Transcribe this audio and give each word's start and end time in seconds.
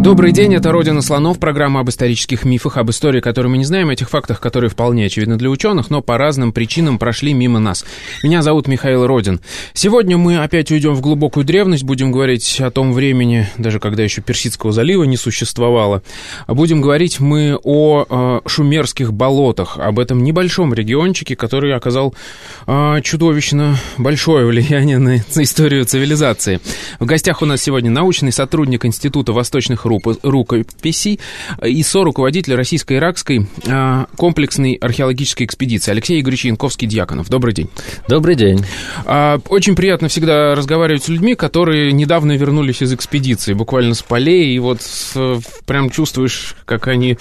Добрый 0.00 0.32
день, 0.32 0.54
это 0.54 0.72
«Родина 0.72 1.02
слонов», 1.02 1.38
программа 1.38 1.80
об 1.80 1.90
исторических 1.90 2.46
мифах, 2.46 2.78
об 2.78 2.88
истории, 2.88 3.20
которую 3.20 3.50
мы 3.52 3.58
не 3.58 3.66
знаем, 3.66 3.90
этих 3.90 4.08
фактах, 4.08 4.40
которые 4.40 4.70
вполне 4.70 5.04
очевидны 5.04 5.36
для 5.36 5.50
ученых, 5.50 5.90
но 5.90 6.00
по 6.00 6.16
разным 6.16 6.52
причинам 6.52 6.98
прошли 6.98 7.34
мимо 7.34 7.58
нас. 7.58 7.84
Меня 8.22 8.40
зовут 8.40 8.66
Михаил 8.66 9.06
Родин. 9.06 9.42
Сегодня 9.74 10.16
мы 10.16 10.38
опять 10.38 10.70
уйдем 10.70 10.94
в 10.94 11.02
глубокую 11.02 11.44
древность, 11.44 11.84
будем 11.84 12.12
говорить 12.12 12.62
о 12.62 12.70
том 12.70 12.94
времени, 12.94 13.46
даже 13.58 13.78
когда 13.78 14.02
еще 14.02 14.22
Персидского 14.22 14.72
залива 14.72 15.04
не 15.04 15.18
существовало. 15.18 16.02
Будем 16.48 16.80
говорить 16.80 17.20
мы 17.20 17.58
о 17.62 18.06
э, 18.08 18.48
шумерских 18.48 19.12
болотах, 19.12 19.76
об 19.78 19.98
этом 19.98 20.24
небольшом 20.24 20.72
региончике, 20.72 21.36
который 21.36 21.74
оказал 21.74 22.14
э, 22.66 23.02
чудовищно 23.02 23.76
большое 23.98 24.46
влияние 24.46 24.96
на, 24.96 25.16
на 25.34 25.42
историю 25.42 25.84
цивилизации. 25.84 26.58
В 27.00 27.04
гостях 27.04 27.42
у 27.42 27.44
нас 27.44 27.60
сегодня 27.60 27.90
научный 27.90 28.32
сотрудник 28.32 28.86
Института 28.86 29.34
восточных 29.34 29.89
рукописей 30.22 31.20
и 31.62 31.82
со-руководитель 31.82 32.54
российско-иракской 32.54 33.46
а, 33.68 34.06
комплексной 34.16 34.74
археологической 34.74 35.46
экспедиции 35.46 35.90
Алексей 35.90 36.20
Игоревич 36.20 36.44
Янковский-Дьяконов. 36.46 37.28
Добрый 37.28 37.54
день. 37.54 37.68
Добрый 38.08 38.34
день. 38.34 38.64
А, 39.04 39.38
очень 39.48 39.74
приятно 39.74 40.08
всегда 40.08 40.54
разговаривать 40.54 41.04
с 41.04 41.08
людьми, 41.08 41.34
которые 41.34 41.92
недавно 41.92 42.36
вернулись 42.36 42.82
из 42.82 42.92
экспедиции, 42.92 43.52
буквально 43.52 43.94
с 43.94 44.02
полей, 44.02 44.54
и 44.54 44.58
вот 44.58 44.80
прям 45.66 45.90
чувствуешь, 45.90 46.54
как 46.64 46.88
они, 46.88 47.18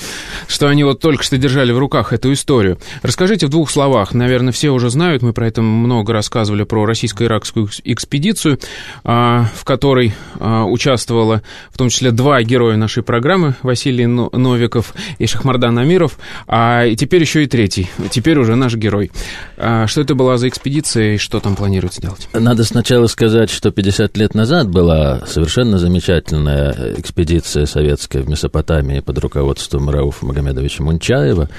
что 0.47 0.67
они 0.67 0.83
вот 0.83 0.99
только 0.99 1.23
что 1.23 1.37
держали 1.37 1.71
в 1.71 1.79
руках 1.79 2.13
эту 2.13 2.33
историю. 2.33 2.79
Расскажите 3.01 3.47
в 3.47 3.49
двух 3.49 3.69
словах, 3.69 4.13
наверное, 4.13 4.53
все 4.53 4.69
уже 4.69 4.89
знают, 4.89 5.21
мы 5.21 5.33
про 5.33 5.47
это 5.47 5.61
много 5.61 6.13
рассказывали, 6.13 6.63
про 6.63 6.85
российско-иракскую 6.85 7.69
экспедицию, 7.83 8.59
а, 9.03 9.45
в 9.55 9.63
которой 9.63 10.13
участвовало 10.39 11.41
в 11.71 11.77
том 11.77 11.89
числе 11.89 12.11
два 12.11 12.41
героя 12.43 12.58
герои 12.59 12.75
нашей 12.75 13.03
программы, 13.03 13.55
Василий 13.63 14.05
Новиков 14.05 14.93
и 15.17 15.25
Шахмардан 15.27 15.77
Амиров, 15.79 16.19
а 16.45 16.83
и 16.83 16.97
теперь 16.97 17.21
еще 17.21 17.45
и 17.45 17.47
третий, 17.47 17.89
теперь 18.11 18.37
уже 18.37 18.55
наш 18.55 18.75
герой. 18.75 19.11
А 19.55 19.87
что 19.87 20.01
это 20.01 20.13
была 20.13 20.37
за 20.37 20.49
экспедиция 20.49 21.13
и 21.13 21.17
что 21.17 21.39
там 21.39 21.55
планируется 21.55 22.01
делать? 22.01 22.27
Надо 22.33 22.65
сначала 22.65 23.07
сказать, 23.07 23.49
что 23.49 23.71
50 23.71 24.17
лет 24.17 24.35
назад 24.35 24.69
была 24.69 25.25
совершенно 25.25 25.77
замечательная 25.77 26.95
экспедиция 26.97 27.65
советская 27.65 28.23
в 28.23 28.29
Месопотамии 28.29 28.99
под 28.99 29.19
руководством 29.19 29.89
Рауфа 29.89 30.25
Магомедовича 30.25 30.83
Мунчаева, 30.83 31.49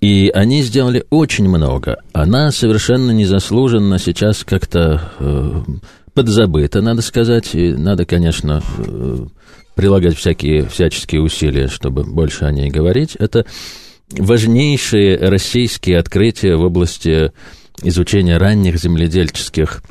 и 0.00 0.30
они 0.32 0.62
сделали 0.62 1.04
очень 1.10 1.48
много. 1.48 1.96
Она 2.12 2.52
совершенно 2.52 3.10
незаслуженно 3.10 3.98
сейчас 3.98 4.44
как-то 4.44 5.10
э, 5.18 5.62
подзабыта, 6.16 6.80
надо 6.80 7.02
сказать. 7.02 7.54
И 7.54 7.72
надо, 7.72 8.04
конечно, 8.04 8.62
э, 8.78 9.26
прилагать 9.76 10.16
всякие, 10.16 10.66
всяческие 10.66 11.20
усилия, 11.20 11.68
чтобы 11.68 12.02
больше 12.02 12.46
о 12.46 12.50
ней 12.50 12.70
говорить. 12.70 13.14
Это 13.16 13.44
важнейшие 14.10 15.16
российские 15.18 15.98
открытия 15.98 16.56
в 16.56 16.62
области 16.62 17.32
изучения 17.82 18.38
ранних 18.38 18.78
земледельческих 18.78 19.82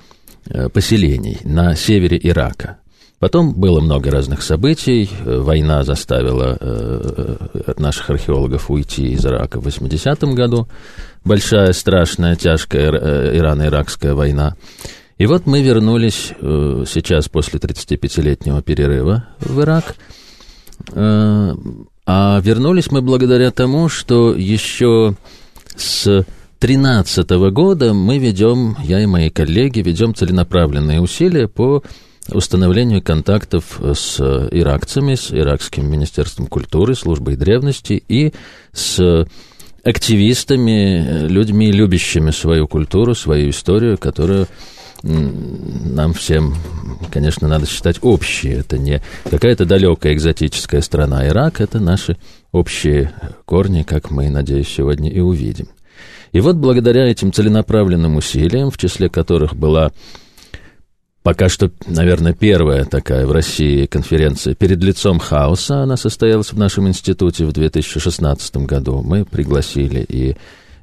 э, 0.50 0.70
поселений 0.70 1.38
на 1.44 1.76
севере 1.76 2.20
Ирака. 2.22 2.80
Потом 3.20 3.54
было 3.54 3.80
много 3.80 4.12
разных 4.12 4.42
событий. 4.42 5.10
Война 5.24 5.84
заставила 5.84 6.58
э, 6.60 7.74
наших 7.78 8.10
археологов 8.10 8.70
уйти 8.70 9.14
из 9.14 9.26
Ирака 9.26 9.62
в 9.62 9.68
80-м 9.68 10.36
году. 10.36 10.68
Большая, 11.24 11.72
страшная, 11.74 12.36
тяжкая 12.36 12.92
э, 12.92 13.38
Ирано-Иракская 13.38 14.14
война. 14.14 14.56
И 15.18 15.28
вот 15.28 15.46
мы 15.46 15.62
вернулись 15.62 16.34
э, 16.40 16.84
сейчас 16.88 17.30
после 17.30 17.60
35-летнего 17.60 18.62
перерыва 18.62 19.28
в 19.40 19.62
Ирак. 19.62 19.96
Э, 20.92 21.56
а 22.06 22.40
вернулись 22.44 22.92
мы 22.92 23.02
благодаря 23.02 23.52
тому, 23.52 23.88
что 23.88 24.36
еще 24.36 25.16
с 25.76 26.26
2013 26.60 27.30
года 27.52 27.94
мы 27.94 28.18
ведем, 28.18 28.76
я 28.84 29.02
и 29.02 29.06
мои 29.06 29.30
коллеги, 29.30 29.80
ведем 29.80 30.14
целенаправленные 30.14 31.00
усилия 31.00 31.48
по 31.48 31.84
установлению 32.30 33.02
контактов 33.02 33.80
с 33.80 34.20
иракцами, 34.20 35.16
с 35.16 35.32
Иракским 35.32 35.90
министерством 35.90 36.48
культуры, 36.48 36.96
службой 36.96 37.36
древности 37.36 38.04
и 38.08 38.34
с 38.74 39.28
активистами, 39.84 41.28
людьми, 41.28 41.72
любящими 41.72 42.32
свою 42.32 42.68
культуру, 42.68 43.14
свою 43.14 43.52
историю, 43.52 44.00
которую 44.00 44.48
нам 45.04 46.14
всем, 46.14 46.56
конечно, 47.12 47.48
надо 47.48 47.66
считать 47.66 47.98
общие. 48.02 48.60
Это 48.60 48.78
не 48.78 49.02
какая-то 49.30 49.66
далекая 49.66 50.14
экзотическая 50.14 50.82
страна. 50.82 51.28
Ирак— 51.28 51.60
это 51.62 51.80
наши 51.80 52.18
общие 52.52 53.12
корни, 53.46 53.84
как 53.84 54.12
мы, 54.12 54.30
надеюсь, 54.30 54.70
сегодня 54.70 55.10
и 55.10 55.20
увидим. 55.20 55.68
И 56.32 56.40
вот 56.40 56.58
благодаря 56.58 57.10
этим 57.10 57.32
целенаправленным 57.32 58.18
усилиям, 58.18 58.72
в 58.72 58.78
числе 58.78 59.10
которых 59.10 59.56
была 59.56 59.92
пока 61.24 61.50
что, 61.50 61.72
наверное, 61.88 62.34
первая 62.34 62.86
такая 62.86 63.26
в 63.26 63.32
России 63.32 63.88
конференция 63.88 64.54
«Перед 64.54 64.84
лицом 64.84 65.18
хаоса», 65.18 65.82
она 65.82 65.98
состоялась 65.98 66.54
в 66.54 66.58
нашем 66.58 66.88
институте 66.88 67.46
в 67.46 67.52
2016 67.52 68.58
году. 68.58 69.02
Мы 69.02 69.26
пригласили 69.26 70.06
и 70.08 70.36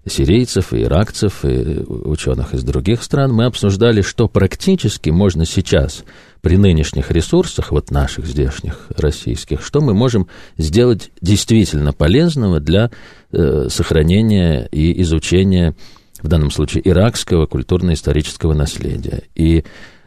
сирийцев, 0.07 0.73
и 0.73 0.83
иракцев, 0.83 1.45
и 1.45 1.85
ученых 1.87 2.55
из 2.55 2.65
других 2.65 3.03
стран, 3.03 3.33
мы 3.33 3.45
обсуждали, 3.45 4.03
что 4.03 4.29
практически 4.29 5.11
можно 5.11 5.45
сейчас 5.45 6.05
при 6.41 6.57
нынешних 6.57 7.11
ресурсах, 7.11 7.71
вот 7.71 7.91
наших 7.91 8.27
здешних, 8.27 8.89
российских, 8.97 9.65
что 9.65 9.81
мы 9.81 9.95
можем 9.95 10.27
сделать 10.59 11.11
действительно 11.21 11.93
полезного 11.93 12.59
для 12.59 12.91
э, 13.31 13.69
сохранения 13.71 14.69
и 14.73 15.01
изучения, 15.03 15.75
в 16.21 16.29
данном 16.29 16.51
случае, 16.51 16.89
иракского 16.89 17.47
культурно-исторического 17.47 18.55
наследия. 18.55 19.23
И 19.37 19.65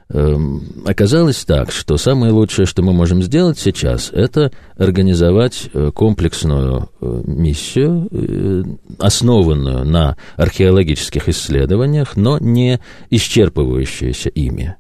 оказалось 0.08 1.44
так, 1.46 1.72
что 1.72 1.98
самое 1.98 2.32
лучшее, 2.32 2.68
что 2.68 2.84
мы 2.84 2.94
можем 2.94 3.24
сделать 3.24 3.58
сейчас, 3.58 4.12
это 4.14 4.52
организовать 4.78 5.70
э, 5.74 5.92
комплексную 5.94 6.90
э, 7.02 7.22
миссию, 7.26 8.08
э, 8.12 8.64
основанную 9.00 9.84
на 9.84 10.16
археологических 10.36 11.28
исследованиях, 11.30 12.16
но 12.16 12.38
не 12.38 12.80
исчерпывающуюся 13.10 14.30
ими. 14.30 14.76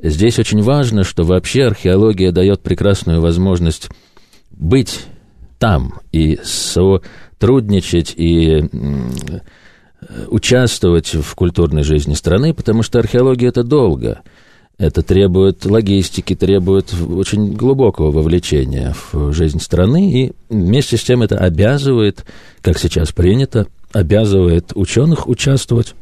Здесь 0.00 0.40
очень 0.40 0.62
важно, 0.62 1.04
что 1.04 1.22
вообще 1.22 1.64
археология 1.64 2.32
дает 2.32 2.60
прекрасную 2.60 3.20
возможность 3.20 3.88
быть 4.50 5.06
там 5.58 6.00
и 6.10 6.38
сотрудничать 6.42 8.12
и 8.16 8.68
участвовать 10.28 11.14
в 11.14 11.34
культурной 11.34 11.82
жизни 11.82 12.14
страны, 12.14 12.54
потому 12.54 12.82
что 12.82 12.98
археология 12.98 13.48
это 13.48 13.62
долго– 13.62 14.22
это 14.78 15.02
требует 15.02 15.64
логистики, 15.64 16.36
требует 16.36 16.94
очень 16.94 17.52
глубокого 17.52 18.12
вовлечения 18.12 18.94
в 19.12 19.32
жизнь 19.32 19.60
страны, 19.60 20.12
и 20.12 20.32
вместе 20.48 20.96
с 20.96 21.02
тем 21.02 21.22
это 21.22 21.36
обязывает, 21.36 22.24
как 22.62 22.78
сейчас 22.78 23.10
принято, 23.10 23.66
обязывает 23.92 24.72
ученых 24.74 25.26
участвовать 25.26 25.94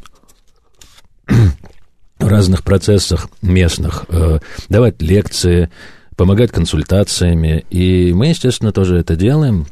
в 1.26 2.26
разных 2.26 2.64
процессах 2.64 3.28
местных, 3.40 4.04
э, 4.08 4.40
давать 4.68 5.00
лекции, 5.00 5.70
помогать 6.16 6.50
консультациями. 6.50 7.64
И 7.70 8.12
мы, 8.12 8.28
естественно, 8.28 8.72
тоже 8.72 8.96
это 8.98 9.16
делаем 9.16 9.66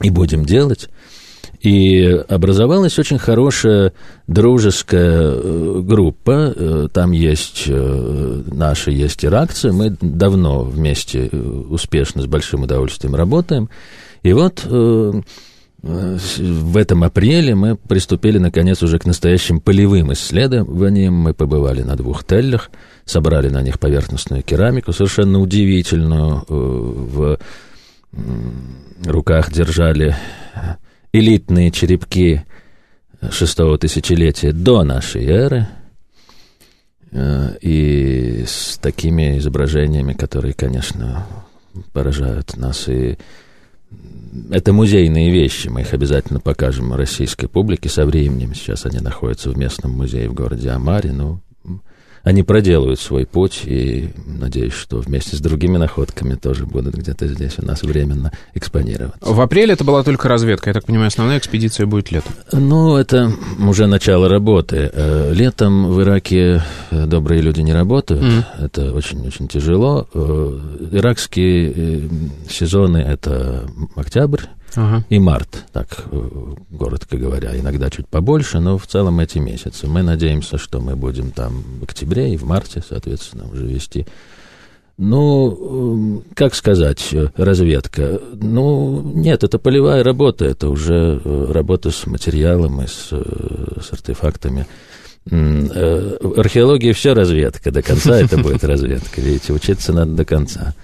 и 0.00 0.10
будем 0.10 0.44
делать. 0.44 0.88
И 1.62 2.04
образовалась 2.28 2.98
очень 2.98 3.18
хорошая 3.18 3.92
дружеская 4.26 5.32
э, 5.32 5.80
группа. 5.84 6.52
Э, 6.56 6.88
там 6.92 7.12
есть 7.12 7.66
э, 7.68 8.42
наши, 8.46 8.90
есть 8.90 9.24
иракцы. 9.24 9.70
Мы 9.70 9.96
давно 10.00 10.64
вместе 10.64 11.28
успешно, 11.28 12.22
с 12.22 12.26
большим 12.26 12.64
удовольствием 12.64 13.14
работаем. 13.14 13.70
И 14.24 14.32
вот 14.32 14.64
в 14.64 16.76
этом 16.76 17.02
апреле 17.02 17.56
мы 17.56 17.76
приступили, 17.76 18.38
наконец, 18.38 18.82
уже 18.82 19.00
к 19.00 19.04
настоящим 19.04 19.60
полевым 19.60 20.12
исследованиям. 20.12 21.14
Мы 21.14 21.34
побывали 21.34 21.82
на 21.82 21.96
двух 21.96 22.24
теллях, 22.24 22.70
собрали 23.04 23.48
на 23.48 23.62
них 23.62 23.80
поверхностную 23.80 24.42
керамику, 24.42 24.92
совершенно 24.92 25.40
удивительную. 25.40 26.44
В 26.48 27.38
руках 29.04 29.52
держали 29.52 30.16
элитные 31.12 31.70
черепки 31.70 32.42
шестого 33.30 33.78
тысячелетия 33.78 34.52
до 34.52 34.82
нашей 34.82 35.24
эры, 35.26 35.68
и 37.60 38.44
с 38.46 38.78
такими 38.78 39.38
изображениями, 39.38 40.14
которые, 40.14 40.54
конечно, 40.54 41.26
поражают 41.92 42.56
нас. 42.56 42.88
И 42.88 43.18
это 44.50 44.72
музейные 44.72 45.30
вещи, 45.30 45.68
мы 45.68 45.82
их 45.82 45.92
обязательно 45.92 46.40
покажем 46.40 46.94
российской 46.94 47.48
публике 47.48 47.90
со 47.90 48.06
временем. 48.06 48.54
Сейчас 48.54 48.86
они 48.86 48.98
находятся 48.98 49.50
в 49.50 49.58
местном 49.58 49.92
музее 49.92 50.30
в 50.30 50.34
городе 50.34 50.70
Амаре, 50.70 51.12
ну, 51.12 51.40
они 52.22 52.42
проделают 52.42 53.00
свой 53.00 53.26
путь, 53.26 53.62
и 53.64 54.10
надеюсь, 54.26 54.72
что 54.72 54.98
вместе 54.98 55.36
с 55.36 55.40
другими 55.40 55.76
находками 55.76 56.34
тоже 56.34 56.66
будут 56.66 56.94
где-то 56.94 57.26
здесь 57.26 57.54
у 57.58 57.66
нас 57.66 57.82
временно 57.82 58.32
экспонироваться. 58.54 59.18
В 59.20 59.40
апреле 59.40 59.74
это 59.74 59.84
была 59.84 60.02
только 60.02 60.28
разведка. 60.28 60.70
Я 60.70 60.74
так 60.74 60.84
понимаю, 60.84 61.08
основная 61.08 61.38
экспедиция 61.38 61.86
будет 61.86 62.12
летом. 62.12 62.32
Ну, 62.52 62.96
это 62.96 63.32
уже 63.58 63.86
начало 63.86 64.28
работы. 64.28 64.90
Э, 64.92 65.32
летом 65.32 65.90
в 65.90 66.00
Ираке 66.00 66.62
э, 66.90 67.06
добрые 67.06 67.42
люди 67.42 67.60
не 67.60 67.72
работают. 67.72 68.22
Mm. 68.22 68.44
Это 68.58 68.92
очень-очень 68.92 69.48
тяжело. 69.48 70.06
Э, 70.14 70.58
иракские 70.92 72.08
сезоны— 72.48 72.98
это 72.98 73.64
октябрь, 73.96 74.42
ага. 74.74 75.04
и 75.08 75.18
март, 75.18 75.64
так 75.72 76.04
коротко 76.78 77.16
говоря, 77.16 77.58
иногда 77.58 77.90
чуть 77.90 78.08
побольше, 78.08 78.60
но 78.60 78.78
в 78.78 78.86
целом 78.86 79.20
эти 79.20 79.38
месяцы. 79.38 79.86
Мы 79.86 80.02
надеемся, 80.02 80.58
что 80.58 80.80
мы 80.80 80.96
будем 80.96 81.30
там 81.30 81.62
в 81.80 81.84
октябре 81.84 82.34
и 82.34 82.36
в 82.36 82.44
марте, 82.44 82.82
соответственно, 82.86 83.48
уже 83.50 83.66
вести. 83.66 84.06
Ну, 84.98 86.22
как 86.34 86.54
сказать, 86.54 87.14
разведка? 87.36 88.20
Ну, 88.34 89.00
нет, 89.02 89.42
это 89.42 89.58
полевая 89.58 90.04
работа, 90.04 90.44
это 90.44 90.68
уже 90.68 91.18
работа 91.24 91.90
с 91.90 92.06
материалом 92.06 92.82
и 92.82 92.86
с, 92.86 93.08
с 93.10 93.92
артефактами. 93.92 94.66
Э, 95.30 96.16
археология 96.36 96.92
все 96.92 97.14
разведка, 97.14 97.70
до 97.70 97.80
конца 97.80 98.20
это 98.20 98.38
будет 98.38 98.64
разведка, 98.64 99.20
видите, 99.20 99.52
учиться 99.52 99.92
надо 99.92 100.12
до 100.12 100.24
конца 100.24 100.74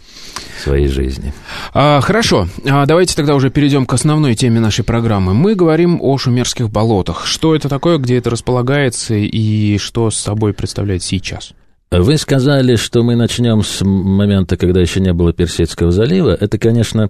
своей 0.69 0.89
жизни. 0.89 1.33
А, 1.73 2.01
хорошо, 2.01 2.49
а, 2.69 2.85
давайте 2.87 3.17
тогда 3.17 3.35
уже 3.35 3.51
перейдем 3.51 3.87
к 3.87 3.93
основной 3.95 4.35
теме 4.35 4.61
нашей 4.61 4.85
программы. 4.85 5.35
Мы 5.35 5.55
говорим 5.55 5.99
о 6.01 6.19
шумерских 6.19 6.71
болотах. 6.71 7.27
Что 7.27 7.55
это 7.57 7.69
такое, 7.69 7.99
где 7.99 8.19
это 8.19 8.31
располагается 8.31 9.15
и 9.15 9.79
что 9.79 10.11
с 10.11 10.17
собой 10.17 10.53
представляет 10.53 11.03
сейчас? 11.03 11.53
Вы 11.91 12.19
сказали, 12.19 12.77
что 12.77 13.03
мы 13.03 13.17
начнем 13.17 13.63
с 13.63 13.83
момента, 13.83 14.59
когда 14.59 14.81
еще 14.81 15.01
не 15.01 15.15
было 15.15 15.33
Персидского 15.33 15.91
залива. 15.91 16.37
Это, 16.39 16.59
конечно, 16.59 17.09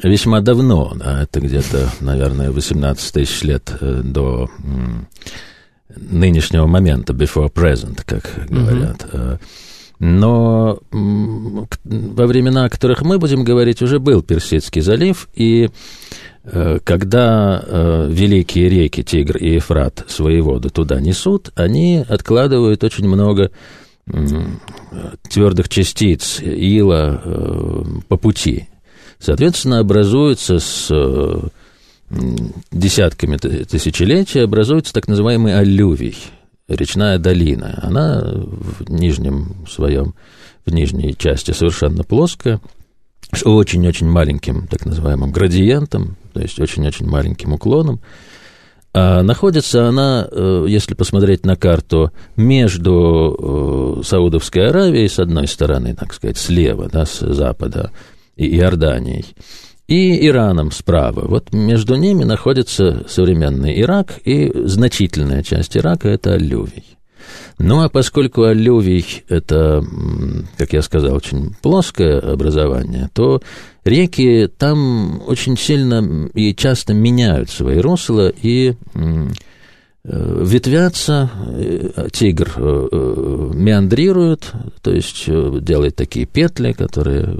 весьма 0.00 0.40
давно, 0.40 0.92
да, 0.94 1.22
это 1.22 1.40
где-то, 1.40 1.90
наверное, 2.00 2.52
18 2.52 3.12
тысяч 3.12 3.42
лет 3.42 3.72
э, 3.80 4.02
до 4.04 4.48
нынешнего 5.96 6.66
момента, 6.66 7.12
before 7.12 7.52
present, 7.52 8.02
как 8.06 8.46
говорят. 8.48 9.04
Uh-huh. 9.12 9.38
Но 10.06 10.80
во 10.92 12.26
времена, 12.26 12.66
о 12.66 12.68
которых 12.68 13.00
мы 13.00 13.18
будем 13.18 13.42
говорить, 13.42 13.80
уже 13.80 13.98
был 13.98 14.20
Персидский 14.20 14.82
залив, 14.82 15.30
и 15.34 15.70
э, 16.44 16.78
когда 16.84 17.64
э, 17.66 18.08
великие 18.10 18.68
реки 18.68 19.02
Тигр 19.02 19.38
и 19.38 19.54
Ефрат 19.54 20.04
свои 20.06 20.42
воды 20.42 20.68
туда 20.68 21.00
несут, 21.00 21.52
они 21.54 22.04
откладывают 22.06 22.84
очень 22.84 23.08
много 23.08 23.50
твердых 25.30 25.70
частиц 25.70 26.38
ила 26.42 27.22
э, 27.24 27.84
по 28.06 28.18
пути. 28.18 28.68
Соответственно, 29.18 29.78
образуется 29.78 30.58
с 30.58 31.50
десятками 32.70 33.38
тысячелетий 33.38 34.44
образуется 34.44 34.92
так 34.92 35.08
называемый 35.08 35.58
аллювий– 35.58 36.18
речная 36.68 37.18
долина. 37.18 37.78
Она 37.82 38.22
в 38.24 38.90
нижнем 38.90 39.66
своем, 39.68 40.14
в 40.64 40.72
нижней 40.72 41.16
части 41.16 41.52
совершенно 41.52 42.04
плоская, 42.04 42.60
с 43.32 43.44
очень-очень 43.44 44.08
маленьким, 44.08 44.66
так 44.66 44.84
называемым, 44.84 45.32
градиентом, 45.32 46.16
то 46.32 46.40
есть 46.40 46.58
очень-очень 46.60 47.06
маленьким 47.06 47.52
уклоном. 47.52 48.00
А 48.96 49.22
находится 49.22 49.88
она, 49.88 50.28
э, 50.30 50.66
если 50.68 50.94
посмотреть 50.94 51.44
на 51.44 51.56
карту, 51.56 52.12
между 52.36 53.98
э, 53.98 54.02
Саудовской 54.04 54.68
Аравией, 54.68 55.08
с 55.08 55.18
одной 55.18 55.48
стороны, 55.48 55.96
так 55.96 56.14
сказать, 56.14 56.38
слева, 56.38 56.88
да, 56.88 57.04
с 57.04 57.18
запада, 57.18 57.90
и 58.36 58.56
Иорданией, 58.56 59.26
и 59.86 60.26
Ираном 60.26 60.70
справа. 60.70 61.26
Вот 61.26 61.52
между 61.52 61.96
ними 61.96 62.24
находится 62.24 63.04
современный 63.08 63.80
Ирак, 63.80 64.18
и 64.24 64.50
значительная 64.66 65.42
часть 65.42 65.76
Ирака– 65.76 66.08
это 66.10 66.32
аллювий. 66.34 66.96
Ну, 67.58 67.82
а 67.82 67.88
поскольку 67.88 68.42
аллювий– 68.42 69.24
это, 69.28 69.84
как 70.58 70.72
я 70.72 70.82
сказал, 70.82 71.14
очень 71.14 71.54
плоское 71.62 72.18
образование, 72.18 73.08
то 73.12 73.42
реки 73.84 74.48
там 74.58 75.22
очень 75.26 75.56
сильно 75.56 76.28
и 76.34 76.54
часто 76.54 76.94
меняют 76.94 77.50
свои 77.50 77.78
русла 77.78 78.28
и 78.28 78.74
э, 78.94 79.28
ветвятся, 80.04 81.30
э, 81.48 82.08
тигр 82.12 82.52
э, 82.56 83.50
меандрирует, 83.54 84.52
то 84.82 84.90
есть 84.90 85.26
делает 85.26 85.96
такие 85.96 86.26
петли, 86.26 86.72
которые 86.72 87.36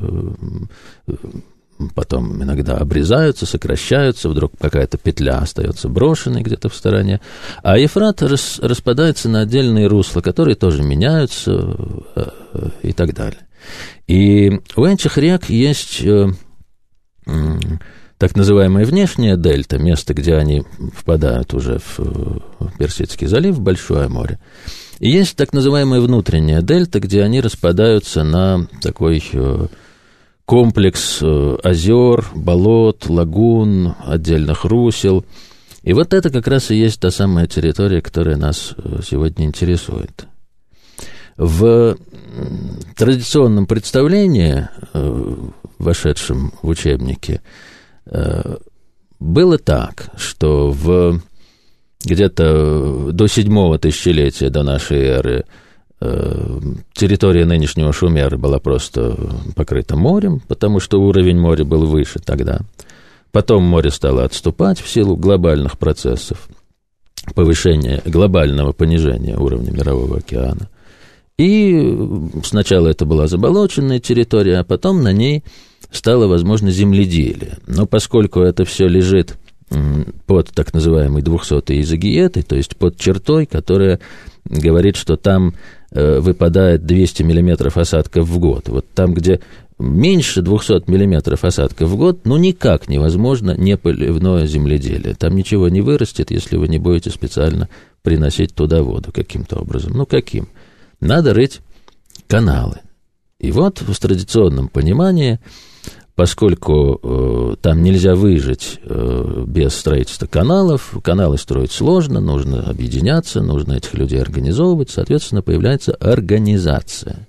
потом 1.94 2.42
иногда 2.42 2.76
обрезаются, 2.76 3.46
сокращаются, 3.46 4.28
вдруг 4.28 4.52
какая-то 4.58 4.98
петля 4.98 5.38
остается 5.38 5.88
брошенной 5.88 6.42
где-то 6.42 6.68
в 6.68 6.74
стороне. 6.74 7.20
А 7.62 7.78
Ефрат 7.78 8.22
рас, 8.22 8.58
распадается 8.62 9.28
на 9.28 9.42
отдельные 9.42 9.86
русла, 9.86 10.20
которые 10.20 10.54
тоже 10.54 10.82
меняются 10.82 11.76
э, 12.14 12.26
и 12.82 12.92
так 12.92 13.14
далее. 13.14 13.40
И 14.06 14.60
у 14.76 14.84
этих 14.84 15.16
рек 15.18 15.48
есть 15.48 16.02
э, 16.02 16.28
так 18.18 18.36
называемая 18.36 18.84
внешняя 18.84 19.36
дельта, 19.36 19.78
место, 19.78 20.14
где 20.14 20.34
они 20.36 20.62
впадают 20.96 21.54
уже 21.54 21.78
в, 21.78 22.40
Персидский 22.78 23.26
залив, 23.26 23.56
в 23.56 23.60
Большое 23.60 24.08
море. 24.08 24.38
И 25.00 25.10
есть 25.10 25.36
так 25.36 25.52
называемая 25.52 26.00
внутренняя 26.00 26.62
дельта, 26.62 27.00
где 27.00 27.22
они 27.22 27.40
распадаются 27.40 28.22
на 28.22 28.66
такой 28.80 29.22
э, 29.32 29.66
комплекс 30.46 31.18
э, 31.22 31.56
озер, 31.62 32.24
болот, 32.34 33.08
лагун, 33.08 33.94
отдельных 34.04 34.64
русел. 34.64 35.24
И 35.82 35.92
вот 35.92 36.14
это 36.14 36.30
как 36.30 36.46
раз 36.46 36.70
и 36.70 36.76
есть 36.76 37.00
та 37.00 37.10
самая 37.10 37.46
территория, 37.46 38.00
которая 38.00 38.36
нас 38.36 38.74
э, 38.76 39.00
сегодня 39.06 39.46
интересует. 39.46 40.26
В 41.36 41.96
традиционном 42.96 43.66
представлении, 43.66 44.68
э, 44.92 45.34
вошедшем 45.78 46.52
в 46.62 46.68
учебники, 46.68 47.40
было 49.18 49.58
так, 49.58 50.10
что 50.16 50.70
в 50.70 51.20
где-то 52.04 53.12
до 53.12 53.26
седьмого 53.26 53.78
тысячелетия 53.78 54.50
до 54.50 54.62
нашей 54.62 54.98
эры– 54.98 55.44
территория 56.92 57.44
нынешнего 57.44 57.92
Шумера 57.92 58.36
была 58.36 58.58
просто 58.58 59.16
покрыта 59.56 59.96
морем, 59.96 60.40
потому 60.46 60.80
что 60.80 61.00
уровень 61.00 61.38
моря 61.38 61.64
был 61.64 61.86
выше 61.86 62.18
тогда. 62.18 62.60
Потом 63.32 63.64
море 63.64 63.90
стало 63.90 64.24
отступать 64.24 64.80
в 64.80 64.88
силу 64.88 65.16
глобальных 65.16 65.78
процессов, 65.78 66.48
повышения, 67.34 68.00
глобального 68.04 68.72
понижения 68.72 69.36
уровня 69.36 69.72
Мирового 69.72 70.18
океана. 70.18 70.68
И 71.36 71.98
сначала 72.44 72.88
это 72.88 73.06
была 73.06 73.26
заболоченная 73.26 73.98
территория, 73.98 74.58
а 74.58 74.64
потом 74.64 75.02
на 75.02 75.12
ней 75.12 75.42
стало 75.90 76.28
возможно 76.28 76.70
земледелие. 76.70 77.58
Но 77.66 77.86
поскольку 77.86 78.40
это 78.40 78.64
все 78.64 78.86
лежит 78.86 79.36
под 80.26 80.50
так 80.50 80.72
называемой 80.72 81.22
200-й 81.22 81.80
изогиетой, 81.80 82.42
то 82.42 82.54
есть 82.54 82.76
под 82.76 82.98
чертой, 82.98 83.46
которая 83.46 83.98
говорит, 84.44 84.96
что 84.96 85.16
там 85.16 85.54
Э, 85.96 86.18
выпадает 86.18 86.84
200 86.86 87.22
миллиметров 87.22 87.76
осадков 87.76 88.26
в 88.26 88.38
год. 88.40 88.68
Вот 88.68 88.84
там, 88.94 89.14
где 89.14 89.38
меньше 89.78 90.42
200 90.42 90.90
миллиметров 90.90 91.44
осадков 91.44 91.88
в 91.88 91.96
год, 91.96 92.22
ну, 92.24 92.36
никак 92.36 92.88
невозможно 92.88 93.54
не 93.56 93.76
поливное 93.76 94.44
земледелие. 94.46 95.14
Там 95.14 95.36
ничего 95.36 95.68
не 95.68 95.82
вырастет, 95.82 96.32
если 96.32 96.56
вы 96.56 96.66
не 96.66 96.78
будете 96.78 97.10
специально 97.10 97.68
приносить 98.02 98.56
туда 98.56 98.82
воду 98.82 99.12
каким-то 99.12 99.60
образом. 99.60 99.92
Ну, 99.92 100.04
каким? 100.04 100.48
Надо 100.98 101.32
рыть 101.32 101.60
каналы. 102.26 102.80
И 103.38 103.52
вот 103.52 103.80
в 103.80 103.96
традиционном 103.96 104.66
понимании 104.66 105.38
поскольку 106.14 107.00
э, 107.02 107.56
там 107.60 107.82
нельзя 107.82 108.14
выжить 108.14 108.78
э, 108.82 109.44
без 109.46 109.74
строительства 109.74 110.26
каналов, 110.26 110.96
каналы 111.02 111.38
строить 111.38 111.72
сложно, 111.72 112.20
нужно 112.20 112.62
объединяться, 112.68 113.42
нужно 113.42 113.74
этих 113.74 113.94
людей 113.94 114.20
организовывать, 114.20 114.90
соответственно, 114.90 115.42
появляется 115.42 115.92
организация. 115.94 117.26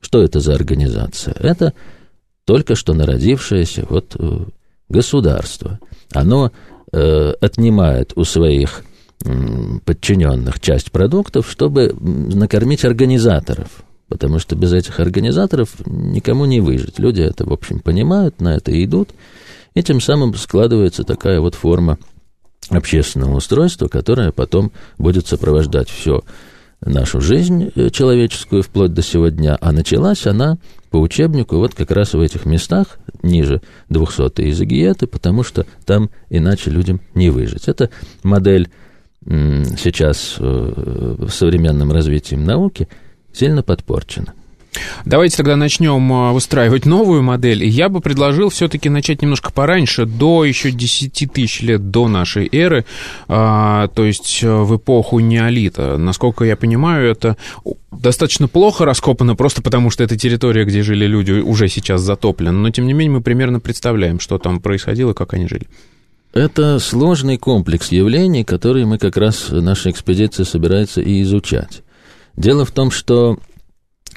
Что 0.00 0.22
это 0.22 0.40
за 0.40 0.54
организация? 0.54 1.34
Это 1.38 1.72
только 2.44 2.74
что 2.74 2.92
народившееся 2.92 3.86
вот, 3.88 4.16
э, 4.18 4.40
государство. 4.90 5.78
Оно 6.12 6.52
э, 6.92 7.32
отнимает 7.40 8.12
у 8.16 8.24
своих 8.24 8.82
подчиненных 9.86 10.60
часть 10.60 10.92
продуктов, 10.92 11.50
чтобы 11.50 11.94
накормить 11.98 12.84
организаторов. 12.84 13.82
Потому 14.14 14.38
что 14.38 14.54
без 14.54 14.72
этих 14.72 15.00
организаторов 15.00 15.74
никому 15.86 16.44
не 16.44 16.60
выжить. 16.60 17.00
Люди 17.00 17.20
это, 17.20 17.44
в 17.44 17.52
общем, 17.52 17.80
понимают, 17.80 18.40
на 18.40 18.54
это 18.54 18.70
идут. 18.84 19.10
И 19.74 19.82
тем 19.82 20.00
самым 20.00 20.36
складывается 20.36 21.02
такая 21.02 21.40
вот 21.40 21.56
форма 21.56 21.98
общественного 22.70 23.38
устройства, 23.38 23.88
которое 23.88 24.30
потом 24.30 24.70
будет 24.98 25.26
сопровождать 25.26 25.88
все 25.88 26.22
нашу 26.80 27.20
жизнь 27.20 27.72
э, 27.74 27.90
человеческую 27.90 28.62
вплоть 28.62 28.94
до 28.94 29.02
сегодня, 29.02 29.58
а 29.60 29.72
началась 29.72 30.28
она 30.28 30.58
по 30.90 30.98
учебнику 30.98 31.56
вот 31.56 31.74
как 31.74 31.90
раз 31.90 32.14
в 32.14 32.20
этих 32.20 32.46
местах, 32.46 32.98
ниже 33.24 33.62
200 33.88 34.42
из 34.42 34.60
Агиеты, 34.60 35.08
потому 35.08 35.42
что 35.42 35.66
там 35.86 36.08
иначе 36.30 36.70
людям 36.70 37.00
не 37.14 37.30
выжить. 37.30 37.66
Это 37.66 37.90
модель 38.22 38.70
сейчас 39.26 40.36
э, 40.38 41.14
в 41.18 41.30
современном 41.30 41.90
развитии 41.90 42.36
науки 42.36 42.88
сильно 43.34 43.62
подпорчена. 43.62 44.34
Давайте 45.04 45.36
тогда 45.36 45.56
начнем 45.56 46.12
а, 46.12 46.32
выстраивать 46.32 46.86
новую 46.86 47.22
модель. 47.22 47.62
И 47.62 47.68
я 47.68 47.88
бы 47.88 48.00
предложил 48.00 48.48
все-таки 48.48 48.88
начать 48.88 49.22
немножко 49.22 49.52
пораньше, 49.52 50.06
до 50.06 50.44
еще 50.44 50.70
10 50.70 51.32
тысяч 51.32 51.62
лет 51.62 51.90
до 51.90 52.08
нашей 52.08 52.48
эры, 52.50 52.84
а, 53.28 53.88
то 53.88 54.04
есть 54.04 54.40
э, 54.42 54.52
в 54.52 54.76
эпоху 54.76 55.20
неолита. 55.20 55.96
Насколько 55.96 56.44
я 56.44 56.56
понимаю, 56.56 57.10
это 57.10 57.36
достаточно 57.92 58.48
плохо 58.48 58.84
раскопано, 58.84 59.36
просто 59.36 59.62
потому 59.62 59.90
что 59.90 60.02
эта 60.02 60.16
территория, 60.16 60.64
где 60.64 60.82
жили 60.82 61.06
люди, 61.06 61.32
уже 61.32 61.68
сейчас 61.68 62.00
затоплена. 62.00 62.58
Но, 62.58 62.70
тем 62.70 62.86
не 62.86 62.92
менее, 62.92 63.16
мы 63.16 63.20
примерно 63.20 63.60
представляем, 63.60 64.20
что 64.20 64.38
там 64.38 64.60
происходило, 64.60 65.12
как 65.12 65.34
они 65.34 65.46
жили. 65.46 65.66
Это 66.32 66.80
сложный 66.80 67.36
комплекс 67.36 67.92
явлений, 67.92 68.42
которые 68.42 68.86
мы 68.86 68.98
как 68.98 69.16
раз, 69.16 69.50
наша 69.50 69.90
экспедиция 69.92 70.44
собирается 70.44 71.00
и 71.00 71.22
изучать. 71.22 71.83
Дело 72.36 72.64
в 72.64 72.70
том, 72.70 72.90
что 72.90 73.38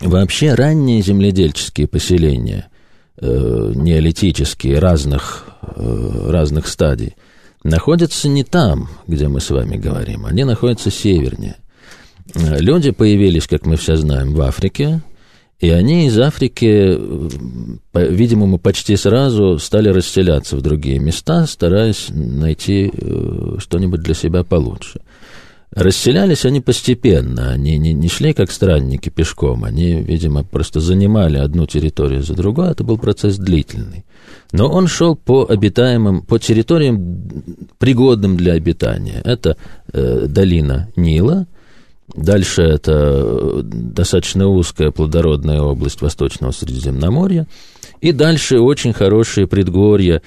Вообще 0.01 0.53
ранние 0.53 1.01
земледельческие 1.01 1.87
поселения, 1.87 2.69
э, 3.19 3.71
неолитические, 3.75 4.77
разных, 4.77 5.45
э, 5.75 6.29
разных 6.29 6.67
стадий, 6.67 7.15
находятся 7.63 8.29
не 8.29 8.43
там, 8.43 8.89
где 9.07 9.27
мы 9.27 9.41
с 9.41 9.49
вами 9.49 9.77
говорим, 9.77 10.25
они 10.27 10.43
находятся 10.43 10.91
севернее. 10.91 11.55
Э, 12.35 12.59
люди 12.59 12.91
появились, 12.91 13.47
как 13.47 13.65
мы 13.65 13.75
все 13.75 13.95
знаем, 13.95 14.35
в 14.35 14.41
Африке, 14.41 15.01
и 15.59 15.71
они 15.71 16.05
из 16.05 16.19
Африки, 16.19 16.95
по-видимому, 17.91 18.59
почти 18.59 18.95
сразу 18.95 19.57
стали 19.57 19.89
расселяться 19.89 20.55
в 20.55 20.61
другие 20.61 20.99
места, 20.99 21.47
стараясь 21.47 22.09
найти 22.09 22.91
э, 22.93 23.55
что-нибудь 23.57 24.01
для 24.01 24.13
себя 24.13 24.43
получше. 24.43 25.01
Расселялись 25.71 26.45
они 26.45 26.61
постепенно, 26.61 27.51
они 27.51 27.77
не, 27.77 27.91
не 27.93 28.07
шли 28.07 28.33
как 28.33 28.51
странники 28.51 29.09
пешком, 29.09 29.65
они, 29.65 30.01
видимо, 30.01 30.43
просто 30.43 30.79
занимали 30.79 31.37
одну 31.37 31.67
территорию 31.67 32.23
за 32.23 32.35
другой, 32.35 32.71
это 32.71 32.85
был 32.85 32.97
процесс 32.97 33.37
длительный. 33.37 34.05
Но 34.53 34.69
он 34.69 34.87
шел 34.87 35.15
по 35.15 35.45
обитаемым, 35.45 36.21
по 36.21 36.39
территориям, 36.39 37.43
пригодным 37.79 38.37
для 38.37 38.53
обитания. 38.53 39.21
Это 39.25 39.57
э, 39.91 40.27
долина 40.29 40.89
Нила, 40.95 41.47
дальше 42.15 42.61
это 42.61 42.93
э, 42.93 43.61
достаточно 43.63 44.47
узкая 44.47 44.91
плодородная 44.91 45.61
область 45.61 46.01
Восточного 46.01 46.51
Средиземноморья, 46.51 47.45
и 48.01 48.11
дальше 48.11 48.59
очень 48.59 48.93
хорошие 48.93 49.47
предгорья, 49.47 50.21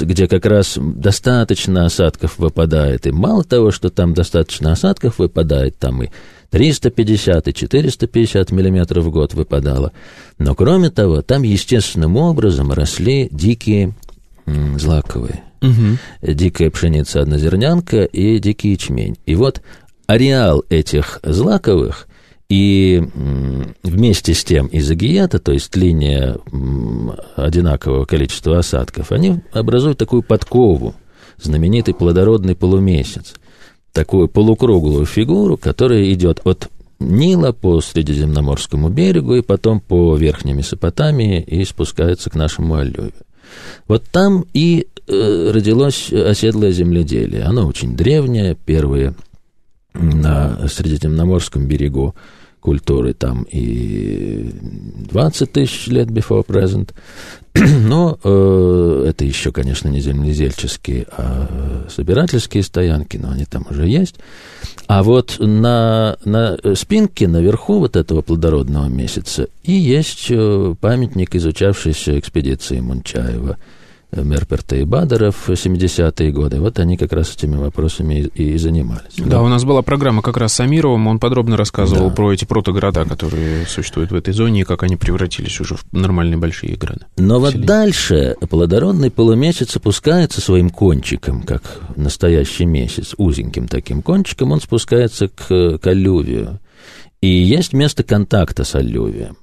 где 0.00 0.26
как 0.26 0.46
раз 0.46 0.78
достаточно 0.78 1.84
осадков 1.84 2.38
выпадает. 2.38 3.06
И 3.06 3.12
мало 3.12 3.44
того, 3.44 3.70
что 3.70 3.90
там 3.90 4.14
достаточно 4.14 4.72
осадков 4.72 5.18
выпадает, 5.18 5.78
там 5.78 6.02
и 6.02 6.08
350 6.50 7.48
и 7.48 7.54
450 7.54 8.50
миллиметров 8.50 9.04
в 9.04 9.10
год 9.10 9.34
выпадало. 9.34 9.92
Но 10.38 10.54
кроме 10.54 10.90
того, 10.90 11.22
там 11.22 11.42
естественным 11.42 12.16
образом 12.16 12.72
росли 12.72 13.28
дикие 13.30 13.94
злаковые. 14.46 15.42
Угу. 15.62 16.32
Дикая 16.32 16.70
пшеница 16.70 17.20
однозернянка 17.20 18.04
и 18.04 18.38
дикий 18.38 18.72
ячмень. 18.72 19.16
И 19.26 19.34
вот 19.34 19.60
ареал 20.06 20.64
этих 20.70 21.20
злаковых 21.22 22.08
и 22.50 23.00
вместе 23.84 24.34
с 24.34 24.42
тем 24.42 24.68
изогията, 24.72 25.38
то 25.38 25.52
есть 25.52 25.74
линия 25.76 26.36
одинакового 27.36 28.06
количества 28.06 28.58
осадков, 28.58 29.12
они 29.12 29.36
образуют 29.52 29.98
такую 29.98 30.22
подкову, 30.22 30.94
знаменитый 31.40 31.94
плодородный 31.94 32.56
полумесяц, 32.56 33.34
такую 33.92 34.26
полукруглую 34.26 35.06
фигуру, 35.06 35.56
которая 35.56 36.12
идет 36.12 36.40
от 36.44 36.68
Нила 36.98 37.52
по 37.52 37.80
Средиземноморскому 37.80 38.90
берегу 38.90 39.36
и 39.36 39.42
потом 39.42 39.80
по 39.80 40.16
Верхней 40.16 40.52
Месопотамии 40.52 41.40
и 41.40 41.64
спускается 41.64 42.30
к 42.30 42.34
нашему 42.34 42.74
Аллювию. 42.74 43.12
Вот 43.86 44.04
там 44.10 44.44
и 44.52 44.88
э, 45.06 45.50
родилось 45.52 46.12
оседлое 46.12 46.72
земледелие. 46.72 47.44
Оно 47.44 47.66
очень 47.66 47.96
древнее, 47.96 48.56
первые 48.66 49.14
на 49.94 50.68
Средиземноморском 50.68 51.66
берегу 51.66 52.14
культуры 52.60 53.14
там 53.14 53.46
и 53.50 54.50
20 55.10 55.52
тысяч 55.52 55.86
лет 55.88 56.08
before 56.08 56.46
present. 56.46 56.90
Но 57.54 58.18
э, 58.22 59.06
это 59.08 59.24
еще, 59.24 59.50
конечно, 59.50 59.88
не 59.88 60.00
земледельческие, 60.00 61.06
а 61.10 61.86
собирательские 61.88 62.62
стоянки, 62.62 63.16
но 63.16 63.32
они 63.32 63.44
там 63.44 63.66
уже 63.68 63.88
есть. 63.88 64.16
А 64.86 65.02
вот 65.02 65.36
на, 65.40 66.16
на 66.24 66.56
спинке 66.74 67.26
наверху 67.26 67.80
вот 67.80 67.96
этого 67.96 68.22
плодородного 68.22 68.86
месяца 68.86 69.48
и 69.64 69.72
есть 69.72 70.26
э, 70.30 70.74
памятник, 70.80 71.34
изучавшийся 71.34 72.18
экспедицией 72.18 72.82
Мунчаева– 72.82 73.56
Мерперта 74.12 74.76
и 74.76 74.84
Бадера 74.84 75.30
в 75.30 75.48
70-е 75.48 76.32
годы. 76.32 76.60
Вот 76.60 76.78
они 76.78 76.96
как 76.96 77.12
раз 77.12 77.34
этими 77.34 77.56
вопросами 77.56 78.30
и, 78.34 78.54
и 78.54 78.58
занимались. 78.58 79.14
Да, 79.16 79.26
да, 79.26 79.42
у 79.42 79.48
нас 79.48 79.64
была 79.64 79.82
программа 79.82 80.22
как 80.22 80.36
раз 80.36 80.54
с 80.54 80.60
Амировым, 80.60 81.06
он 81.06 81.18
подробно 81.18 81.56
рассказывал 81.56 82.08
да. 82.10 82.14
про 82.14 82.32
эти 82.32 82.44
протогорода, 82.44 83.04
которые 83.04 83.66
существуют 83.66 84.10
в 84.10 84.14
этой 84.14 84.34
зоне, 84.34 84.62
и 84.62 84.64
как 84.64 84.82
они 84.82 84.96
превратились 84.96 85.60
уже 85.60 85.76
в 85.76 85.84
нормальные 85.92 86.38
большие 86.38 86.76
города. 86.76 87.06
Но 87.16 87.40
вот 87.40 87.60
дальше 87.60 88.36
плодородный 88.48 89.10
полумесяц 89.10 89.76
опускается 89.76 90.40
своим 90.40 90.70
кончиком, 90.70 91.42
как 91.42 91.62
настоящий 91.96 92.64
месяц, 92.64 93.14
узеньким 93.16 93.68
таким 93.68 94.02
кончиком, 94.02 94.52
он 94.52 94.60
спускается 94.60 95.28
к, 95.28 95.78
к 95.78 95.86
аллювию. 95.86 96.58
И 97.20 97.28
есть 97.28 97.72
место 97.74 98.02
контакта 98.02 98.64
с 98.64 98.74
аллювием 98.74 99.36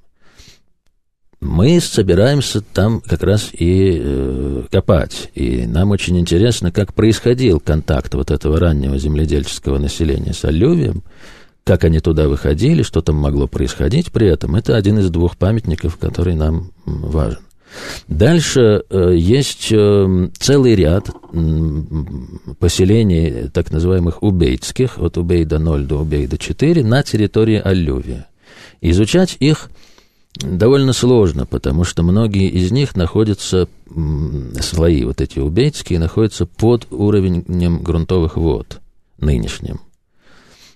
мы 1.39 1.79
собираемся 1.79 2.61
там 2.61 3.01
как 3.01 3.23
раз 3.23 3.49
и 3.53 3.99
э, 4.01 4.63
копать. 4.71 5.29
И 5.35 5.67
нам 5.67 5.91
очень 5.91 6.17
интересно, 6.19 6.71
как 6.71 6.93
происходил 6.93 7.59
контакт 7.59 8.13
вот 8.15 8.31
этого 8.31 8.59
раннего 8.59 8.97
земледельческого 8.97 9.77
населения 9.77 10.33
с 10.33 10.43
аллювием, 10.45 11.03
как 11.63 11.83
они 11.83 11.99
туда 11.99 12.27
выходили, 12.27 12.81
что 12.81 13.01
там 13.01 13.17
могло 13.17 13.47
происходить 13.47 14.11
при 14.11 14.27
этом. 14.27 14.55
Это 14.55 14.75
один 14.75 14.99
из 14.99 15.09
двух 15.09 15.37
памятников, 15.37 15.97
который 15.97 16.33
нам 16.33 16.71
важен. 16.85 17.39
Дальше 18.07 18.83
э, 18.89 19.13
есть 19.15 19.67
э, 19.71 20.29
целый 20.39 20.75
ряд 20.75 21.09
э, 21.09 21.39
поселений, 22.59 23.49
так 23.49 23.71
называемых 23.71 24.23
убейдских, 24.23 24.97
от 24.97 25.17
Убейда 25.17 25.59
0 25.59 25.85
до 25.85 25.97
Убейда 25.97 26.37
4, 26.37 26.83
на 26.83 27.03
территории 27.03 27.61
Аллювия. 27.63 28.27
Изучать 28.81 29.37
их 29.39 29.69
довольно 30.41 30.93
сложно, 30.93 31.45
потому 31.45 31.83
что 31.83 32.03
многие 32.03 32.49
из 32.49 32.71
них 32.71 32.95
находятся, 32.95 33.67
слои 34.61 35.03
вот 35.03 35.21
эти 35.21 35.39
убейские, 35.39 35.99
находятся 35.99 36.45
под 36.45 36.87
уровнем 36.91 37.83
грунтовых 37.83 38.37
вод 38.37 38.79
нынешним. 39.19 39.81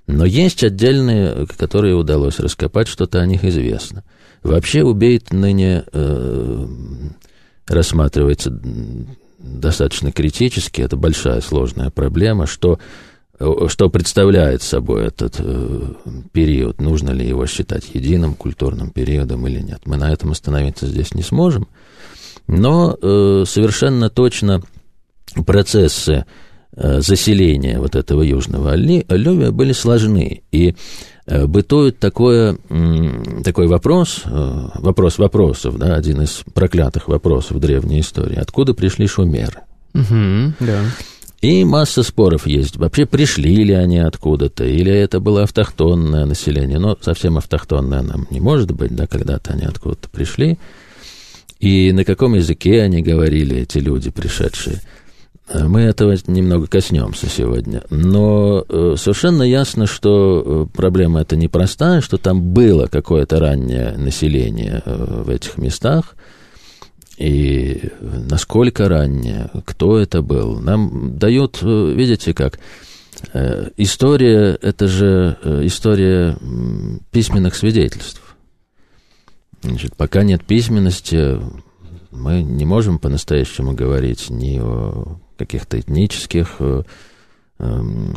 Но 0.07 0.25
есть 0.25 0.63
отдельные, 0.63 1.45
которые 1.57 1.95
удалось 1.95 2.39
раскопать, 2.39 2.87
что-то 2.87 3.21
о 3.21 3.25
них 3.25 3.43
известно. 3.45 4.03
Вообще 4.43 4.83
убейт 4.83 5.31
ныне 5.31 5.83
э, 5.91 6.67
рассматривается 7.67 8.51
достаточно 9.37 10.11
критически, 10.11 10.81
это 10.81 10.97
большая 10.97 11.41
сложная 11.41 11.89
проблема, 11.89 12.47
что 12.47 12.79
что 13.67 13.89
представляет 13.89 14.61
собой 14.61 15.07
этот 15.07 15.35
э, 15.39 15.93
период, 16.31 16.81
нужно 16.81 17.11
ли 17.11 17.27
его 17.27 17.45
считать 17.45 17.89
единым 17.93 18.35
культурным 18.35 18.89
периодом 18.89 19.47
или 19.47 19.61
нет. 19.61 19.81
Мы 19.85 19.97
на 19.97 20.11
этом 20.11 20.31
остановиться 20.31 20.87
здесь 20.87 21.13
не 21.13 21.23
сможем, 21.23 21.67
но 22.47 22.97
э, 23.01 23.43
совершенно 23.47 24.09
точно 24.09 24.61
процессы 25.45 26.25
э, 26.75 27.01
заселения 27.01 27.79
вот 27.79 27.95
этого 27.95 28.21
южного 28.21 28.71
аллювия 28.71 29.51
были 29.51 29.71
сложны, 29.71 30.43
и 30.51 30.75
э, 31.25 31.45
бытует 31.45 31.99
такое, 31.99 32.57
э, 32.69 33.41
такой 33.43 33.67
вопрос, 33.67 34.21
э, 34.25 34.69
вопрос 34.75 35.17
вопросов, 35.17 35.77
да, 35.77 35.95
один 35.95 36.21
из 36.21 36.43
проклятых 36.53 37.07
вопросов 37.07 37.59
древней 37.59 38.01
истории, 38.01 38.37
откуда 38.37 38.73
пришли 38.73 39.07
шумеры. 39.07 39.61
Угу, 39.93 40.53
да. 40.59 40.83
И 41.41 41.63
масса 41.63 42.03
споров 42.03 42.45
есть. 42.45 42.77
Вообще 42.77 43.07
пришли 43.07 43.63
ли 43.63 43.73
они 43.73 43.97
откуда-то, 43.97 44.63
или 44.63 44.91
это 44.91 45.19
было 45.19 45.43
автохтонное 45.43 46.25
население. 46.25 46.77
Но 46.77 46.95
совсем 47.01 47.37
автохтонное 47.37 48.03
нам 48.03 48.27
не 48.29 48.39
может 48.39 48.71
быть, 48.71 48.95
да, 48.95 49.07
когда-то 49.07 49.53
они 49.53 49.65
откуда-то 49.65 50.07
пришли. 50.09 50.59
И 51.59 51.91
на 51.93 52.05
каком 52.05 52.35
языке 52.35 52.81
они 52.81 53.01
говорили, 53.01 53.57
эти 53.57 53.79
люди 53.79 54.11
пришедшие. 54.11 54.81
Мы 55.53 55.81
этого 55.81 56.15
немного 56.27 56.67
коснемся 56.67 57.27
сегодня. 57.27 57.83
Но 57.89 58.63
э, 58.69 58.95
совершенно 58.97 59.43
ясно, 59.43 59.85
что 59.85 60.43
э, 60.71 60.75
проблема 60.75 61.21
эта 61.21 61.35
непростая, 61.35 62.01
что 62.01 62.17
там 62.17 62.41
было 62.53 62.87
какое-то 62.87 63.39
раннее 63.39 63.95
население 63.97 64.81
э, 64.85 65.23
в 65.25 65.29
этих 65.29 65.57
местах, 65.57 66.15
и 67.21 67.91
насколько 68.01 68.89
раннее, 68.89 69.51
кто 69.65 69.99
это 69.99 70.23
был. 70.23 70.59
Нам 70.59 71.17
дают, 71.17 71.59
э, 71.61 71.93
видите 71.93 72.33
как, 72.33 72.59
э, 73.33 73.69
история, 73.77 74.57
это 74.59 74.87
же 74.87 75.37
э, 75.43 75.65
история 75.67 76.35
письменных 77.11 77.55
свидетельств. 77.55 78.35
Значит, 79.61 79.95
пока 79.95 80.23
нет 80.23 80.43
письменности, 80.43 81.39
мы 82.09 82.41
не 82.41 82.65
можем 82.65 82.97
по-настоящему 82.97 83.73
говорить 83.73 84.31
ни 84.31 84.59
о 84.59 85.19
каких-то 85.37 85.79
этнических 85.79 86.57
эм, 87.59 88.15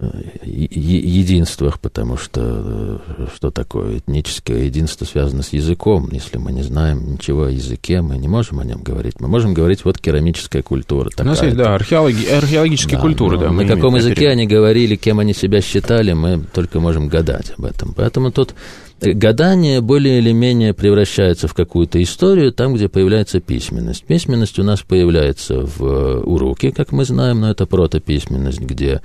единствах, 0.00 1.80
потому 1.80 2.16
что 2.16 3.00
э, 3.18 3.26
что 3.34 3.50
такое 3.50 3.98
этническое 3.98 4.64
единство 4.64 5.04
связано 5.04 5.42
с 5.42 5.52
языком. 5.52 6.08
Если 6.12 6.38
мы 6.38 6.52
не 6.52 6.62
знаем 6.62 7.12
ничего 7.12 7.44
о 7.44 7.50
языке, 7.50 8.00
мы 8.00 8.16
не 8.16 8.28
можем 8.28 8.60
о 8.60 8.64
нем 8.64 8.82
говорить. 8.82 9.20
Мы 9.20 9.28
можем 9.28 9.54
говорить, 9.54 9.84
вот 9.84 9.98
керамическая 9.98 10.62
культура. 10.62 11.10
У 11.18 11.24
нас 11.24 11.42
есть, 11.42 11.56
да, 11.56 11.74
археологи, 11.74 12.26
археологические 12.26 12.96
да, 12.96 13.02
культуры. 13.02 13.38
Да, 13.38 13.50
на 13.50 13.66
каком 13.66 13.96
языке 13.96 14.28
они 14.28 14.46
говорили, 14.46 14.94
кем 14.94 15.18
они 15.18 15.34
себя 15.34 15.60
считали, 15.60 16.12
мы 16.12 16.44
только 16.52 16.78
можем 16.78 17.08
гадать 17.08 17.52
об 17.58 17.64
этом. 17.64 17.92
Поэтому 17.92 18.30
тут 18.30 18.54
гадание 19.00 19.80
более 19.80 20.18
или 20.18 20.30
менее 20.32 20.74
превращается 20.74 21.48
в 21.48 21.54
какую-то 21.54 22.00
историю 22.02 22.52
там, 22.52 22.74
где 22.74 22.88
появляется 22.88 23.40
письменность. 23.40 24.04
Письменность 24.04 24.58
у 24.60 24.62
нас 24.62 24.82
появляется 24.82 25.60
в 25.60 25.84
э, 25.84 26.20
уроке, 26.20 26.70
как 26.70 26.92
мы 26.92 27.04
знаем, 27.04 27.40
но 27.40 27.50
это 27.50 27.66
протописьменность, 27.66 28.60
где 28.60 28.94
Э, 28.96 29.00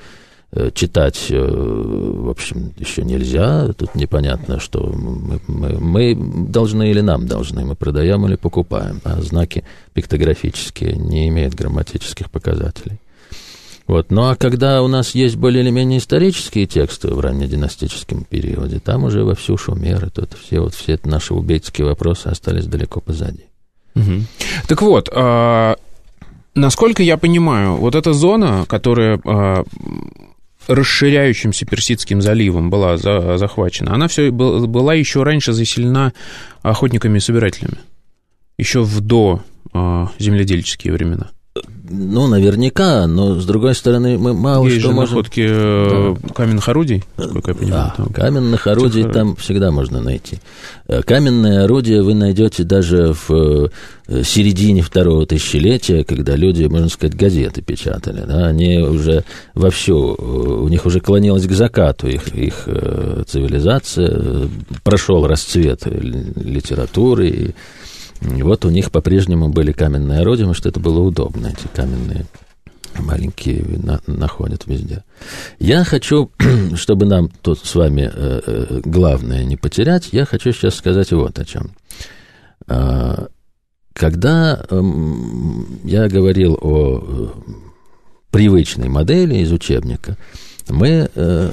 читать, 0.74 1.28
э, 1.30 1.40
в 1.40 2.30
общем, 2.30 2.74
еще 2.78 3.04
нельзя. 3.04 3.74
Тут 3.74 3.96
непонятно, 3.96 4.60
что 4.60 4.84
мы, 4.84 5.40
мы, 5.48 5.80
мы 5.80 6.16
должны 6.50 6.92
или 6.92 7.02
нам 7.02 7.28
должны, 7.28 7.66
мы 7.66 7.76
продаем 7.76 8.26
или 8.28 8.36
покупаем. 8.36 9.02
А 9.04 9.22
знаки 9.22 9.64
пиктографические 9.94 10.94
не 10.96 11.28
имеют 11.30 11.56
грамматических 11.56 12.30
показателей. 12.30 13.00
Вот. 13.86 14.12
Ну 14.12 14.30
а 14.30 14.36
когда 14.36 14.82
у 14.82 14.88
нас 14.88 15.14
есть 15.14 15.36
более 15.36 15.64
или 15.64 15.70
менее 15.70 16.00
исторические 16.00 16.68
тексты 16.68 17.10
в 17.10 17.20
раннединастическом 17.20 18.24
периоде, 18.24 18.80
там 18.80 19.04
уже 19.04 19.24
во 19.24 19.36
всю 19.36 19.58
шумеры, 19.58 20.10
тут 20.10 20.34
все, 20.42 20.62
вот, 20.62 20.74
все 20.74 21.00
наши 21.04 21.34
убийцкие 21.34 21.86
вопросы 21.86 22.28
остались 22.28 22.66
далеко 22.66 23.02
позади. 23.02 23.44
Угу. 23.96 24.24
Так 24.68 24.82
вот, 24.82 25.10
а, 25.14 25.76
насколько 26.56 27.04
я 27.04 27.18
понимаю, 27.18 27.76
вот 27.76 27.96
эта 27.96 28.14
зона, 28.14 28.66
которая 28.68 29.20
а, 29.26 29.64
расширяющимся 30.68 31.66
Персидским 31.66 32.22
заливом 32.22 32.70
была 32.70 32.98
за, 32.98 33.38
захвачена, 33.38 33.94
она 33.94 34.08
все 34.08 34.32
был, 34.32 34.68
была 34.68 34.94
еще 34.94 35.24
раньше 35.24 35.54
заселена 35.54 36.14
охотниками 36.62 37.18
и 37.18 37.22
собирателями, 37.22 37.78
еще 38.58 38.82
в 38.82 39.02
до 39.02 39.44
э, 39.74 40.08
земледельческие 40.20 40.94
времена. 40.94 41.32
Ну, 41.86 42.28
наверняка, 42.28 43.08
но 43.08 43.38
с 43.42 43.46
другой 43.46 43.76
стороны, 43.76 44.18
мы 44.18 44.34
мало 44.34 44.68
Есть 44.68 44.80
что 44.80 44.90
же 44.90 44.96
можем... 44.96 45.18
находки 45.18 45.46
э, 45.46 46.16
да. 46.22 46.34
каменных 46.34 46.70
орудий, 46.70 47.04
насколько 47.18 47.52
я 47.52 47.56
понимаю. 47.56 47.94
Да, 47.98 48.04
там. 48.04 48.14
каменных 48.14 48.68
орудий 48.68 49.04
там 49.04 49.36
всегда 49.36 49.70
можно 49.70 50.00
найти. 50.00 50.40
Э, 50.88 51.02
каменные 51.02 51.60
орудия 51.64 52.02
вы 52.02 52.14
найдете 52.14 52.64
даже 52.64 53.14
в 53.28 53.70
э, 54.08 54.24
середине 54.24 54.82
второго 54.82 55.26
тысячелетия, 55.26 56.06
когда 56.06 56.38
люди, 56.38 56.64
можно 56.64 56.88
сказать, 56.88 57.18
газеты 57.18 57.62
печатали. 57.62 58.24
Да? 58.26 58.48
Они 58.48 58.78
уже 58.78 59.26
вовсю, 59.54 60.16
у 60.16 60.70
них 60.70 60.86
уже 60.86 61.02
клонилась 61.02 61.46
к 61.46 61.52
закату 61.52 62.08
их, 62.08 62.30
их 62.30 62.66
цивилизация, 63.28 64.48
прошел 64.84 65.28
расцвет 65.28 65.86
литературы 65.86 67.28
и 67.28 67.56
и 68.24 68.42
вот 68.42 68.66
у 68.66 68.70
них 68.70 68.92
по-прежнему 68.92 69.50
были 69.50 69.72
каменные 69.72 70.22
орудия, 70.22 70.52
что 70.54 70.70
это 70.70 70.80
было 70.80 71.00
удобно, 71.00 71.48
эти 71.48 71.68
каменные 71.74 72.26
маленькие 73.00 73.64
на, 73.80 74.02
находят 74.08 74.68
везде. 74.68 75.04
Я 75.60 75.84
хочу, 75.84 76.32
чтобы 76.76 77.06
нам 77.06 77.30
тут 77.42 77.60
с 77.60 77.76
вами 77.76 78.10
э, 78.14 78.42
э, 78.46 78.82
главное 78.86 79.44
не 79.46 79.58
потерять, 79.58 80.10
я 80.12 80.26
хочу 80.26 80.52
сейчас 80.54 80.76
сказать 80.76 81.12
вот 81.12 81.38
о 81.40 81.46
чем. 81.46 81.72
Э, 82.68 83.28
когда 83.94 84.66
э, 84.70 84.82
я 85.84 86.08
говорил 86.08 86.58
о 86.62 87.00
э, 87.02 87.28
привычной 88.32 88.90
модели 88.90 89.36
из 89.36 89.52
учебника, 89.52 90.18
мы 90.70 91.10
э, 91.14 91.52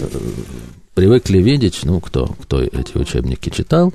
привыкли 0.95 1.39
видеть, 1.39 1.81
ну, 1.85 2.01
кто, 2.01 2.27
кто 2.41 2.63
эти 2.63 2.97
учебники 2.97 3.51
читал, 3.51 3.93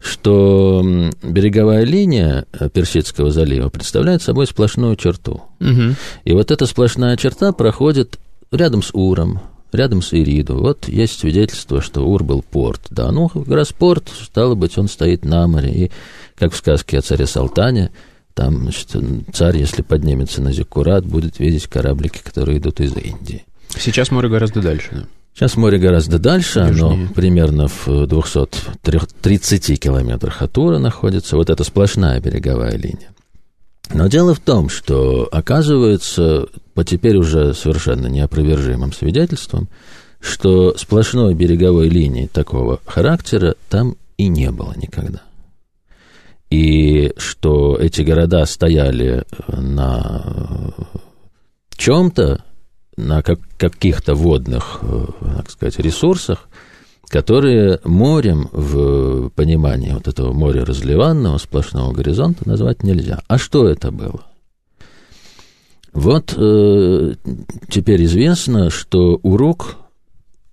что 0.00 0.84
береговая 1.22 1.84
линия 1.84 2.46
э, 2.52 2.68
Персидского 2.68 3.30
залива 3.30 3.68
представляет 3.68 4.22
собой 4.22 4.46
сплошную 4.46 4.96
черту. 4.96 5.42
Угу. 5.60 5.94
И 6.24 6.32
вот 6.32 6.50
эта 6.50 6.66
сплошная 6.66 7.16
черта 7.16 7.52
проходит 7.52 8.18
рядом 8.50 8.82
с 8.82 8.90
Уром, 8.92 9.40
рядом 9.72 10.02
с 10.02 10.14
Ириду. 10.14 10.56
Вот 10.56 10.88
есть 10.88 11.18
свидетельство, 11.18 11.80
что 11.80 12.06
Ур 12.06 12.22
был 12.22 12.42
порт. 12.42 12.82
Да, 12.90 13.10
ну, 13.10 13.30
раз 13.48 13.72
порт, 13.72 14.10
стало 14.22 14.54
быть, 14.54 14.78
он 14.78 14.88
стоит 14.88 15.24
на 15.24 15.46
море. 15.46 15.72
И, 15.72 15.90
как 16.36 16.52
в 16.52 16.56
сказке 16.56 16.98
о 16.98 17.02
царе 17.02 17.26
Салтане, 17.26 17.90
там, 18.34 18.62
значит, 18.62 18.94
царь, 19.32 19.56
если 19.56 19.82
поднимется 19.82 20.42
на 20.42 20.52
Зиккурат, 20.52 21.04
будет 21.06 21.38
видеть 21.38 21.66
кораблики, 21.66 22.20
которые 22.22 22.58
идут 22.58 22.80
из 22.80 22.94
Индии. 22.96 23.44
Сейчас 23.78 24.10
море 24.10 24.28
гораздо 24.28 24.60
дальше, 24.60 24.88
да? 24.92 25.06
Сейчас 25.36 25.56
море 25.58 25.76
гораздо 25.76 26.18
дальше, 26.18 26.60
Южнее. 26.60 26.92
оно 26.94 27.12
примерно 27.12 27.68
в 27.68 28.06
230 28.06 29.78
километрах 29.78 30.40
от 30.40 30.56
Ура 30.56 30.78
находится. 30.78 31.36
Вот 31.36 31.50
эта 31.50 31.62
сплошная 31.62 32.18
береговая 32.20 32.78
линия. 32.78 33.10
Но 33.92 34.06
дело 34.06 34.34
в 34.34 34.40
том, 34.40 34.70
что 34.70 35.28
оказывается, 35.30 36.46
по 36.72 36.84
теперь 36.84 37.18
уже 37.18 37.52
совершенно 37.52 38.06
неопровержимым 38.06 38.94
свидетельством, 38.94 39.68
что 40.20 40.74
сплошной 40.78 41.34
береговой 41.34 41.90
линии 41.90 42.28
такого 42.28 42.80
характера 42.86 43.56
там 43.68 43.96
и 44.16 44.28
не 44.28 44.50
было 44.50 44.72
никогда. 44.74 45.20
И 46.48 47.12
что 47.18 47.76
эти 47.76 48.00
города 48.00 48.46
стояли 48.46 49.24
на 49.48 50.72
чем-то, 51.76 52.42
на 52.96 53.22
как, 53.22 53.40
каких-то 53.58 54.14
водных, 54.14 54.78
э, 54.82 55.06
так 55.36 55.50
сказать, 55.50 55.78
ресурсах, 55.78 56.48
которые 57.08 57.80
морем 57.84 58.48
в 58.52 59.30
понимании 59.30 59.92
вот 59.92 60.08
этого 60.08 60.32
моря 60.32 60.64
разливанного, 60.64 61.38
сплошного 61.38 61.92
горизонта 61.92 62.48
назвать 62.48 62.82
нельзя. 62.82 63.20
А 63.28 63.38
что 63.38 63.68
это 63.68 63.90
было? 63.90 64.22
Вот 65.92 66.34
э, 66.36 67.14
теперь 67.70 68.04
известно, 68.04 68.70
что 68.70 69.18
Урук– 69.22 69.76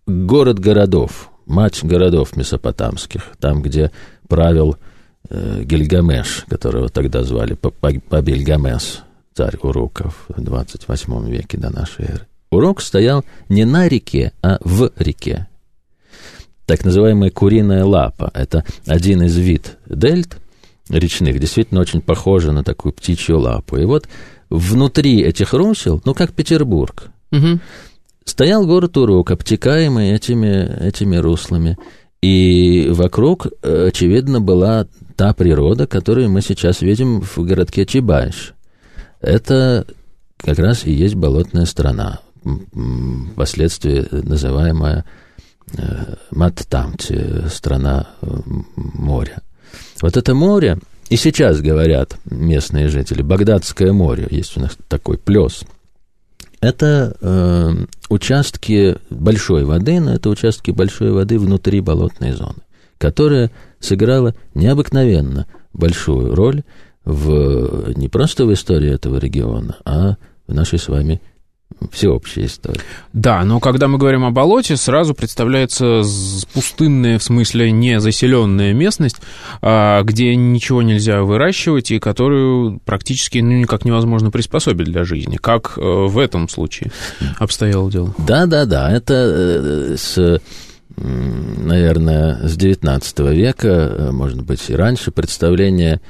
город 0.07 0.59
городов, 0.59 1.29
мать 1.45 1.83
городов 1.83 2.35
месопотамских, 2.35 3.23
там, 3.39 3.61
где 3.61 3.91
правил 4.27 4.77
э, 5.29 5.63
Гильгамеш, 5.63 6.45
которого 6.47 6.89
тогда 6.89 7.23
звали 7.23 7.55
Пабильгамес, 7.55 9.03
царь 9.33 9.57
Уруков 9.61 10.25
в 10.29 10.41
28 10.41 11.29
веке 11.29 11.57
до 11.57 11.69
нашей 11.69 12.05
эры. 12.05 12.27
Урок 12.53 12.81
стоял 12.81 13.25
не 13.49 13.65
на 13.65 13.87
реке, 13.87 14.33
а 14.41 14.57
в 14.61 14.91
реке. 14.97 15.47
Так 16.65 16.85
называемая 16.85 17.29
куриная 17.29 17.83
лапа– 17.83 18.31
это 18.33 18.63
один 18.85 19.23
из 19.23 19.35
вид 19.37 19.77
дельт 19.85 20.37
речных, 20.89 21.39
действительно 21.39 21.81
очень 21.81 22.01
похожа 22.01 22.51
на 22.51 22.63
такую 22.63 22.93
птичью 22.93 23.39
лапу. 23.39 23.77
И 23.77 23.85
вот 23.85 24.07
внутри 24.49 25.21
этих 25.21 25.53
русел, 25.53 26.01
ну, 26.05 26.13
как 26.13 26.33
Петербург, 26.33 27.09
угу. 27.31 27.59
стоял 28.23 28.65
город 28.65 28.95
Урок, 28.97 29.31
обтекаемый 29.31 30.11
этими, 30.11 30.87
этими 30.87 31.17
руслами. 31.17 31.77
И 32.21 32.87
вокруг, 32.89 33.47
очевидно, 33.61 34.39
была 34.39 34.87
та 35.17 35.33
природа, 35.33 35.85
которую 35.85 36.29
мы 36.29 36.41
сейчас 36.41 36.81
видим 36.81 37.21
в 37.21 37.37
городке 37.39 37.85
Чебайш. 37.85 38.53
Это 39.19 39.85
как 40.37 40.59
раз 40.59 40.85
и 40.85 40.91
есть 40.91 41.15
болотная 41.15 41.65
страна 41.65 42.21
впоследствии 43.33 44.07
называемая 44.11 45.05
э, 45.77 46.15
Маттамти, 46.31 47.47
страна 47.49 48.07
э, 48.21 48.27
моря. 48.75 49.41
Вот 50.01 50.17
это 50.17 50.33
море, 50.33 50.79
и 51.09 51.15
сейчас 51.15 51.61
говорят 51.61 52.17
местные 52.25 52.89
жители, 52.89 53.21
Багдадское 53.21 53.93
море, 53.93 54.27
есть 54.29 54.57
у 54.57 54.61
нас 54.61 54.77
такой 54.87 55.17
плес. 55.17 55.63
Это 56.61 57.15
э, 57.19 57.71
участки 58.09 58.97
большой 59.09 59.65
воды, 59.65 59.99
но 59.99 60.13
это 60.13 60.29
участки 60.29 60.71
большой 60.71 61.11
воды 61.11 61.37
внутри 61.37 61.81
болотной 61.81 62.31
зоны, 62.31 62.61
которая 62.97 63.51
сыграла 63.79 64.33
необыкновенно 64.53 65.45
большую 65.73 66.33
роль 66.35 66.63
в, 67.03 67.91
не 67.97 68.07
просто 68.07 68.45
в 68.45 68.53
истории 68.53 68.91
этого 68.91 69.17
региона, 69.17 69.75
а 69.83 70.15
в 70.47 70.53
нашей 70.53 70.79
с 70.79 70.87
вами 70.87 71.21
всеобщая 71.91 72.45
история. 72.45 72.81
Да, 73.13 73.43
но 73.43 73.59
когда 73.59 73.87
мы 73.87 73.97
говорим 73.97 74.25
о 74.25 74.31
болоте, 74.31 74.77
сразу 74.77 75.13
представляется 75.13 76.03
пустынная, 76.53 77.19
в 77.19 77.23
смысле 77.23 77.71
не 77.71 77.99
заселенная 77.99 78.73
местность, 78.73 79.17
а, 79.61 80.03
где 80.03 80.35
ничего 80.35 80.81
нельзя 80.81 81.21
выращивать 81.23 81.91
и 81.91 81.99
которую 81.99 82.79
практически 82.85 83.39
ну, 83.39 83.53
никак 83.53 83.85
невозможно 83.85 84.31
приспособить 84.31 84.87
для 84.87 85.03
жизни. 85.03 85.37
Как 85.37 85.77
э, 85.77 85.81
в 85.81 86.17
этом 86.17 86.49
случае 86.49 86.91
обстояло 87.37 87.91
дело? 87.91 88.13
Да, 88.17 88.45
да, 88.45 88.65
да. 88.65 88.91
Это 88.91 89.13
э, 89.13 89.95
с 89.97 90.41
наверное, 90.95 92.47
с 92.47 92.57
XIX 92.57 93.33
века, 93.33 93.67
э, 93.67 94.11
может 94.11 94.41
быть, 94.43 94.69
и 94.69 94.75
раньше, 94.75 95.11
представление 95.11 96.01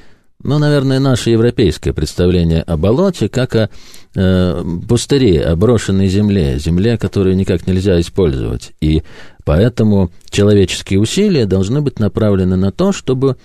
ну, 0.43 0.59
наверное, 0.59 0.99
наше 0.99 1.29
европейское 1.29 1.93
представление 1.93 2.61
о 2.61 2.77
болоте 2.77 3.29
как 3.29 3.55
о 3.55 3.69
э, 4.15 4.63
пустыре, 4.87 5.41
о 5.41 5.55
брошенной 5.55 6.07
земле, 6.07 6.59
земле, 6.59 6.97
которую 6.97 7.35
никак 7.35 7.65
нельзя 7.65 7.99
использовать. 7.99 8.73
И 8.81 9.03
поэтому 9.45 10.11
человеческие 10.29 10.99
усилия 10.99 11.45
должны 11.45 11.81
быть 11.81 11.99
направлены 11.99 12.57
на 12.57 12.71
то, 12.71 12.91
чтобы 12.91 13.37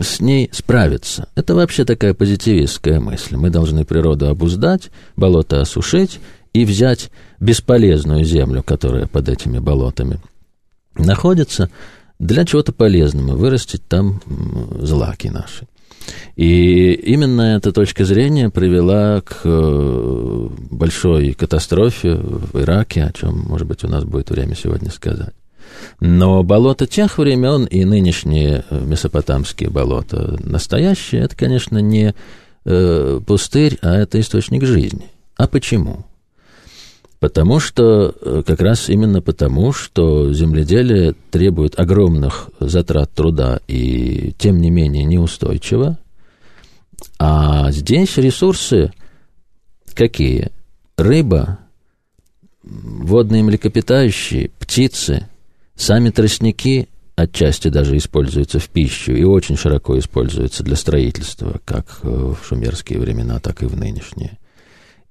с 0.00 0.20
ней 0.20 0.48
справиться. 0.52 1.28
Это 1.34 1.54
вообще 1.54 1.84
такая 1.84 2.14
позитивистская 2.14 3.00
мысль. 3.00 3.36
Мы 3.36 3.50
должны 3.50 3.84
природу 3.84 4.28
обуздать, 4.28 4.90
болото 5.16 5.60
осушить 5.60 6.20
и 6.52 6.64
взять 6.64 7.10
бесполезную 7.40 8.24
землю, 8.24 8.62
которая 8.62 9.06
под 9.06 9.28
этими 9.28 9.58
болотами 9.58 10.20
находится, 10.96 11.70
для 12.20 12.44
чего-то 12.44 12.72
полезного, 12.72 13.36
вырастить 13.36 13.86
там 13.86 14.22
злаки 14.80 15.28
наши. 15.28 15.66
И 16.36 16.92
именно 16.92 17.56
эта 17.56 17.72
точка 17.72 18.04
зрения 18.04 18.50
привела 18.50 19.20
к 19.20 19.42
э, 19.44 20.48
большой 20.70 21.32
катастрофе 21.32 22.14
в 22.14 22.60
Ираке, 22.60 23.04
о 23.04 23.12
чем, 23.12 23.38
может 23.38 23.66
быть, 23.66 23.84
у 23.84 23.88
нас 23.88 24.04
будет 24.04 24.30
время 24.30 24.54
сегодня 24.56 24.90
сказать. 24.90 25.34
Но 26.00 26.42
болото 26.42 26.86
тех 26.86 27.18
времен 27.18 27.64
и 27.64 27.84
нынешние 27.84 28.64
э, 28.68 28.80
месопотамские 28.84 29.70
болота 29.70 30.36
настоящие, 30.42 31.22
это, 31.22 31.36
конечно, 31.36 31.78
не 31.78 32.14
э, 32.64 33.20
пустырь, 33.26 33.78
а 33.82 33.94
это 33.94 34.20
источник 34.20 34.64
жизни. 34.64 35.10
А 35.36 35.46
почему? 35.46 36.04
Потому 37.24 37.58
что, 37.58 38.14
э, 38.20 38.42
как 38.46 38.60
раз 38.60 38.90
именно 38.90 39.22
потому, 39.22 39.72
что 39.72 40.30
земледелие 40.34 41.14
требует 41.30 41.80
огромных 41.80 42.50
затрат 42.60 43.10
труда 43.12 43.60
и, 43.66 44.34
тем 44.36 44.60
не 44.60 44.68
менее, 44.68 45.04
неустойчиво. 45.04 45.98
А 47.18 47.72
здесь 47.72 48.18
ресурсы 48.18 48.92
какие? 49.94 50.50
Рыба, 50.98 51.60
водные 52.62 53.42
млекопитающие, 53.42 54.50
птицы, 54.58 55.26
сами 55.76 56.10
тростники 56.10 56.88
отчасти 57.16 57.68
даже 57.68 57.96
используются 57.96 58.58
в 58.58 58.68
пищу 58.68 59.12
и 59.12 59.24
очень 59.24 59.56
широко 59.56 59.98
используются 59.98 60.62
для 60.62 60.76
строительства, 60.76 61.58
как 61.64 62.00
в 62.02 62.36
шумерские 62.44 62.98
времена, 62.98 63.40
так 63.40 63.62
и 63.62 63.66
в 63.66 63.78
нынешние. 63.78 64.36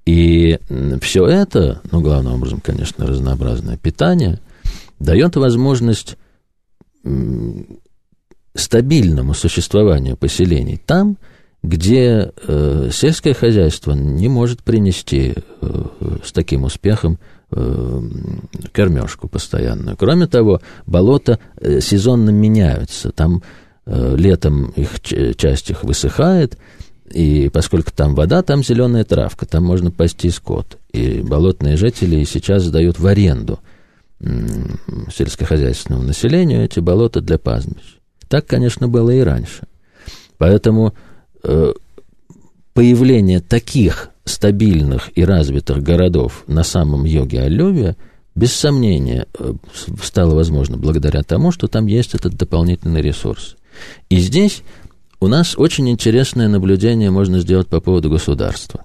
И 0.05 0.59
все 1.01 1.25
это, 1.25 1.81
ну, 1.91 2.01
главным 2.01 2.33
образом, 2.33 2.59
конечно, 2.59 3.07
разнообразное 3.07 3.77
питание, 3.77 4.39
дает 4.99 5.35
возможность 5.35 6.17
стабильному 8.55 9.33
существованию 9.33 10.17
поселений 10.17 10.79
там, 10.85 11.17
где 11.63 12.31
э, 12.45 12.89
сельское 12.91 13.33
хозяйство 13.33 13.93
не 13.93 14.27
может 14.27 14.63
принести 14.63 15.33
э, 15.61 15.85
с 16.23 16.31
таким 16.33 16.65
успехом 16.65 17.19
э, 17.51 18.01
кормежку 18.73 19.29
постоянную. 19.29 19.95
Кроме 19.95 20.27
того, 20.27 20.61
болота 20.85 21.39
э, 21.55 21.79
сезонно 21.79 22.31
меняются. 22.31 23.11
Там 23.11 23.43
э, 23.85 24.15
летом 24.17 24.71
их 24.75 25.01
часть 25.01 25.69
их 25.69 25.85
высыхает, 25.85 26.57
и 27.11 27.49
поскольку 27.49 27.91
там 27.91 28.15
вода, 28.15 28.41
там 28.41 28.63
зеленая 28.63 29.03
травка, 29.03 29.45
там 29.45 29.63
можно 29.63 29.91
пасти 29.91 30.29
скот. 30.29 30.77
И 30.91 31.21
болотные 31.21 31.77
жители 31.77 32.23
сейчас 32.23 32.63
сдают 32.63 32.99
в 32.99 33.05
аренду 33.07 33.59
сельскохозяйственному 35.13 36.05
населению 36.05 36.63
эти 36.63 36.79
болота 36.79 37.19
для 37.19 37.37
пастбищ. 37.37 37.97
Так, 38.29 38.45
конечно, 38.45 38.87
было 38.87 39.09
и 39.09 39.19
раньше. 39.19 39.67
Поэтому 40.37 40.93
э, 41.43 41.73
появление 42.73 43.41
таких 43.41 44.09
стабильных 44.25 45.11
и 45.15 45.25
развитых 45.25 45.83
городов 45.83 46.43
на 46.47 46.63
самом 46.63 47.03
юге 47.03 47.41
Алювия, 47.41 47.97
без 48.33 48.53
сомнения, 48.53 49.27
э, 49.37 49.53
стало 50.01 50.35
возможно 50.35 50.77
благодаря 50.77 51.21
тому, 51.23 51.51
что 51.51 51.67
там 51.67 51.85
есть 51.85 52.15
этот 52.15 52.35
дополнительный 52.35 53.01
ресурс. 53.01 53.57
И 54.09 54.17
здесь 54.17 54.63
у 55.23 55.27
нас 55.27 55.57
очень 55.57 55.89
интересное 55.89 56.49
наблюдение 56.49 57.09
можно 57.09 57.39
сделать 57.39 57.67
по 57.67 57.79
поводу 57.79 58.09
государства. 58.09 58.83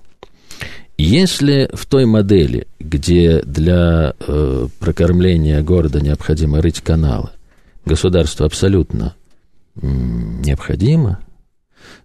Если 0.96 1.68
в 1.72 1.85
той 1.87 2.07
модели, 2.07 2.68
где 2.79 3.42
для 3.42 4.14
э, 4.20 4.68
прокормления 4.79 5.62
города 5.62 6.01
необходимо 6.01 6.62
рыть 6.62 6.81
каналы, 6.81 7.31
государство 7.85 8.46
абсолютно 8.46 9.16
м, 9.83 10.40
необходимо, 10.42 11.18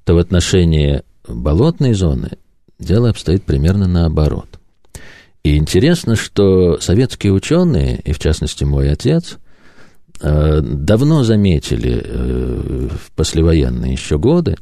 то 0.03 0.15
в 0.15 0.17
отношении 0.17 1.03
болотной 1.27 1.93
зоны 1.93 2.31
дело 2.79 3.11
обстоит 3.11 3.43
примерно 3.43 3.87
наоборот. 3.87 4.59
И 5.43 5.57
интересно, 5.57 6.15
что 6.15 6.79
советские 6.79 7.33
ученые, 7.33 7.99
и 7.99 8.13
в 8.13 8.19
частности 8.19 8.63
мой 8.63 8.91
отец, 8.91 9.37
давно 10.23 11.23
заметили 11.23 12.01
э, 12.03 12.87
в 12.89 13.11
послевоенные 13.11 13.91
еще 13.91 14.17
годы, 14.17 14.57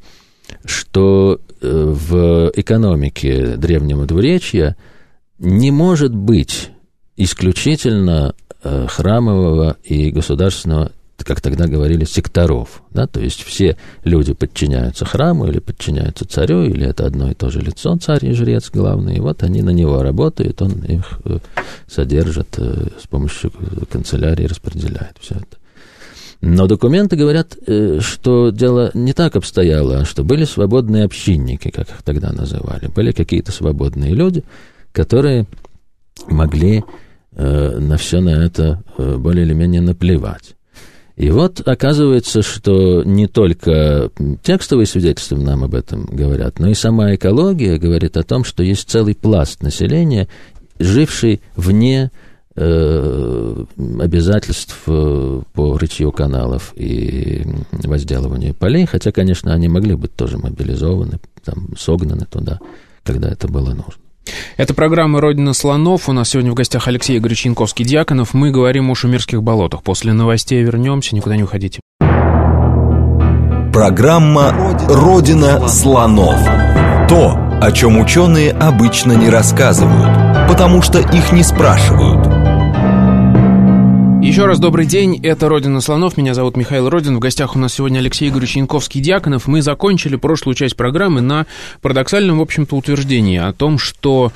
что 0.65 1.39
э, 1.39 1.67
в 1.69 2.51
экономике 2.55 3.57
древнего 3.57 4.05
двуречья 4.05 4.75
не 5.37 5.71
может 5.71 6.15
быть 6.15 6.69
исключительно 7.15 8.35
храмового 8.63 9.77
и 9.83 10.11
государственного, 10.11 10.91
как 11.23 11.41
тогда 11.41 11.67
говорили, 11.67 12.05
секторов. 12.05 12.83
Да? 12.91 13.07
То 13.07 13.19
есть 13.19 13.41
все 13.43 13.77
люди 14.03 14.33
подчиняются 14.33 15.05
храму 15.05 15.47
или 15.47 15.59
подчиняются 15.59 16.27
царю, 16.27 16.63
или 16.63 16.87
это 16.87 17.05
одно 17.05 17.31
и 17.31 17.33
то 17.33 17.49
же 17.49 17.61
лицо, 17.61 17.95
царь 17.97 18.25
и 18.25 18.33
жрец 18.33 18.69
главный. 18.69 19.17
И 19.17 19.19
вот 19.19 19.43
они 19.43 19.61
на 19.61 19.71
него 19.71 20.01
работают, 20.01 20.61
он 20.61 20.71
их 20.83 21.19
содержит 21.87 22.57
с 22.57 23.07
помощью 23.07 23.51
канцелярии, 23.91 24.45
распределяет 24.45 25.17
все 25.19 25.35
это. 25.35 25.61
Но 26.41 26.65
документы 26.65 27.15
говорят, 27.15 27.55
э, 27.67 27.99
что 28.01 28.49
дело 28.49 28.89
не 28.95 29.13
так 29.13 29.35
обстояло, 29.35 29.99
а 29.99 30.05
что 30.05 30.23
были 30.23 30.43
свободные 30.43 31.05
общинники, 31.05 31.69
как 31.69 31.89
их 31.89 32.01
тогда 32.03 32.33
называли. 32.33 32.87
Были 32.87 33.11
какие-то 33.11 33.51
свободные 33.51 34.13
люди, 34.13 34.43
которые 34.91 35.45
могли 36.27 36.83
э, 37.33 37.79
на 37.79 37.97
все 37.97 38.21
на 38.21 38.29
это 38.29 38.83
э, 38.97 39.17
более 39.17 39.45
или 39.45 39.53
менее 39.53 39.81
наплевать. 39.81 40.55
И 41.15 41.29
вот 41.29 41.61
оказывается, 41.67 42.41
что 42.41 43.03
не 43.03 43.27
только 43.27 44.09
текстовые 44.43 44.85
свидетельства 44.85 45.35
нам 45.37 45.63
об 45.63 45.75
этом 45.75 46.05
говорят, 46.05 46.59
но 46.59 46.69
и 46.69 46.73
сама 46.73 47.15
экология 47.15 47.77
говорит 47.77 48.17
о 48.17 48.23
том, 48.23 48.43
что 48.43 48.63
есть 48.63 48.89
целый 48.89 49.15
пласт 49.15 49.61
населения, 49.61 50.27
живший 50.79 51.41
вне 51.55 52.11
Э, 52.53 53.65
обязательств 54.01 54.83
э, 54.85 55.41
по 55.53 55.77
рытью 55.77 56.11
каналов 56.11 56.73
и 56.75 57.45
возделыванию 57.71 58.53
полей, 58.53 58.85
хотя, 58.85 59.13
конечно, 59.13 59.53
они 59.53 59.69
могли 59.69 59.95
быть 59.95 60.13
тоже 60.17 60.37
мобилизованы, 60.37 61.21
там, 61.45 61.69
согнаны 61.77 62.25
туда, 62.25 62.59
когда 63.03 63.29
это 63.29 63.47
было 63.47 63.69
нужно. 63.69 64.03
Это 64.57 64.73
программа 64.73 65.21
«Родина 65.21 65.53
слонов». 65.53 66.09
У 66.09 66.13
нас 66.13 66.29
сегодня 66.29 66.51
в 66.51 66.55
гостях 66.55 66.87
Алексей 66.87 67.17
Игоревич 67.17 67.45
Янковский-Дьяконов. 67.45 68.29
Мы 68.33 68.51
говорим 68.51 68.89
о 68.91 68.95
шумерских 68.95 69.41
болотах. 69.43 69.83
После 69.83 70.13
новостей 70.13 70.61
вернемся, 70.63 71.15
никуда 71.15 71.35
не 71.35 71.43
уходите. 71.43 71.79
Программа 73.73 74.53
«Родина 74.87 75.67
слонов». 75.67 76.39
То, 77.07 77.37
о 77.61 77.71
чем 77.71 77.99
ученые 77.99 78.51
обычно 78.51 79.13
не 79.13 79.29
рассказывают, 79.29 80.47
потому 80.47 80.81
что 80.81 80.99
их 80.99 81.31
не 81.31 81.43
спрашивают– 81.43 82.27
еще 84.21 84.45
раз 84.45 84.59
добрый 84.59 84.85
день, 84.85 85.19
это 85.23 85.49
«Родина 85.49 85.81
слонов», 85.81 86.15
меня 86.15 86.35
зовут 86.35 86.55
Михаил 86.55 86.89
Родин, 86.89 87.15
в 87.15 87.19
гостях 87.19 87.55
у 87.55 87.59
нас 87.59 87.73
сегодня 87.73 87.99
Алексей 87.99 88.29
Игоревич 88.29 88.55
Янковский-Дьяконов. 88.57 89.43
Мы 89.47 89.63
закончили 89.63 90.15
прошлую 90.15 90.53
часть 90.55 90.75
программы 90.75 91.21
на 91.21 91.47
парадоксальном, 91.81 92.37
в 92.37 92.41
общем-то, 92.41 92.75
утверждении 92.75 93.37
о 93.37 93.51
том, 93.51 93.79
что 93.79 94.31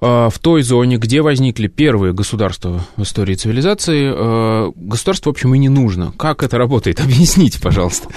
в 0.00 0.32
той 0.40 0.62
зоне, 0.62 0.98
где 0.98 1.22
возникли 1.22 1.68
первые 1.68 2.12
государства 2.12 2.86
в 2.96 3.02
истории 3.02 3.34
цивилизации, 3.34 4.72
государство, 4.78 5.30
в 5.30 5.32
общем, 5.32 5.54
и 5.54 5.58
не 5.58 5.68
нужно. 5.68 6.12
Как 6.16 6.42
это 6.42 6.58
работает? 6.58 7.00
Объясните, 7.04 7.60
пожалуйста. 7.60 8.08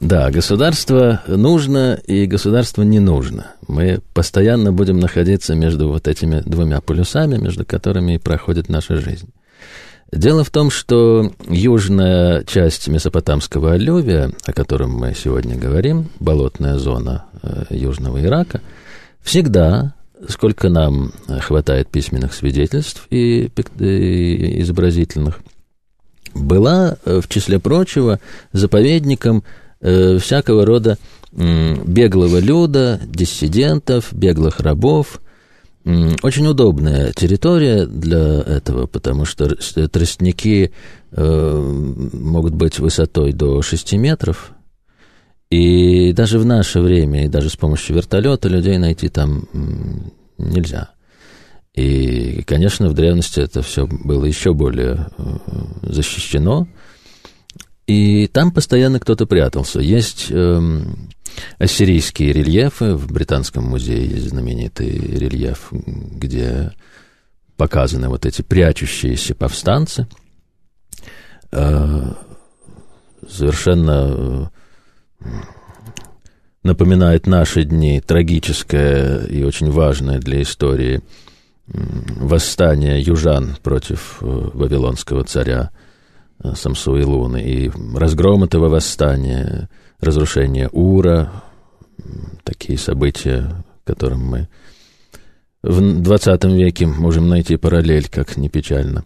Да, 0.00 0.30
государство 0.30 1.22
нужно 1.26 2.00
и 2.06 2.26
государство 2.26 2.82
не 2.82 3.00
нужно. 3.00 3.52
Мы 3.68 4.00
постоянно 4.14 4.72
будем 4.72 4.98
находиться 4.98 5.54
между 5.54 5.88
вот 5.88 6.08
этими 6.08 6.40
двумя 6.40 6.80
полюсами, 6.80 7.36
между 7.36 7.64
которыми 7.64 8.14
и 8.14 8.18
проходит 8.18 8.68
наша 8.68 8.96
жизнь. 8.96 9.28
Дело 10.12 10.42
в 10.42 10.50
том, 10.50 10.70
что 10.70 11.32
южная 11.48 12.42
часть 12.44 12.88
месопотамского 12.88 13.74
аллювия, 13.74 14.32
о 14.44 14.52
котором 14.52 14.90
мы 14.90 15.14
сегодня 15.14 15.56
говорим, 15.56 16.08
болотная 16.18 16.78
зона 16.78 17.26
э, 17.42 17.66
южного 17.70 18.20
Ирака, 18.20 18.60
всегда, 19.22 19.94
сколько 20.28 20.68
нам 20.68 21.12
хватает 21.40 21.90
письменных 21.90 22.34
свидетельств 22.34 23.06
и, 23.10 23.52
и 23.78 24.60
изобразительных, 24.62 25.38
была, 26.34 26.96
э, 27.04 27.20
в 27.22 27.28
числе 27.28 27.60
прочего, 27.60 28.18
заповедником 28.52 29.44
э, 29.80 30.18
всякого 30.18 30.66
рода 30.66 30.98
э, 31.32 31.76
беглого 31.84 32.40
люда, 32.40 33.00
диссидентов, 33.04 34.12
беглых 34.12 34.58
рабов– 34.58 35.20
очень 35.84 36.46
удобная 36.46 37.12
территория 37.12 37.86
для 37.86 38.40
этого, 38.40 38.86
потому 38.86 39.24
что 39.24 39.48
тростники 39.88 40.72
э, 41.12 42.08
могут 42.12 42.54
быть 42.54 42.78
высотой 42.78 43.32
до 43.32 43.62
6 43.62 43.94
метров, 43.94 44.52
и 45.50 46.12
даже 46.12 46.38
в 46.38 46.44
наше 46.44 46.80
время, 46.80 47.24
и 47.24 47.28
даже 47.28 47.48
с 47.48 47.56
помощью 47.56 47.96
вертолета 47.96 48.48
людей 48.48 48.78
найти 48.78 49.08
там 49.08 49.48
нельзя. 50.38 50.90
И, 51.74 52.42
конечно, 52.46 52.88
в 52.88 52.94
древности 52.94 53.40
это 53.40 53.62
все 53.62 53.86
было 53.86 54.24
еще 54.24 54.52
более 54.52 55.08
э, 55.16 55.38
защищено, 55.82 56.68
и 57.86 58.26
там 58.28 58.52
постоянно 58.52 59.00
кто-то 59.00 59.26
прятался. 59.26 59.80
Есть 59.80 60.26
эм, 60.30 61.08
ассирийские 61.58 62.32
рельефы. 62.32 62.94
В 62.94 63.12
Британском 63.12 63.64
музее 63.64 64.06
есть 64.06 64.28
знаменитый 64.28 64.90
рельеф, 64.90 65.68
где 65.72 66.72
показаны 67.56 68.08
вот 68.08 68.26
эти 68.26 68.42
прячущиеся 68.42 69.34
повстанцы. 69.34 70.06
Э, 71.52 72.14
совершенно 73.28 74.50
э, 75.20 75.24
напоминает 76.62 77.26
наши 77.26 77.64
дни 77.64 78.00
трагическое 78.00 79.24
и 79.26 79.42
очень 79.42 79.70
важное 79.70 80.18
для 80.18 80.42
истории 80.42 81.02
восстание 81.66 83.00
южан 83.00 83.56
против 83.62 84.18
э, 84.20 84.26
вавилонского 84.26 85.24
царя 85.24 85.70
Самсуилуны 86.42 87.42
и 87.42 87.70
разгром 87.94 88.44
этого 88.44 88.68
восстания, 88.68 89.68
разрушение 90.00 90.68
Ура, 90.72 91.30
такие 92.44 92.78
события, 92.78 93.64
которым 93.84 94.24
мы 94.24 94.48
в 95.62 96.02
20 96.02 96.44
веке 96.44 96.86
можем 96.86 97.28
найти 97.28 97.56
параллель, 97.56 98.08
как 98.08 98.36
не 98.36 98.48
печально. 98.48 99.04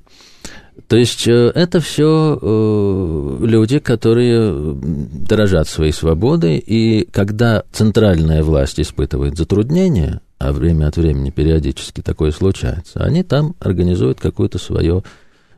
То 0.89 0.97
есть 0.97 1.27
э, 1.29 1.53
это 1.55 1.81
все 1.81 2.39
э, 2.41 3.37
люди, 3.41 3.79
которые 3.79 4.75
дорожат 4.75 5.69
своей 5.69 5.93
свободой, 5.93 6.59
и 6.59 7.09
когда 7.11 7.65
центральная 7.73 8.43
власть 8.43 8.81
испытывает 8.81 9.37
затруднения, 9.37 10.21
а 10.39 10.53
время 10.53 10.89
от 10.89 10.97
времени 10.97 11.31
периодически 11.31 12.01
такое 12.01 12.33
случается, 12.33 13.03
они 13.05 13.23
там 13.23 13.55
организуют 13.61 14.21
какое-то 14.21 14.59
свое 14.59 15.03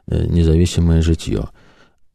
э, 0.06 0.26
независимое 0.26 1.02
житье. 1.02 1.48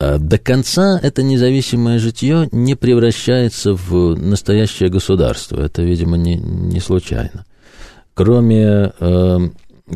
А 0.01 0.17
до 0.17 0.39
конца 0.39 0.99
это 0.99 1.21
независимое 1.21 1.99
житье 1.99 2.49
не 2.51 2.73
превращается 2.73 3.73
в 3.73 4.15
настоящее 4.15 4.89
государство. 4.89 5.61
Это, 5.61 5.83
видимо, 5.83 6.17
не, 6.17 6.37
не 6.37 6.79
случайно. 6.79 7.45
Кроме... 8.15 8.93
Э, 8.99 9.37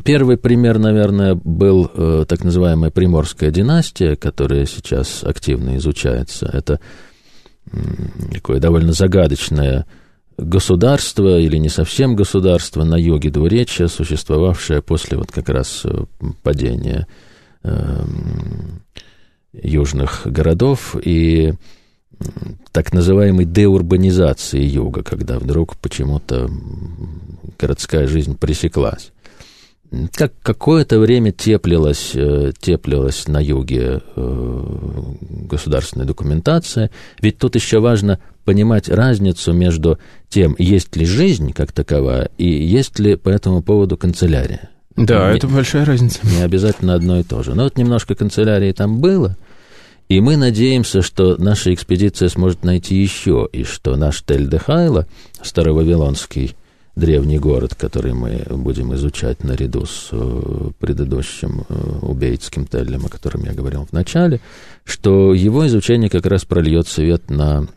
первый 0.03 0.37
пример, 0.37 0.77
наверное, 0.77 1.33
был 1.33 1.89
э, 1.91 2.25
так 2.27 2.43
называемая 2.43 2.91
Приморская 2.91 3.49
династия, 3.49 4.15
которая 4.15 4.67
сейчас 4.67 5.23
активно 5.23 5.75
изучается. 5.77 6.51
Это 6.53 6.79
э, 7.71 7.77
такое 8.31 8.59
довольно 8.59 8.93
загадочное 8.93 9.87
государство 10.37 11.39
или 11.39 11.57
не 11.57 11.69
совсем 11.69 12.15
государство 12.15 12.83
на 12.83 12.95
юге 12.95 13.31
двуречья, 13.31 13.87
существовавшее 13.87 14.83
после 14.83 15.17
вот 15.17 15.31
как 15.31 15.49
раз 15.49 15.81
э, 15.83 16.05
падения 16.43 17.07
э, 17.63 18.03
южных 19.61 20.21
городов 20.25 20.95
и 21.01 21.53
так 22.71 22.93
называемой 22.93 23.45
деурбанизации 23.45 24.61
юга, 24.61 25.03
когда 25.03 25.39
вдруг 25.39 25.77
почему-то 25.77 26.49
городская 27.57 28.07
жизнь 28.07 28.37
пресеклась. 28.37 29.11
Как 30.13 30.33
какое-то 30.41 30.99
время 30.99 31.31
теплилась, 31.31 32.11
э, 32.15 32.51
теплилась 32.59 33.27
на 33.27 33.39
юге 33.41 34.01
э, 34.15 35.03
государственная 35.49 36.07
документация, 36.07 36.89
ведь 37.21 37.37
тут 37.37 37.55
еще 37.55 37.79
важно 37.79 38.19
понимать 38.43 38.89
разницу 38.89 39.53
между 39.53 39.99
тем, 40.27 40.55
есть 40.57 40.95
ли 40.95 41.05
жизнь 41.05 41.53
как 41.53 41.71
таковая, 41.71 42.29
и 42.37 42.47
есть 42.47 42.99
ли 42.99 43.15
по 43.15 43.29
этому 43.29 43.61
поводу 43.61 43.95
канцелярия. 43.95 44.69
Да, 44.95 45.31
не, 45.31 45.37
это 45.37 45.47
большая 45.47 45.85
разница. 45.85 46.19
Не 46.23 46.41
обязательно 46.41 46.93
одно 46.93 47.19
и 47.19 47.23
то 47.23 47.43
же. 47.43 47.53
Но 47.53 47.63
вот 47.63 47.77
немножко 47.77 48.15
канцелярии 48.15 48.71
там 48.71 48.99
было, 49.01 49.35
и 50.07 50.21
мы 50.21 50.37
надеемся, 50.37 51.01
что 51.01 51.35
наша 51.37 51.73
экспедиция 51.73 52.29
сможет 52.29 52.63
найти 52.63 52.95
еще, 52.95 53.49
и 53.51 53.63
что 53.63 53.95
наш 53.95 54.21
Тель-де-Хайло, 54.21 55.07
старовавилонский 55.41 56.55
древний 56.95 57.39
город, 57.39 57.75
который 57.75 58.13
мы 58.13 58.45
будем 58.49 58.93
изучать 58.95 59.43
наряду 59.43 59.85
с 59.85 60.09
э, 60.11 60.69
предыдущим 60.79 61.65
э, 61.67 61.99
убейцким 62.01 62.67
Теллем, 62.67 63.05
о 63.05 63.09
котором 63.09 63.43
я 63.43 63.53
говорил 63.53 63.85
в 63.85 63.91
начале, 63.91 64.39
что 64.85 65.33
его 65.33 65.67
изучение 65.67 66.09
как 66.09 66.25
раз 66.25 66.45
прольет 66.45 66.87
свет 66.87 67.29
на 67.29 67.67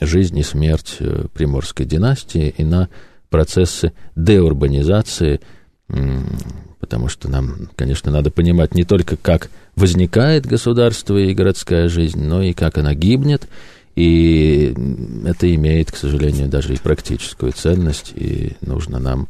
жизнь 0.00 0.38
и 0.38 0.42
смерть 0.42 0.96
э, 0.98 1.26
приморской 1.32 1.86
династии 1.86 2.54
и 2.56 2.64
на 2.64 2.88
процессы 3.30 3.92
деурбанизации 4.14 5.40
потому 6.80 7.08
что 7.08 7.28
нам, 7.28 7.68
конечно, 7.74 8.12
надо 8.12 8.30
понимать 8.30 8.74
не 8.74 8.84
только, 8.84 9.16
как 9.16 9.50
возникает 9.76 10.46
государство 10.46 11.16
и 11.16 11.34
городская 11.34 11.88
жизнь, 11.88 12.22
но 12.22 12.42
и 12.42 12.52
как 12.52 12.78
она 12.78 12.94
гибнет, 12.94 13.48
и 13.94 14.74
это 15.24 15.54
имеет, 15.54 15.92
к 15.92 15.96
сожалению, 15.96 16.48
даже 16.48 16.74
и 16.74 16.78
практическую 16.78 17.52
ценность, 17.52 18.12
и 18.14 18.56
нужно 18.60 18.98
нам, 18.98 19.28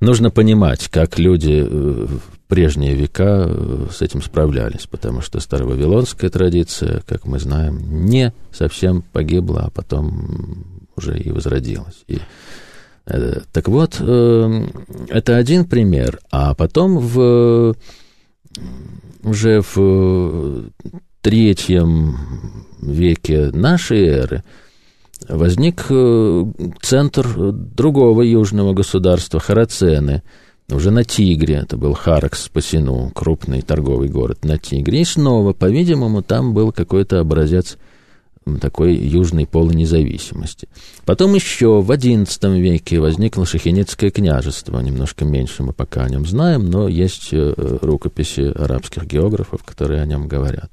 нужно 0.00 0.30
понимать, 0.30 0.88
как 0.88 1.18
люди 1.18 1.64
э, 1.64 1.66
в 1.66 2.20
прежние 2.46 2.94
века 2.94 3.46
э, 3.46 3.86
с 3.92 4.02
этим 4.02 4.22
справлялись, 4.22 4.86
потому 4.86 5.22
что 5.22 5.40
старовавилонская 5.40 6.30
традиция, 6.30 7.02
как 7.06 7.26
мы 7.26 7.38
знаем, 7.38 8.06
не 8.06 8.32
совсем 8.52 9.02
погибла, 9.02 9.64
а 9.66 9.70
потом 9.70 10.86
уже 10.96 11.18
и 11.18 11.32
возродилась. 11.32 12.04
И 12.06 12.20
Э, 13.06 13.40
так 13.52 13.68
вот, 13.68 13.96
э, 14.00 14.66
это 15.08 15.36
один 15.36 15.64
пример. 15.64 16.20
А 16.30 16.54
потом 16.54 16.98
в, 16.98 17.76
уже 19.24 19.62
в 19.62 20.70
третьем 21.20 22.16
веке 22.80 23.50
нашей 23.52 24.06
эры 24.06 24.44
возник 25.28 25.86
э, 25.88 26.44
центр 26.82 27.52
другого 27.52 28.22
южного 28.22 28.74
государства, 28.74 29.40
Харацены, 29.40 30.22
уже 30.70 30.90
на 30.90 31.04
Тигре, 31.04 31.56
это 31.56 31.76
был 31.76 31.94
Харакс 31.94 32.48
по 32.48 32.60
Сину, 32.60 33.10
крупный 33.14 33.62
торговый 33.62 34.08
город 34.08 34.44
на 34.44 34.58
Тигре, 34.58 35.00
и 35.00 35.04
снова, 35.04 35.52
по-видимому, 35.52 36.22
там 36.22 36.54
был 36.54 36.72
какой-то 36.72 37.20
образец 37.20 37.78
такой 38.60 38.94
южной 38.94 39.46
полунезависимости. 39.46 40.68
Потом 41.04 41.34
еще 41.34 41.80
в 41.80 41.90
XI 41.90 42.60
веке 42.60 43.00
возникло 43.00 43.46
Шахинецкое 43.46 44.10
княжество, 44.10 44.78
немножко 44.80 45.24
меньше 45.24 45.62
мы 45.62 45.72
пока 45.72 46.04
о 46.04 46.08
нем 46.08 46.26
знаем, 46.26 46.70
но 46.70 46.88
есть 46.88 47.30
э, 47.32 47.54
рукописи 47.56 48.52
арабских 48.54 49.06
географов, 49.06 49.64
которые 49.64 50.02
о 50.02 50.06
нем 50.06 50.28
говорят. 50.28 50.70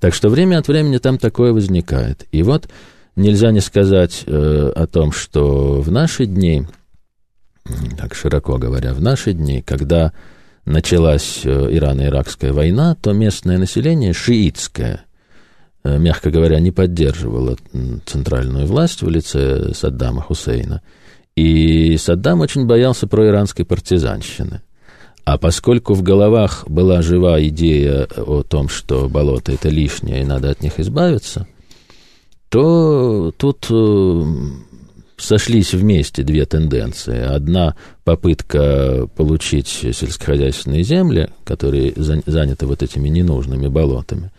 Так 0.00 0.14
что 0.14 0.30
время 0.30 0.58
от 0.58 0.68
времени 0.68 0.98
там 0.98 1.18
такое 1.18 1.52
возникает. 1.52 2.26
И 2.32 2.42
вот 2.42 2.68
нельзя 3.14 3.52
не 3.52 3.60
сказать 3.60 4.24
э, 4.26 4.72
о 4.74 4.86
том, 4.86 5.12
что 5.12 5.80
в 5.80 5.90
наши 5.90 6.26
дни, 6.26 6.66
так 7.98 8.14
широко 8.14 8.56
говоря, 8.58 8.94
в 8.94 9.00
наши 9.00 9.32
дни, 9.32 9.62
когда 9.62 10.12
началась 10.64 11.42
э, 11.44 11.48
Ирано-Иракская 11.48 12.52
война, 12.52 12.94
то 12.94 13.12
местное 13.12 13.58
население 13.58 14.14
шиитское– 14.14 15.04
мягко 15.84 16.30
говоря, 16.30 16.60
не 16.60 16.70
поддерживала 16.70 17.56
центральную 18.06 18.66
власть 18.66 19.02
в 19.02 19.08
лице 19.08 19.72
Саддама 19.74 20.22
Хусейна. 20.22 20.82
И 21.34 21.96
Саддам 21.96 22.40
очень 22.40 22.66
боялся 22.66 23.06
проиранской 23.06 23.64
партизанщины. 23.64 24.60
А 25.24 25.38
поскольку 25.38 25.94
в 25.94 26.02
головах 26.02 26.64
была 26.68 27.00
жива 27.00 27.42
идея 27.46 28.08
о 28.16 28.42
том, 28.42 28.68
что 28.68 29.08
болото 29.08 29.52
это 29.52 29.68
лишнее 29.68 30.22
и 30.22 30.26
надо 30.26 30.50
от 30.50 30.62
них 30.62 30.80
избавиться, 30.80 31.46
то 32.48 33.32
тут 33.36 33.66
э, 33.70 34.22
сошлись 35.16 35.72
вместе 35.72 36.24
две 36.24 36.44
тенденции. 36.44 37.18
Одна 37.18 37.76
попытка 38.04 39.08
получить 39.16 39.68
сельскохозяйственные 39.68 40.82
земли, 40.82 41.30
которые 41.44 41.94
заняты 41.96 42.66
вот 42.66 42.82
этими 42.82 43.08
ненужными 43.08 43.68
болотами, 43.68 44.30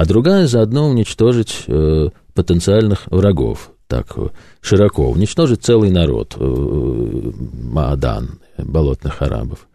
а 0.00 0.06
другая 0.06 0.46
заодно 0.46 0.88
уничтожить 0.88 1.64
э, 1.66 2.08
потенциальных 2.32 3.06
врагов, 3.08 3.72
так 3.86 4.16
широко, 4.62 5.10
уничтожить 5.10 5.62
целый 5.62 5.90
народ, 5.90 6.36
э, 6.38 7.32
Маадан, 7.70 8.40
болотных 8.56 9.20
арабов. 9.20 9.68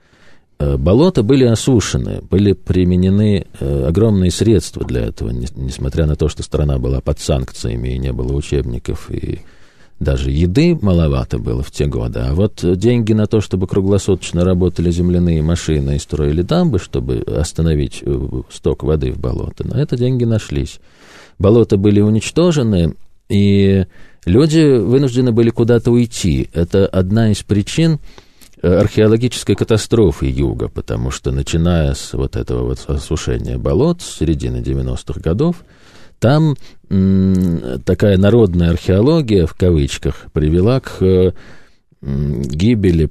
Э, 0.58 0.78
болота 0.78 1.22
были 1.22 1.44
осушены, 1.44 2.22
были 2.28 2.54
применены 2.54 3.46
э, 3.60 3.86
огромные 3.88 4.32
средства 4.32 4.84
для 4.84 5.06
этого, 5.06 5.30
несмотря 5.30 6.08
на 6.08 6.16
то, 6.16 6.28
что 6.28 6.42
страна 6.42 6.80
была 6.80 7.02
под 7.02 7.20
санкциями 7.20 7.90
и 7.90 8.00
не 8.00 8.12
было 8.12 8.34
учебников, 8.34 9.12
и 9.12 9.42
даже 10.00 10.30
еды 10.32 10.78
маловато 10.82 11.38
было 11.38 11.64
в 11.64 11.72
те 11.72 11.86
годы. 11.86 12.20
А 12.20 12.34
вот 12.34 12.60
деньги 12.64 13.14
на 13.14 13.28
то, 13.28 13.42
чтобы 13.42 13.68
круглосуточно 13.68 14.44
работали 14.44 14.92
земляные 14.92 15.42
машины 15.42 15.96
и 15.96 16.00
строили 16.00 16.42
дамбы, 16.42 16.80
чтобы 16.80 17.20
остановить 17.20 18.00
э, 18.02 18.42
сток 18.52 18.84
воды 18.84 19.12
в 19.12 19.20
болото, 19.20 19.68
на 19.68 19.80
это 19.80 19.98
деньги 19.98 20.26
нашлись. 20.26 20.80
Болота 21.40 21.78
были 21.78 22.02
уничтожены, 22.02 22.96
и 23.30 23.86
люди 24.26 24.78
вынуждены 24.78 25.32
были 25.32 25.50
куда-то 25.50 25.92
уйти. 25.92 26.50
Это 26.54 26.88
одна 26.88 27.32
из 27.32 27.44
причин, 27.44 28.00
Э, 28.66 28.80
археологической 28.80 29.56
катастрофы 29.56 30.26
юга, 30.26 30.70
потому 30.70 31.12
что 31.12 31.32
начиная 31.32 31.94
с 31.94 32.14
вот 32.14 32.36
этого 32.36 32.66
вот 32.66 32.84
осушения 32.88 33.60
болот 33.60 34.02
с 34.02 34.18
середины 34.18 34.58
90-х 34.58 35.20
годов, 35.20 35.58
там 36.20 36.56
такая 37.86 38.18
народная 38.18 38.72
археология, 38.72 39.46
в 39.46 39.54
кавычках, 39.54 40.28
привела 40.34 40.80
к 40.80 41.34
м, 42.02 42.42
гибели, 42.42 43.10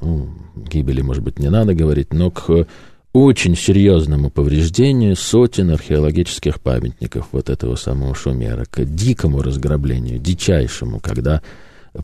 ну, 0.00 0.28
гибели, 0.54 1.00
может 1.00 1.22
быть, 1.22 1.38
не 1.38 1.48
надо 1.48 1.74
говорить, 1.74 2.12
но 2.12 2.30
к 2.30 2.66
очень 3.12 3.56
серьезному 3.56 4.28
повреждению 4.30 5.16
сотен 5.16 5.70
археологических 5.70 6.60
памятников 6.60 7.28
вот 7.32 7.48
этого 7.48 7.76
самого 7.76 8.14
Шумера, 8.14 8.64
к 8.70 8.84
дикому 8.84 9.40
разграблению, 9.40 10.18
дичайшему, 10.18 11.00
когда 11.00 11.40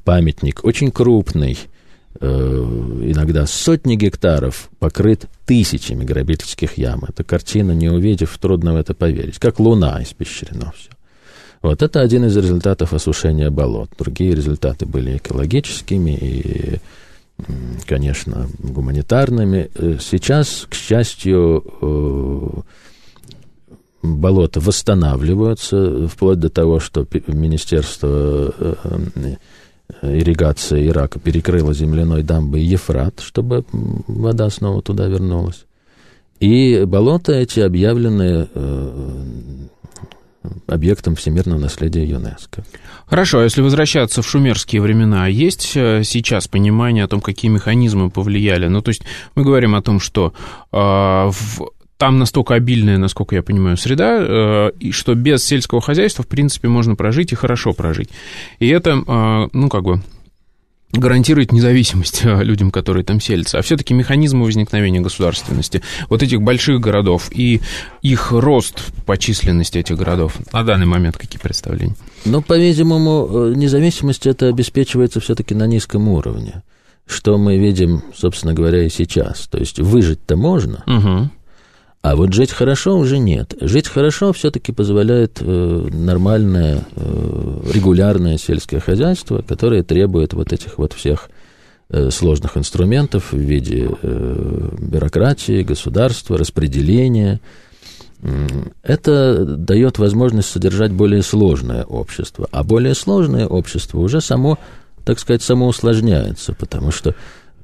памятник 0.05 0.65
очень 0.65 0.91
крупный, 0.91 1.59
Э, 1.59 1.79
иногда 2.19 3.47
сотни 3.47 3.95
гектаров 3.95 4.69
покрыт 4.79 5.27
тысячами 5.47 6.05
грабительских 6.05 6.77
ям. 6.77 7.05
Эта 7.09 7.23
картина, 7.25 7.73
не 7.73 7.89
увидев, 7.89 8.37
трудно 8.39 8.75
в 8.75 8.77
это 8.77 8.95
поверить. 8.95 9.39
Как 9.39 9.61
луна 9.61 10.03
испещрено 10.03 10.73
все. 10.77 10.91
Вот 11.63 11.83
это 11.83 12.01
один 12.01 12.25
из 12.25 12.37
результатов 12.37 12.95
осушения 12.95 13.51
болот. 13.51 13.91
Другие 13.99 14.35
результаты 14.35 14.87
были 14.87 15.19
экологическими 15.19 16.17
и, 16.17 16.79
конечно, 17.87 18.49
гуманитарными. 18.59 19.71
Э, 19.75 19.99
сейчас, 20.01 20.67
к 20.69 20.75
счастью, 20.75 21.65
э, 21.83 22.49
болота 24.03 24.61
восстанавливаются, 24.61 26.09
вплоть 26.09 26.41
до 26.41 26.49
того, 26.49 26.81
что 26.81 27.07
Министерство 27.27 28.55
ирригация 30.03 30.87
Ирака 30.87 31.19
перекрыла 31.19 31.75
земляной 31.75 32.23
дамбой 32.23 32.63
Ефрат, 32.63 33.21
чтобы 33.21 33.65
вода 33.73 34.49
снова 34.51 34.83
туда 34.83 35.07
вернулась. 35.07 35.65
И 36.41 36.85
болота 36.87 37.33
эти 37.33 37.61
объявлены 37.61 38.49
э, 38.55 39.21
объектом 40.67 41.15
всемирного 41.17 41.59
наследия 41.59 42.05
ЮНЕСКО. 42.05 42.65
Хорошо, 43.07 43.41
а 43.41 43.45
если 43.45 43.61
возвращаться 43.61 44.23
в 44.23 44.27
шумерские 44.27 44.81
времена, 44.81 45.27
есть 45.27 45.73
э, 45.77 46.03
сейчас 46.05 46.49
понимание 46.49 47.05
о 47.05 47.09
том, 47.09 47.21
какие 47.21 47.51
механизмы 47.51 48.11
повлияли? 48.11 48.69
Ну, 48.69 48.81
то 48.81 48.89
есть 48.89 49.03
мы 49.35 49.45
говорим 49.45 49.75
о 49.75 49.83
том, 49.83 50.01
что 50.01 50.33
э, 50.73 50.77
в 50.77 51.71
там 52.01 52.19
настолько 52.19 52.55
обильная, 52.55 52.97
насколько 52.97 53.35
я 53.35 53.43
понимаю, 53.43 53.77
среда, 53.77 54.17
э, 54.19 54.71
и 54.81 54.91
что 54.91 55.15
без 55.15 55.45
сельского 55.45 55.83
хозяйства, 55.83 56.25
в 56.25 56.29
принципе, 56.29 56.67
можно 56.67 56.97
прожить 56.97 57.33
и 57.33 57.35
хорошо 57.35 57.75
прожить. 57.75 58.09
И 58.59 58.69
это, 58.69 59.05
э, 59.07 59.49
ну, 59.53 59.69
как 59.69 59.83
бы 59.83 60.01
гарантирует 60.93 61.53
независимость 61.53 62.23
э, 62.25 62.43
людям, 62.43 62.71
которые 62.71 63.05
там 63.05 63.21
селятся, 63.21 63.59
а 63.59 63.63
все-таки 63.63 63.93
механизмы 63.93 64.47
возникновения 64.47 65.01
государственности 65.01 65.83
вот 66.09 66.23
этих 66.23 66.41
больших 66.41 66.81
городов 66.81 67.29
и 67.33 67.61
их 68.01 68.33
рост 68.33 68.81
по 69.05 69.19
численности 69.19 69.77
этих 69.77 69.99
городов 69.99 70.39
на 70.55 70.65
данный 70.65 70.87
момент 70.87 71.19
какие 71.19 71.39
представления? 71.39 71.97
Ну, 72.25 72.41
по-видимому, 72.41 73.53
независимость 73.55 74.27
это 74.27 74.49
обеспечивается 74.49 75.21
все-таки 75.21 75.55
на 75.55 75.67
низком 75.67 76.09
уровне, 76.09 76.63
что 77.07 77.37
мы 77.37 77.59
видим, 77.59 78.05
собственно 78.17 78.55
говоря, 78.55 78.87
и 78.87 78.89
сейчас. 78.89 79.49
То 79.49 79.59
есть 79.59 79.79
выжить-то 79.79 80.37
можно, 80.37 80.83
угу 80.87 81.31
а 82.03 82.17
вот 82.17 82.33
жить 82.33 82.51
хорошо 82.51 82.97
уже 82.97 83.19
нет. 83.19 83.55
Жить 83.61 83.87
хорошо 83.87 84.33
все-таки 84.33 84.73
позволяет 84.73 85.39
э, 85.41 85.89
нормальное, 85.93 86.85
э, 86.97 87.61
регулярное 87.75 88.39
сельское 88.39 88.81
хозяйство, 88.81 89.43
которое 89.47 89.83
требует 89.83 90.33
вот 90.33 90.51
этих 90.55 90.79
вот 90.79 90.95
всех 90.95 91.29
э, 91.91 92.11
сложных 92.11 92.57
инструментов 92.57 93.33
в 93.33 93.39
виде 93.39 93.91
э, 94.01 94.69
бюрократии, 94.81 95.63
государства, 95.63 96.39
распределения. 96.39 97.41
Это 98.83 99.45
дает 99.47 99.99
возможность 99.99 100.51
содержать 100.51 100.93
более 100.93 101.23
сложное 101.23 101.85
общество. 101.85 102.49
А 102.51 102.65
более 102.65 102.95
сложное 102.95 103.47
общество 103.47 103.99
уже 103.99 104.21
само, 104.21 104.59
так 105.05 105.19
сказать, 105.19 105.43
само 105.43 105.69
усложняется, 105.69 106.53
потому 106.55 106.93
что 106.93 107.15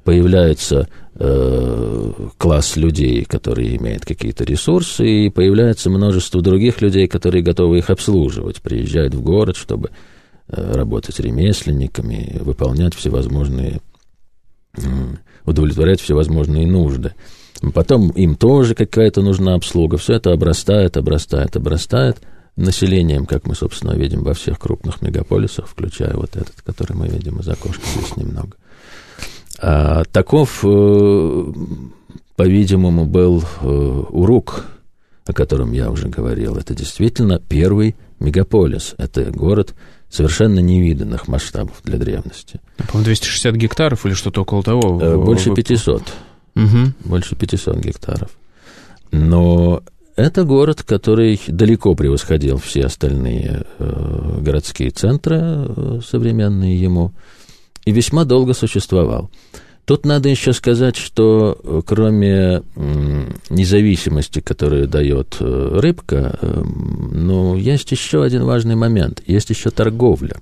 появляется 0.03 0.87
э, 1.19 2.11
класс 2.37 2.75
людей, 2.75 3.25
которые 3.25 3.77
имеют 3.77 4.05
какие-то 4.05 4.43
ресурсы, 4.43 5.07
и 5.07 5.29
появляется 5.29 5.89
множество 5.89 6.41
других 6.41 6.81
людей, 6.81 7.07
которые 7.07 7.43
готовы 7.43 7.79
их 7.79 7.89
обслуживать, 7.89 8.61
приезжают 8.61 9.13
в 9.15 9.21
город, 9.21 9.57
чтобы 9.57 9.89
э, 10.47 10.71
работать 10.73 11.19
ремесленниками, 11.19 12.37
выполнять 12.41 12.95
всевозможные, 12.95 13.81
удовлетворять 15.45 16.01
всевозможные 16.01 16.67
нужды. 16.67 17.13
Потом 17.73 18.09
им 18.11 18.35
тоже 18.35 18.75
какая-то 18.75 19.21
нужна 19.21 19.55
обслуга. 19.55 19.97
Все 19.97 20.13
это 20.13 20.31
обрастает, 20.31 20.97
обрастает, 20.97 21.55
обрастает 21.55 22.17
населением, 22.55 23.25
как 23.25 23.47
мы, 23.47 23.55
собственно, 23.55 23.93
видим 23.93 24.23
во 24.23 24.33
всех 24.33 24.59
крупных 24.59 25.01
мегаполисах, 25.01 25.67
включая 25.67 26.15
вот 26.15 26.35
этот, 26.35 26.61
который 26.63 26.95
мы 26.95 27.07
видим 27.07 27.39
из 27.39 27.47
окошка 27.47 27.81
здесь 27.95 28.15
немного. 28.17 28.57
А, 29.59 30.03
таков, 30.05 30.59
э, 30.63 31.43
по-видимому, 32.35 33.05
был 33.05 33.43
э, 33.61 33.67
Урук, 34.09 34.65
о 35.25 35.33
котором 35.33 35.71
я 35.71 35.89
уже 35.89 36.07
говорил. 36.09 36.57
Это 36.57 36.75
действительно 36.75 37.39
первый 37.39 37.95
мегаполис. 38.19 38.93
Это 38.97 39.31
город 39.31 39.73
совершенно 40.09 40.59
невиданных 40.59 41.27
масштабов 41.27 41.81
для 41.83 41.97
древности. 41.97 42.61
По-моему, 42.77 43.05
260 43.05 43.55
гектаров 43.55 44.05
или 44.05 44.13
что-то 44.13 44.41
около 44.41 44.63
того? 44.63 45.01
Э, 45.01 45.17
больше 45.17 45.53
500. 45.53 46.03
Угу. 46.55 46.65
Больше 47.05 47.35
500 47.35 47.77
гектаров. 47.77 48.29
Но 49.11 49.81
это 50.15 50.43
город, 50.43 50.83
который 50.83 51.39
далеко 51.47 51.95
превосходил 51.95 52.57
все 52.57 52.85
остальные 52.85 53.63
городские 53.79 54.89
центры, 54.89 56.01
современные 56.03 56.79
ему 56.79 57.13
и 57.87 57.91
весьма 57.93 58.25
долго 58.25 58.53
существовал. 58.53 59.31
Тут 59.85 60.05
надо 60.05 60.27
еще 60.27 60.51
сказать, 60.51 60.97
что 60.97 61.57
э, 61.63 61.81
кроме 61.85 62.61
независимости, 63.49 64.41
которую 64.41 64.89
дает 64.89 65.37
э, 65.39 65.79
рыбка, 65.79 66.37
э, 66.41 66.63
ну, 67.13 67.55
есть 67.55 67.89
еще 67.93 68.25
один 68.25 68.43
важный 68.43 68.75
момент. 68.75 69.23
Есть 69.25 69.51
еще 69.51 69.69
торговля. 69.69 70.35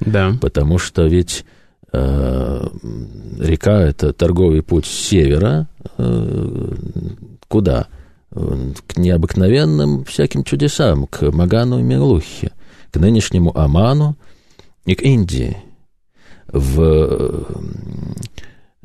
Да. 0.00 0.32
Потому 0.40 0.78
что 0.78 1.06
ведь 1.06 1.44
э, 1.92 2.66
река 3.38 3.80
это 3.82 4.12
торговый 4.12 4.64
путь 4.64 4.86
с 4.86 4.90
севера. 4.90 5.68
Э, 5.98 6.74
куда? 7.46 7.86
К 8.30 8.96
необыкновенным 8.96 10.04
всяким 10.04 10.42
чудесам, 10.42 11.06
к 11.06 11.30
Магану 11.30 11.78
и 11.78 11.82
Мелухе, 11.82 12.50
к 12.90 12.96
нынешнему 12.96 13.56
Аману 13.56 14.16
и 14.84 14.96
к 14.96 15.02
Индии 15.02 15.58
в, 16.48 17.46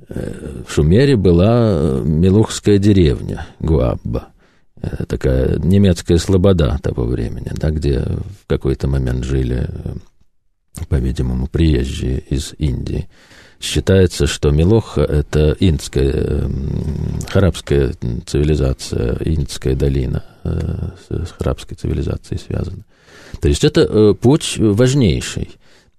в 0.09 0.71
Шумере 0.71 1.15
была 1.15 2.01
Милухская 2.03 2.77
деревня 2.77 3.47
Гуабба, 3.59 4.29
э, 4.81 5.05
такая 5.07 5.57
немецкая 5.59 6.17
слобода 6.17 6.77
того 6.81 7.05
времени, 7.05 7.51
да, 7.53 7.71
где 7.71 7.99
в 7.99 8.47
какой-то 8.47 8.87
момент 8.87 9.23
жили 9.23 9.67
по-видимому, 10.89 11.47
приезжие 11.47 12.19
из 12.19 12.53
Индии. 12.57 13.07
Считается, 13.59 14.27
что 14.27 14.51
Милоха— 14.51 15.01
это 15.01 15.55
индская, 15.59 16.49
харабская 17.29 17.93
цивилизация, 18.25 19.17
индская 19.23 19.75
долина 19.75 20.23
э, 20.43 20.89
с 21.09 21.31
харабской 21.31 21.77
цивилизацией 21.77 22.41
связана. 22.41 22.83
То 23.39 23.47
есть 23.47 23.63
это 23.63 23.81
э, 23.81 24.13
путь 24.15 24.57
важнейший. 24.57 25.51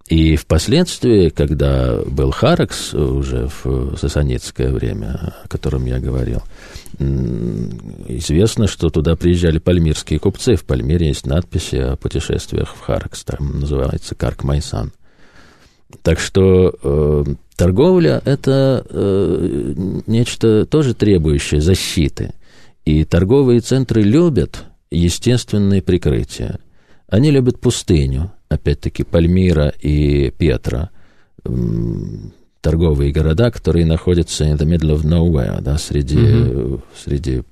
И 0.07 0.35
впоследствии, 0.35 1.29
когда 1.29 1.99
был 2.05 2.29
Харакс 2.29 2.93
уже 2.93 3.49
в 3.63 3.97
сасанитское 3.97 4.71
время, 4.71 5.33
о 5.43 5.47
котором 5.47 5.85
я 5.85 5.99
говорил, 5.99 6.43
известно, 6.99 8.67
что 8.67 8.89
туда 8.89 9.15
приезжали 9.15 9.57
пальмирские 9.57 10.19
купцы. 10.19 10.57
В 10.57 10.63
Пальмире 10.63 11.07
есть 11.07 11.25
надписи 11.25 11.77
о 11.77 11.95
путешествиях 11.95 12.75
в 12.75 12.81
Харакс, 12.81 13.23
там 13.23 13.61
называется 13.61 14.13
Карк 14.13 14.43
Майсан. 14.43 14.91
Так 16.03 16.19
что 16.19 16.75
э, 16.83 17.23
торговля– 17.55 18.21
это 18.25 18.85
э, 18.87 19.73
нечто 20.05 20.65
тоже 20.65 20.93
требующее 20.93 21.61
защиты. 21.61 22.33
И 22.85 23.05
торговые 23.05 23.59
центры 23.59 24.03
любят 24.03 24.65
естественные 24.91 25.81
прикрытия. 25.81 26.59
Они 27.07 27.31
любят 27.31 27.59
пустыню, 27.59 28.31
опять-таки, 28.55 29.03
Пальмира 29.03 29.69
и 29.69 30.31
Петра, 30.31 30.89
торговые 32.61 33.11
города, 33.11 33.51
которые 33.51 33.85
находятся 33.85 34.45
in 34.45 34.57
the 34.57 34.65
middle 34.65 34.95
of 34.95 35.03
nowhere, 35.03 35.61
да, 35.61 35.77
среди, 35.77 36.17
mm-hmm. 36.17 36.81
среди 37.03 37.43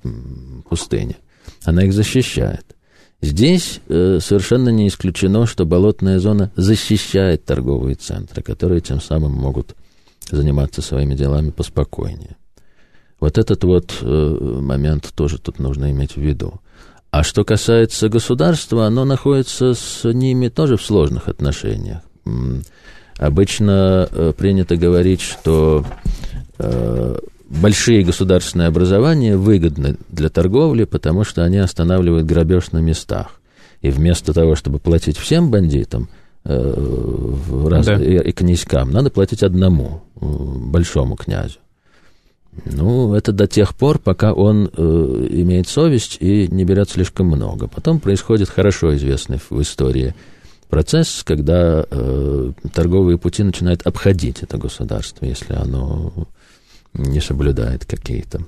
пустыни. 0.68 1.16
Она 1.64 1.84
их 1.84 1.92
защищает. 1.92 2.74
Здесь 3.22 3.80
э, 3.88 4.18
совершенно 4.20 4.68
не 4.68 4.88
исключено, 4.88 5.46
что 5.46 5.64
болотная 5.64 6.18
зона 6.18 6.50
защищает 6.56 7.44
торговые 7.44 7.94
центры, 7.94 8.42
которые 8.42 8.80
тем 8.80 9.00
самым 9.00 9.32
могут 9.32 9.74
заниматься 10.30 10.82
своими 10.82 11.14
делами 11.14 11.50
поспокойнее. 11.50 12.36
Вот 13.20 13.38
этот 13.38 13.64
вот 13.64 13.94
э, 14.02 14.58
момент 14.60 15.12
тоже 15.14 15.38
тут 15.38 15.58
нужно 15.58 15.90
иметь 15.90 16.16
в 16.16 16.20
виду. 16.20 16.60
А 17.16 17.22
что 17.22 17.44
касается 17.44 18.08
государства, 18.08 18.86
оно 18.86 19.04
находится 19.04 19.74
с 19.74 20.02
ними 20.02 20.48
тоже 20.48 20.76
в 20.76 20.82
сложных 20.82 21.28
отношениях. 21.28 22.00
Обычно 23.18 24.08
э, 24.10 24.32
принято 24.36 24.76
говорить, 24.76 25.20
что 25.20 25.84
э, 26.58 27.18
большие 27.48 28.02
государственные 28.02 28.66
образования 28.66 29.36
выгодны 29.36 29.96
для 30.08 30.28
торговли, 30.28 30.82
потому 30.86 31.22
что 31.22 31.44
они 31.44 31.58
останавливают 31.58 32.26
грабеж 32.26 32.72
на 32.72 32.78
местах. 32.78 33.40
И 33.80 33.90
вместо 33.90 34.32
того, 34.32 34.56
чтобы 34.56 34.80
платить 34.80 35.16
всем 35.16 35.52
бандитам 35.52 36.08
э, 36.42 37.34
раз, 37.68 37.86
да. 37.86 37.94
и, 37.94 38.28
и 38.28 38.32
князькам, 38.32 38.90
надо 38.90 39.10
платить 39.10 39.44
одному, 39.44 40.02
большому 40.16 41.14
князю. 41.14 41.60
Ну, 42.64 43.14
это 43.14 43.32
до 43.32 43.46
тех 43.46 43.74
пор, 43.74 43.98
пока 43.98 44.32
он 44.32 44.70
э, 44.72 45.26
имеет 45.30 45.68
совесть 45.68 46.18
и 46.20 46.48
не 46.48 46.64
берет 46.64 46.88
слишком 46.88 47.26
много. 47.26 47.66
Потом 47.68 48.00
происходит 48.00 48.48
хорошо 48.48 48.94
известный 48.96 49.38
в 49.38 49.60
истории 49.60 50.14
процесс, 50.68 51.22
когда 51.24 51.84
э, 51.88 52.52
торговые 52.72 53.18
пути 53.18 53.42
начинают 53.42 53.82
обходить 53.86 54.42
это 54.42 54.56
государство, 54.56 55.24
если 55.24 55.54
оно 55.54 56.28
не 56.94 57.20
соблюдает 57.20 57.84
какие-то 57.84 58.46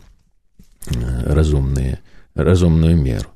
э, 0.88 1.32
разумные, 1.32 2.00
разумную 2.34 2.96
меру. 2.96 3.28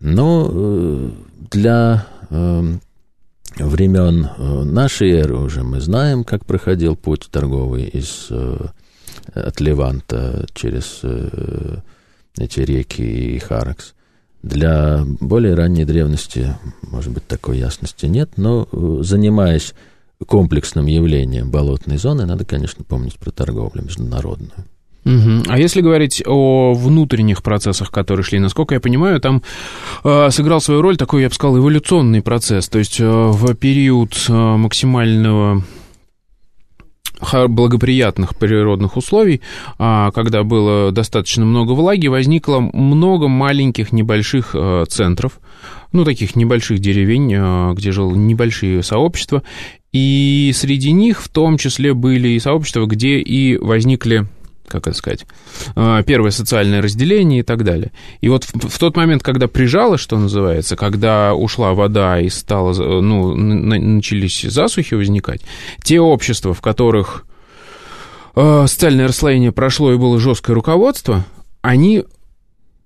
Но 0.00 0.48
э, 0.50 1.10
для 1.50 2.06
э, 2.28 2.62
времен 3.58 4.24
э, 4.24 4.62
нашей 4.64 5.10
эры 5.10 5.36
уже 5.36 5.62
мы 5.62 5.80
знаем, 5.80 6.24
как 6.24 6.44
проходил 6.44 6.96
путь 6.96 7.28
торговый 7.30 7.84
из 7.84 8.26
э, 8.30 8.66
от 9.34 9.60
Леванта 9.60 10.46
через 10.54 11.00
э, 11.02 11.78
эти 12.38 12.60
реки 12.60 13.02
и 13.02 13.38
Харакс. 13.38 13.94
Для 14.42 15.04
более 15.20 15.54
ранней 15.54 15.84
древности, 15.84 16.56
может 16.82 17.12
быть, 17.12 17.26
такой 17.26 17.58
ясности 17.58 18.06
нет, 18.06 18.30
но 18.36 18.66
э, 18.72 18.98
занимаясь 19.02 19.74
комплексным 20.26 20.86
явлением 20.86 21.50
болотной 21.50 21.98
зоны, 21.98 22.26
надо, 22.26 22.44
конечно, 22.44 22.84
помнить 22.84 23.18
про 23.18 23.30
торговлю 23.30 23.82
международную. 23.82 24.64
Угу. 25.04 25.44
А 25.48 25.58
если 25.58 25.80
говорить 25.80 26.22
о 26.26 26.74
внутренних 26.74 27.42
процессах, 27.42 27.90
которые 27.90 28.22
шли, 28.22 28.38
насколько 28.38 28.74
я 28.74 28.80
понимаю, 28.80 29.20
там 29.20 29.42
э, 30.04 30.30
сыграл 30.30 30.60
свою 30.60 30.82
роль 30.82 30.98
такой, 30.98 31.22
я 31.22 31.28
бы 31.28 31.34
сказал, 31.34 31.58
эволюционный 31.58 32.22
процесс. 32.22 32.68
То 32.68 32.78
есть 32.78 33.00
э, 33.00 33.04
в 33.06 33.54
период 33.54 34.14
э, 34.28 34.32
максимального 34.32 35.64
благоприятных 37.48 38.36
природных 38.36 38.96
условий, 38.96 39.40
а, 39.78 40.10
когда 40.12 40.42
было 40.42 40.92
достаточно 40.92 41.44
много 41.44 41.72
влаги, 41.72 42.06
возникло 42.06 42.60
много 42.60 43.28
маленьких 43.28 43.92
небольших 43.92 44.50
э, 44.54 44.84
центров, 44.88 45.40
ну, 45.92 46.04
таких 46.04 46.36
небольших 46.36 46.78
деревень, 46.78 47.32
э, 47.34 47.72
где 47.74 47.92
жило 47.92 48.14
небольшие 48.14 48.82
сообщества, 48.82 49.42
и 49.92 50.52
среди 50.54 50.92
них 50.92 51.20
в 51.20 51.28
том 51.28 51.58
числе 51.58 51.94
были 51.94 52.28
и 52.28 52.38
сообщества, 52.38 52.86
где 52.86 53.18
и 53.18 53.56
возникли 53.56 54.26
как 54.70 54.86
это 54.86 54.96
сказать, 54.96 55.26
а, 55.74 56.02
первое 56.02 56.30
социальное 56.30 56.80
разделение 56.80 57.40
и 57.40 57.42
так 57.42 57.64
далее. 57.64 57.92
И 58.20 58.28
вот 58.28 58.44
в, 58.44 58.68
в 58.68 58.78
тот 58.78 58.96
момент, 58.96 59.22
когда 59.22 59.48
прижало, 59.48 59.98
что 59.98 60.18
называется, 60.18 60.76
когда 60.76 61.34
ушла 61.34 61.74
вода 61.74 62.20
и 62.20 62.28
стало, 62.28 62.72
ну, 63.00 63.34
начались 63.34 64.42
засухи 64.42 64.94
возникать, 64.94 65.42
те 65.82 66.00
общества, 66.00 66.54
в 66.54 66.60
которых 66.60 67.24
э, 68.36 68.64
социальное 68.66 69.08
расслоение 69.08 69.52
прошло 69.52 69.92
и 69.92 69.96
было 69.96 70.18
жесткое 70.18 70.54
руководство, 70.54 71.24
они 71.62 72.04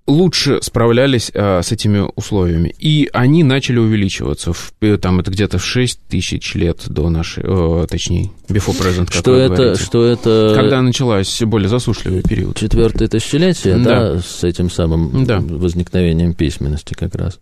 лучше 0.07 0.59
справлялись 0.61 1.31
а, 1.33 1.61
с 1.61 1.71
этими 1.71 2.07
условиями. 2.15 2.73
И 2.79 3.09
они 3.13 3.43
начали 3.43 3.79
увеличиваться. 3.79 4.53
В, 4.53 4.73
там 4.99 5.19
это 5.19 5.31
где-то 5.31 5.57
в 5.57 5.65
6 5.65 5.99
тысяч 6.07 6.55
лет 6.55 6.83
до 6.87 7.09
нашей, 7.09 7.43
о, 7.43 7.87
точнее, 7.87 8.29
before 8.47 8.79
present, 8.79 9.05
как 9.05 9.13
что 9.13 9.35
это, 9.35 9.55
говорите. 9.55 9.83
Что 9.83 10.05
это... 10.05 10.53
Когда 10.55 10.81
началась 10.81 11.41
более 11.41 11.69
засушливый 11.69 12.21
период. 12.21 12.57
Четвертое 12.57 13.07
тысячелетие, 13.07 13.77
да, 13.77 14.13
да 14.13 14.19
с 14.19 14.43
этим 14.43 14.69
самым 14.69 15.25
да. 15.25 15.39
возникновением 15.39 16.33
письменности 16.33 16.93
как 16.93 17.15
раз. 17.15 17.39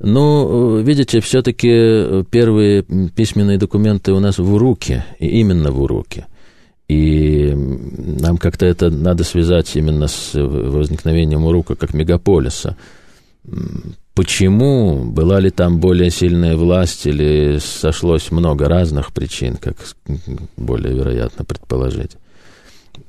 Но, 0.00 0.78
видите, 0.78 1.20
все-таки 1.20 2.24
первые 2.30 2.82
письменные 3.14 3.56
документы 3.56 4.12
у 4.12 4.18
нас 4.18 4.38
в 4.38 4.52
Уруке, 4.52 5.04
и 5.20 5.28
именно 5.40 5.70
в 5.70 5.80
Уруке. 5.80 6.26
И 6.92 7.54
нам 7.54 8.36
как-то 8.36 8.66
это 8.66 8.90
надо 8.90 9.24
связать 9.24 9.74
именно 9.76 10.08
с 10.08 10.34
возникновением 10.34 11.44
Урука 11.46 11.74
как 11.74 11.94
мегаполиса. 11.94 12.76
Почему? 14.14 15.04
Была 15.04 15.40
ли 15.40 15.50
там 15.50 15.80
более 15.80 16.10
сильная 16.10 16.54
власть 16.54 17.06
или 17.06 17.58
сошлось 17.58 18.30
много 18.30 18.68
разных 18.68 19.12
причин, 19.14 19.56
как 19.56 19.76
более 20.58 20.94
вероятно 20.94 21.46
предположить? 21.46 22.12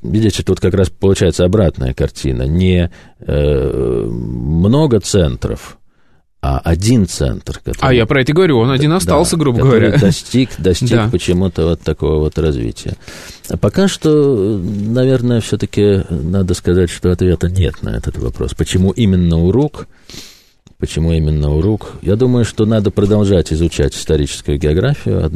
Видите, 0.02 0.44
тут 0.44 0.62
как 0.62 0.74
раз 0.76 0.90
получается 0.90 1.44
обратная 1.44 1.94
картина. 1.94 2.44
Не 2.44 2.90
э, 3.20 4.06
много 4.06 5.02
центров, 5.02 5.78
а 6.44 6.60
один 6.60 7.08
центр. 7.08 7.62
Который, 7.64 7.80
а 7.80 7.94
я 7.94 8.06
про 8.06 8.22
это 8.22 8.34
говорю, 8.34 8.60
он 8.60 8.70
один 8.70 8.92
остался, 8.92 9.38
да, 9.38 9.40
грубо 9.40 9.60
говоря. 9.60 9.98
достиг, 9.98 10.50
достиг 10.58 10.90
да. 10.90 11.08
почему-то 11.10 11.68
вот 11.68 11.82
такого 11.82 12.20
вот 12.20 12.38
развития. 12.38 12.96
Пока 13.62 13.88
что, 13.88 14.60
наверное, 14.62 15.40
все-таки 15.40 16.04
надо 16.10 16.54
сказать, 16.54 16.90
что 16.90 17.14
ответа 17.14 17.50
нет 17.50 17.82
на 17.82 17.96
этот 17.96 18.18
вопрос. 18.18 18.54
Почему 18.56 18.92
именно 18.92 19.42
Урук? 19.42 19.88
Почему 20.80 21.14
именно 21.14 21.50
Урук? 21.50 21.94
Я 22.02 22.18
думаю, 22.18 22.44
что 22.44 22.66
надо 22.66 22.92
продолжать 22.92 23.54
изучать 23.54 23.96
историческую 23.96 24.60
географию 24.60 25.32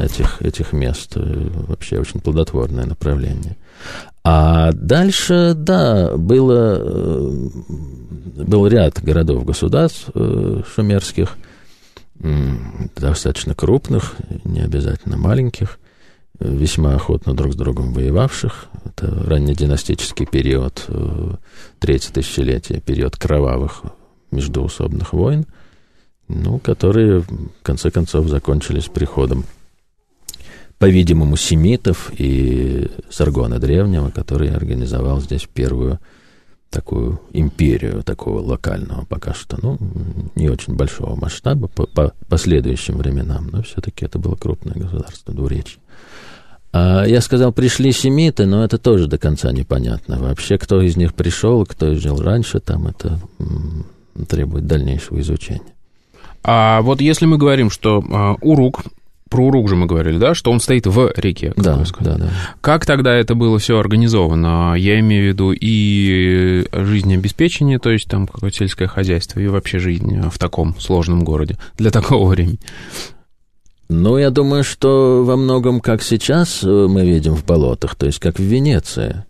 этих, 0.00 0.40
этих 0.40 0.72
мест. 0.72 1.12
Вообще 1.16 1.98
очень 1.98 2.20
плодотворное 2.20 2.86
направление. 2.86 3.58
А 4.28 4.72
дальше, 4.72 5.54
да, 5.54 6.16
было, 6.16 6.80
э, 6.80 7.48
был 8.42 8.66
ряд 8.66 9.00
городов-государств 9.00 10.10
э, 10.14 10.62
шумерских, 10.74 11.36
достаточно 12.96 13.54
крупных, 13.54 14.16
не 14.42 14.62
обязательно 14.62 15.16
маленьких, 15.16 15.78
весьма 16.40 16.96
охотно 16.96 17.34
друг 17.34 17.52
с 17.52 17.56
другом 17.56 17.92
воевавших. 17.92 18.66
Это 18.84 19.06
раннединастический 19.28 20.26
период, 20.26 20.84
э, 20.88 21.34
третье 21.78 22.12
тысячелетие, 22.12 22.80
период 22.80 23.16
кровавых 23.16 23.82
междуусобных 24.32 25.12
войн, 25.12 25.46
ну, 26.26 26.58
которые, 26.58 27.20
в 27.20 27.28
конце 27.62 27.92
концов, 27.92 28.26
закончились 28.26 28.86
приходом 28.86 29.44
по-видимому, 30.78 31.36
семитов 31.36 32.12
и 32.16 32.90
Саргона 33.10 33.58
Древнего, 33.58 34.10
который 34.10 34.50
организовал 34.50 35.20
здесь 35.20 35.48
первую 35.52 35.98
такую 36.70 37.20
империю 37.32 38.02
такого 38.02 38.40
локального 38.40 39.04
пока 39.06 39.32
что, 39.32 39.56
ну, 39.62 39.78
не 40.34 40.50
очень 40.50 40.74
большого 40.74 41.14
масштаба 41.14 41.68
по, 41.68 41.86
по 41.86 42.12
последующим 42.28 42.98
временам, 42.98 43.48
но 43.50 43.62
все-таки 43.62 44.04
это 44.04 44.18
было 44.18 44.34
крупное 44.34 44.74
государство, 44.74 45.32
двуречье. 45.32 45.80
А 46.72 47.04
я 47.04 47.22
сказал, 47.22 47.52
пришли 47.52 47.92
семиты, 47.92 48.44
но 48.44 48.62
это 48.62 48.76
тоже 48.76 49.06
до 49.06 49.16
конца 49.16 49.52
непонятно. 49.52 50.18
Вообще, 50.18 50.58
кто 50.58 50.82
из 50.82 50.96
них 50.96 51.14
пришел, 51.14 51.64
кто 51.64 51.94
жил 51.94 52.20
раньше, 52.20 52.60
там 52.60 52.88
это 52.88 53.18
требует 54.28 54.66
дальнейшего 54.66 55.20
изучения. 55.20 55.62
А 56.42 56.82
вот 56.82 57.00
если 57.00 57.24
мы 57.24 57.38
говорим, 57.38 57.70
что 57.70 58.04
а, 58.10 58.36
Урук 58.42 58.84
про 59.28 59.46
Урук 59.46 59.68
же 59.68 59.76
мы 59.76 59.86
говорили, 59.86 60.18
да, 60.18 60.34
что 60.34 60.50
он 60.50 60.60
стоит 60.60 60.86
в 60.86 61.12
реке. 61.16 61.52
Да, 61.56 61.82
да, 62.00 62.16
да. 62.16 62.30
Как 62.60 62.86
тогда 62.86 63.14
это 63.14 63.34
было 63.34 63.58
все 63.58 63.78
организовано? 63.78 64.74
Я 64.76 65.00
имею 65.00 65.24
в 65.24 65.28
виду 65.28 65.52
и 65.52 66.66
жизнеобеспечение, 66.72 67.78
то 67.78 67.90
есть 67.90 68.08
там 68.08 68.26
какое-то 68.26 68.56
сельское 68.56 68.86
хозяйство, 68.86 69.40
и 69.40 69.48
вообще 69.48 69.78
жизнь 69.78 70.20
в 70.30 70.38
таком 70.38 70.78
сложном 70.78 71.24
городе 71.24 71.58
для 71.76 71.90
такого 71.90 72.28
времени. 72.28 72.58
Ну, 73.88 74.18
я 74.18 74.30
думаю, 74.30 74.64
что 74.64 75.22
во 75.24 75.36
многом, 75.36 75.80
как 75.80 76.02
сейчас 76.02 76.64
э, 76.64 76.66
мы 76.66 77.06
видим 77.06 77.36
в 77.36 77.44
болотах, 77.44 77.94
то 77.94 78.06
есть 78.06 78.18
как 78.18 78.38
в 78.38 78.42
Венеции 78.42 79.24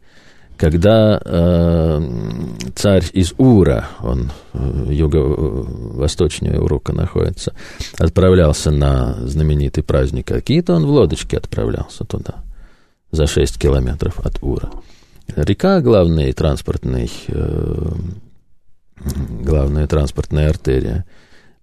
когда 0.56 1.20
э, 1.24 2.00
царь 2.74 3.04
из 3.12 3.34
Ура, 3.36 3.88
он 4.00 4.32
э, 4.54 4.86
юго-восточнее 4.90 6.60
Урука 6.60 6.92
находится, 6.92 7.54
отправлялся 7.98 8.70
на 8.70 9.14
знаменитый 9.26 9.82
праздник 9.82 10.30
Акита, 10.32 10.74
он 10.74 10.86
в 10.86 10.90
лодочке 10.90 11.36
отправлялся 11.36 12.04
туда, 12.04 12.36
за 13.10 13.26
6 13.26 13.58
километров 13.58 14.20
от 14.20 14.38
Ура. 14.42 14.70
Река 15.34 15.80
главный 15.80 16.32
транспортный, 16.32 17.10
э, 17.28 17.88
главная 19.42 19.86
транспортная 19.86 20.48
артерия, 20.48 21.04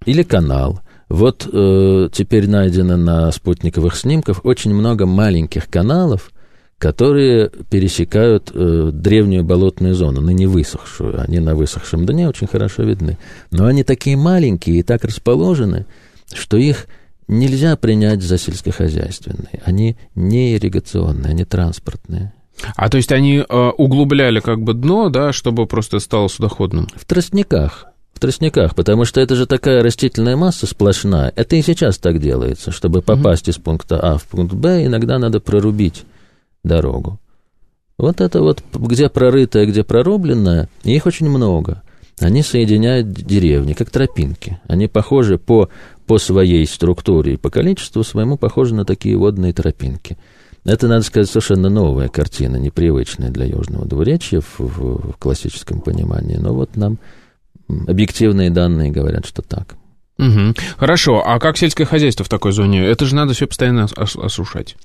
или 0.05 0.23
канал. 0.23 0.81
Вот 1.09 1.47
э, 1.51 2.09
теперь 2.11 2.49
найдено 2.49 2.97
на 2.97 3.31
спутниковых 3.31 3.95
снимках 3.95 4.45
очень 4.45 4.73
много 4.73 5.05
маленьких 5.05 5.67
каналов, 5.67 6.31
которые 6.77 7.49
пересекают 7.69 8.51
э, 8.53 8.89
древнюю 8.91 9.43
болотную 9.43 9.95
зону, 9.95 10.21
ныне 10.21 10.47
высохшую. 10.47 11.21
Они 11.21 11.39
на 11.39 11.55
высохшем 11.55 12.05
дне 12.05 12.27
очень 12.27 12.47
хорошо 12.47 12.83
видны. 12.83 13.17
Но 13.51 13.65
они 13.65 13.83
такие 13.83 14.17
маленькие 14.17 14.79
и 14.79 14.83
так 14.83 15.05
расположены, 15.05 15.85
что 16.33 16.57
их 16.57 16.87
нельзя 17.27 17.75
принять 17.77 18.21
за 18.21 18.37
сельскохозяйственные. 18.37 19.61
Они 19.63 19.97
не 20.15 20.55
ирригационные, 20.55 21.31
они 21.31 21.45
транспортные. 21.45 22.33
А 22.75 22.89
то 22.89 22.97
есть 22.97 23.11
они 23.11 23.37
э, 23.37 23.69
углубляли 23.77 24.39
как 24.39 24.61
бы 24.61 24.73
дно, 24.73 25.09
да, 25.09 25.33
чтобы 25.33 25.65
просто 25.67 25.99
стало 25.99 26.27
судоходным? 26.27 26.87
В 26.95 27.05
тростниках. 27.05 27.85
В 28.13 28.19
тростниках, 28.19 28.75
потому 28.75 29.05
что 29.05 29.19
это 29.21 29.35
же 29.35 29.47
такая 29.47 29.81
растительная 29.83 30.35
масса 30.35 30.67
сплошная. 30.67 31.33
Это 31.35 31.55
и 31.55 31.61
сейчас 31.61 31.97
так 31.97 32.19
делается. 32.19 32.71
Чтобы 32.71 33.01
попасть 33.01 33.47
mm-hmm. 33.47 33.51
из 33.51 33.57
пункта 33.57 33.99
А 33.99 34.17
в 34.17 34.23
пункт 34.25 34.53
Б, 34.53 34.85
иногда 34.85 35.17
надо 35.17 35.39
прорубить 35.39 36.03
дорогу. 36.63 37.19
Вот 37.97 38.21
это 38.21 38.41
вот, 38.41 38.63
где 38.73 39.09
прорытое, 39.09 39.65
где 39.65 39.83
прорубленное, 39.83 40.67
их 40.83 41.05
очень 41.05 41.29
много. 41.29 41.83
Они 42.19 42.41
соединяют 42.41 43.11
деревни, 43.11 43.73
как 43.73 43.89
тропинки. 43.89 44.59
Они 44.67 44.87
похожи 44.87 45.37
по, 45.37 45.69
по 46.05 46.17
своей 46.17 46.65
структуре 46.65 47.33
и 47.33 47.37
по 47.37 47.49
количеству 47.49 48.03
своему 48.03 48.37
похожи 48.37 48.73
на 48.75 48.85
такие 48.85 49.17
водные 49.17 49.53
тропинки. 49.53 50.17
Это, 50.63 50.87
надо 50.87 51.03
сказать, 51.03 51.29
совершенно 51.29 51.69
новая 51.69 52.07
картина, 52.07 52.55
непривычная 52.55 53.29
для 53.29 53.45
Южного 53.45 53.85
двуречья 53.85 54.41
в, 54.41 54.59
в, 54.59 55.11
в 55.11 55.17
классическом 55.17 55.81
понимании. 55.81 56.37
Но 56.37 56.53
вот 56.53 56.77
нам 56.77 56.99
объективные 57.67 58.49
данные 58.49 58.91
говорят, 58.91 59.25
что 59.25 59.41
так. 59.41 59.75
Угу. 60.19 60.53
Хорошо, 60.77 61.23
а 61.25 61.39
как 61.39 61.57
сельское 61.57 61.85
хозяйство 61.85 62.23
в 62.23 62.29
такой 62.29 62.53
зоне? 62.53 62.85
Это 62.85 63.05
же 63.05 63.15
надо 63.15 63.33
все 63.33 63.47
постоянно 63.47 63.87
осушать. 63.95 64.75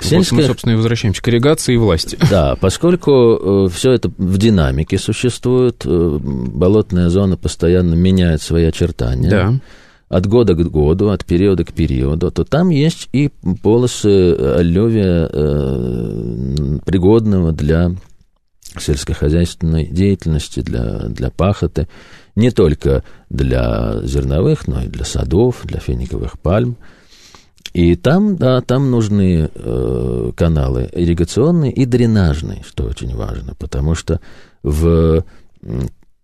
Сельское... 0.00 0.36
Вот 0.36 0.42
мы, 0.42 0.48
собственно, 0.48 0.72
и 0.72 0.76
возвращаемся 0.76 1.22
к 1.22 1.28
ирригации 1.28 1.74
и 1.74 1.78
власти. 1.78 2.18
Да, 2.30 2.56
поскольку 2.56 3.66
э, 3.66 3.68
все 3.72 3.92
это 3.92 4.10
в 4.16 4.38
динамике 4.38 4.98
существует, 4.98 5.82
э, 5.84 6.18
болотная 6.20 7.08
зона 7.08 7.36
постоянно 7.36 7.94
меняет 7.94 8.42
свои 8.42 8.64
очертания. 8.64 9.30
Да. 9.30 9.54
От 10.08 10.26
года 10.26 10.54
к 10.54 10.70
году, 10.70 11.10
от 11.10 11.24
периода 11.24 11.64
к 11.64 11.72
периоду, 11.72 12.32
то 12.32 12.44
там 12.44 12.70
есть 12.70 13.08
и 13.12 13.30
полосы 13.62 14.34
аллювия, 14.34 15.28
э, 15.30 16.78
пригодного 16.84 17.52
для 17.52 17.92
сельскохозяйственной 18.78 19.86
деятельности, 19.86 20.60
для, 20.60 21.08
для 21.08 21.30
пахоты, 21.30 21.88
не 22.36 22.50
только 22.50 23.02
для 23.28 24.00
зерновых, 24.04 24.68
но 24.68 24.82
и 24.82 24.88
для 24.88 25.04
садов, 25.04 25.60
для 25.64 25.80
финиковых 25.80 26.38
пальм. 26.38 26.76
И 27.72 27.94
там, 27.94 28.36
да, 28.36 28.60
там 28.60 28.90
нужны 28.90 29.48
э, 29.54 30.32
каналы 30.36 30.88
ирригационные 30.92 31.72
и 31.72 31.84
дренажные, 31.84 32.64
что 32.66 32.84
очень 32.84 33.14
важно, 33.14 33.54
потому 33.54 33.94
что 33.94 34.20
в 34.62 35.24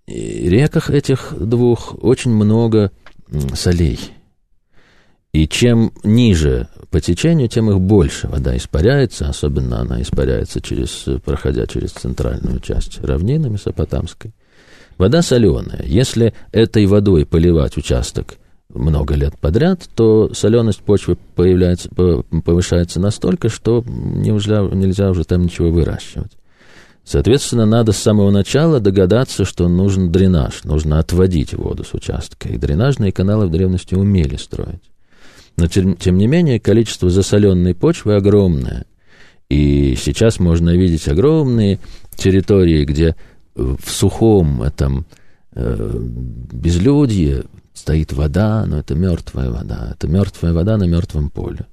реках 0.06 0.90
этих 0.90 1.32
двух 1.38 1.94
очень 2.02 2.32
много 2.32 2.90
солей. 3.54 3.98
И 5.32 5.46
чем 5.46 5.92
ниже 6.02 6.68
по 6.90 7.00
течению, 7.00 7.48
тем 7.48 7.70
их 7.70 7.78
больше 7.78 8.26
вода 8.26 8.56
испаряется, 8.56 9.28
особенно 9.28 9.80
она 9.80 10.00
испаряется, 10.00 10.60
через, 10.60 11.04
проходя 11.24 11.66
через 11.66 11.90
центральную 11.90 12.58
часть 12.60 13.04
равнины 13.04 13.50
Месопотамской. 13.50 14.32
Вода 14.96 15.20
соленая. 15.20 15.82
Если 15.84 16.32
этой 16.52 16.86
водой 16.86 17.26
поливать 17.26 17.76
участок 17.76 18.38
много 18.76 19.14
лет 19.14 19.38
подряд, 19.38 19.88
то 19.94 20.32
соленость 20.34 20.80
почвы 20.80 21.16
появляется, 21.34 21.88
повышается 22.44 23.00
настолько, 23.00 23.48
что 23.48 23.84
нельзя, 23.86 24.62
нельзя 24.62 25.10
уже 25.10 25.24
там 25.24 25.42
ничего 25.42 25.70
выращивать. 25.70 26.32
Соответственно, 27.04 27.66
надо 27.66 27.92
с 27.92 27.98
самого 27.98 28.30
начала 28.30 28.80
догадаться, 28.80 29.44
что 29.44 29.68
нужен 29.68 30.10
дренаж, 30.10 30.64
нужно 30.64 30.98
отводить 30.98 31.54
воду 31.54 31.84
с 31.84 31.94
участка. 31.94 32.48
И 32.48 32.58
дренажные 32.58 33.12
каналы 33.12 33.46
в 33.46 33.50
древности 33.52 33.94
умели 33.94 34.34
строить. 34.34 34.82
Но, 35.56 35.68
тем, 35.68 35.96
тем 35.96 36.18
не 36.18 36.26
менее, 36.26 36.58
количество 36.58 37.08
засоленной 37.08 37.74
почвы 37.74 38.16
огромное. 38.16 38.86
И 39.48 39.94
сейчас 39.96 40.40
можно 40.40 40.70
видеть 40.70 41.06
огромные 41.06 41.78
территории, 42.16 42.84
где 42.84 43.14
в 43.54 43.88
сухом 43.88 44.62
этом 44.62 45.06
э, 45.54 45.98
безлюдье 46.52 47.44
стоит 47.86 48.12
вода, 48.12 48.66
но 48.66 48.80
это 48.80 48.96
мертвая 48.96 49.48
вода. 49.48 49.92
Это 49.92 50.08
мертвая 50.08 50.52
вода 50.52 50.76
на 50.76 50.88
мертвом 50.88 51.30
поле. 51.30 51.66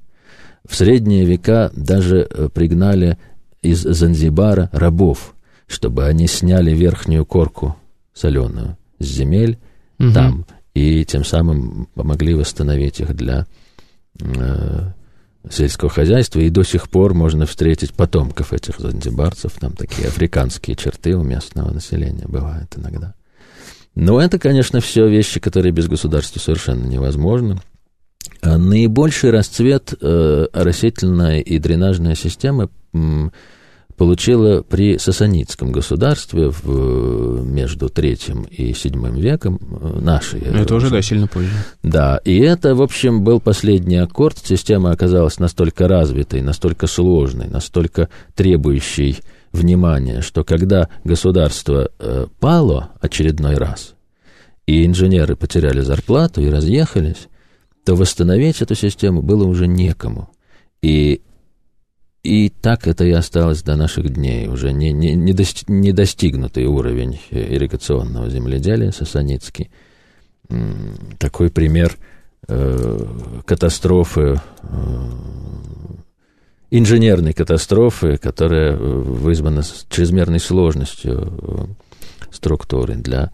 В 0.63 0.75
средние 0.75 1.25
века 1.25 1.71
даже 1.75 2.27
э, 2.29 2.49
пригнали 2.53 3.17
из 3.63 3.81
Занзибара 3.81 4.69
рабов, 4.71 5.33
чтобы 5.65 6.05
они 6.05 6.27
сняли 6.27 6.69
верхнюю 6.69 7.25
корку 7.25 7.75
соленую 8.13 8.77
с 8.99 9.05
земель 9.05 9.57
угу. 9.99 10.11
там, 10.13 10.45
и 10.75 11.03
тем 11.03 11.25
самым 11.25 11.87
помогли 11.95 12.35
восстановить 12.35 12.99
их 12.99 13.15
для 13.15 13.47
э, 14.21 14.91
сельского 15.49 15.89
хозяйства. 15.89 16.41
И 16.41 16.51
до 16.51 16.61
сих 16.61 16.91
пор 16.91 17.15
можно 17.15 17.47
встретить 17.47 17.91
потомков 17.91 18.53
этих 18.53 18.77
занзибарцев. 18.77 19.53
Там 19.59 19.73
такие 19.73 20.09
африканские 20.09 20.75
черты 20.75 21.15
у 21.15 21.23
местного 21.23 21.71
населения 21.71 22.25
бывают 22.27 22.71
иногда. 22.77 23.15
Но 23.95 24.19
это, 24.21 24.39
конечно, 24.39 24.79
все 24.79 25.07
вещи, 25.07 25.39
которые 25.39 25.71
без 25.71 25.87
государства 25.87 26.39
совершенно 26.39 26.85
невозможны. 26.85 27.59
А 28.41 28.57
наибольший 28.57 29.31
расцвет 29.31 29.93
э, 29.99 30.47
растительная 30.53 31.39
и 31.39 31.59
дренажная 31.59 32.15
система 32.15 32.69
м, 32.93 33.31
получила 33.95 34.63
при 34.63 34.97
сасанитском 34.97 35.71
государстве 35.71 36.49
в, 36.49 37.45
между 37.45 37.89
третьим 37.89 38.43
и 38.43 38.73
седьмым 38.73 39.15
веком 39.15 39.59
э, 39.61 39.99
нашей. 39.99 40.41
Это 40.41 40.75
уже, 40.75 40.89
да, 40.89 41.01
сильно 41.01 41.27
позже. 41.27 41.51
Да, 41.83 42.19
и 42.25 42.37
это, 42.39 42.75
в 42.75 42.81
общем, 42.81 43.23
был 43.23 43.39
последний 43.39 43.97
аккорд. 43.97 44.37
Система 44.43 44.91
оказалась 44.91 45.39
настолько 45.39 45.87
развитой, 45.87 46.41
настолько 46.41 46.87
сложной, 46.87 47.47
настолько 47.47 48.09
требующей 48.35 49.19
внимание, 49.53 50.21
что 50.21 50.43
когда 50.43 50.89
государство 51.03 51.89
э, 51.99 52.27
пало 52.39 52.91
очередной 52.99 53.55
раз, 53.55 53.95
и 54.65 54.85
инженеры 54.85 55.35
потеряли 55.35 55.81
зарплату 55.81 56.41
и 56.41 56.49
разъехались, 56.49 57.27
то 57.85 57.95
восстановить 57.95 58.61
эту 58.61 58.75
систему 58.75 59.21
было 59.21 59.45
уже 59.45 59.67
некому. 59.67 60.29
И, 60.81 61.21
и 62.23 62.49
так 62.49 62.87
это 62.87 63.03
и 63.03 63.11
осталось 63.11 63.61
до 63.61 63.75
наших 63.75 64.09
дней, 64.09 64.47
уже 64.47 64.71
не, 64.71 64.91
не, 64.91 65.15
не, 65.15 65.33
дости, 65.33 65.65
не 65.67 65.91
достигнутый 65.91 66.65
уровень 66.65 67.19
ирригационного 67.29 68.29
земледелия 68.29 68.91
сасанитский. 68.91 69.69
Такой 71.19 71.49
пример 71.49 71.97
э, 72.47 73.41
катастрофы 73.45 74.41
э, 74.61 75.09
инженерной 76.77 77.33
катастрофы, 77.33 78.17
которая 78.17 78.73
э, 78.73 78.77
вызвана 78.77 79.61
чрезмерной 79.89 80.39
сложностью 80.39 81.75
структуры, 82.31 82.95
для 82.95 83.31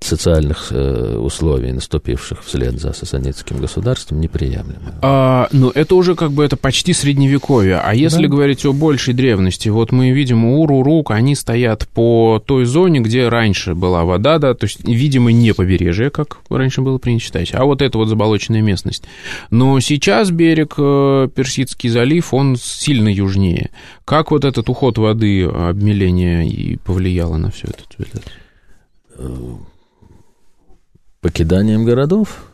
социальных 0.00 0.68
э, 0.70 1.16
условий, 1.16 1.72
наступивших 1.72 2.44
вслед 2.44 2.78
за 2.78 2.92
сасанитским 2.92 3.58
государством, 3.58 4.20
неприемлемо. 4.20 4.94
А, 5.02 5.48
ну, 5.52 5.70
это 5.70 5.94
уже 5.94 6.14
как 6.14 6.32
бы 6.32 6.44
это 6.44 6.56
почти 6.56 6.92
средневековье. 6.92 7.80
А 7.82 7.94
если 7.94 8.22
да. 8.22 8.28
говорить 8.28 8.64
о 8.66 8.72
большей 8.72 9.14
древности, 9.14 9.68
вот 9.68 9.92
мы 9.92 10.10
видим 10.10 10.44
Урурук, 10.44 11.10
они 11.10 11.34
стоят 11.34 11.88
по 11.88 12.42
той 12.44 12.64
зоне, 12.64 13.00
где 13.00 13.28
раньше 13.28 13.74
была 13.74 14.04
вода, 14.04 14.38
да, 14.38 14.54
то 14.54 14.64
есть, 14.64 14.86
видимо, 14.86 15.32
не 15.32 15.54
побережье, 15.54 16.10
как 16.10 16.38
раньше 16.50 16.82
было 16.82 16.98
принято 16.98 17.24
считать, 17.24 17.54
а 17.54 17.64
вот 17.64 17.82
это 17.82 17.98
вот 17.98 18.08
заболоченная 18.08 18.62
местность. 18.62 19.04
Но 19.50 19.80
сейчас 19.80 20.30
берег 20.30 20.74
э, 20.76 21.28
Персидский 21.34 21.88
залив, 21.88 22.34
он 22.34 22.56
сильно 22.56 23.08
южнее. 23.08 23.70
Как 24.04 24.30
вот 24.30 24.44
этот 24.44 24.68
уход 24.68 24.98
воды, 24.98 25.44
обмеление 25.44 26.48
и 26.48 26.76
повлияло 26.76 27.36
на 27.36 27.50
все 27.50 27.68
это? 27.68 28.20
Покиданием 31.20 31.84
городов. 31.84 32.52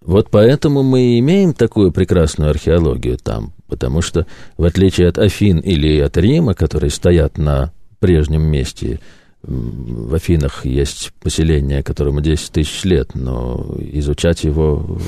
Вот 0.00 0.30
поэтому 0.30 0.82
мы 0.82 1.00
и 1.02 1.18
имеем 1.18 1.52
такую 1.52 1.92
прекрасную 1.92 2.50
археологию 2.50 3.18
там, 3.18 3.52
потому 3.66 4.00
что, 4.00 4.26
в 4.56 4.64
отличие 4.64 5.08
от 5.08 5.18
Афин 5.18 5.58
или 5.58 5.98
от 6.00 6.16
Рима, 6.16 6.54
которые 6.54 6.90
стоят 6.90 7.36
на 7.36 7.72
прежнем 7.98 8.42
месте, 8.42 9.00
в 9.42 10.14
Афинах 10.14 10.64
есть 10.64 11.12
поселение, 11.20 11.82
которому 11.82 12.20
10 12.20 12.52
тысяч 12.52 12.84
лет, 12.84 13.14
но 13.14 13.76
изучать 13.78 14.44
его 14.44 14.98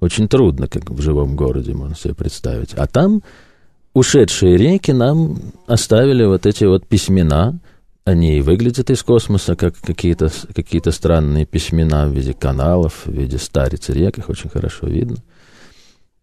очень 0.00 0.28
трудно, 0.28 0.68
как 0.68 0.90
в 0.90 1.00
живом 1.00 1.34
городе, 1.34 1.74
можно 1.74 1.96
себе 1.96 2.14
представить. 2.14 2.74
А 2.74 2.86
там 2.86 3.22
ушедшие 3.94 4.56
реки 4.56 4.92
нам 4.92 5.52
оставили 5.66 6.24
вот 6.24 6.46
эти 6.46 6.64
вот 6.64 6.86
письмена, 6.86 7.58
они 8.08 8.38
и 8.38 8.40
выглядят 8.40 8.90
из 8.90 9.02
космоса, 9.02 9.54
как 9.54 9.76
какие-то 9.76 10.30
какие 10.54 10.80
странные 10.90 11.46
письмена 11.46 12.06
в 12.08 12.12
виде 12.12 12.32
каналов, 12.32 13.02
в 13.04 13.12
виде 13.12 13.38
стариц 13.38 13.88
рек, 13.90 14.18
их 14.18 14.28
очень 14.28 14.50
хорошо 14.50 14.86
видно. 14.86 15.16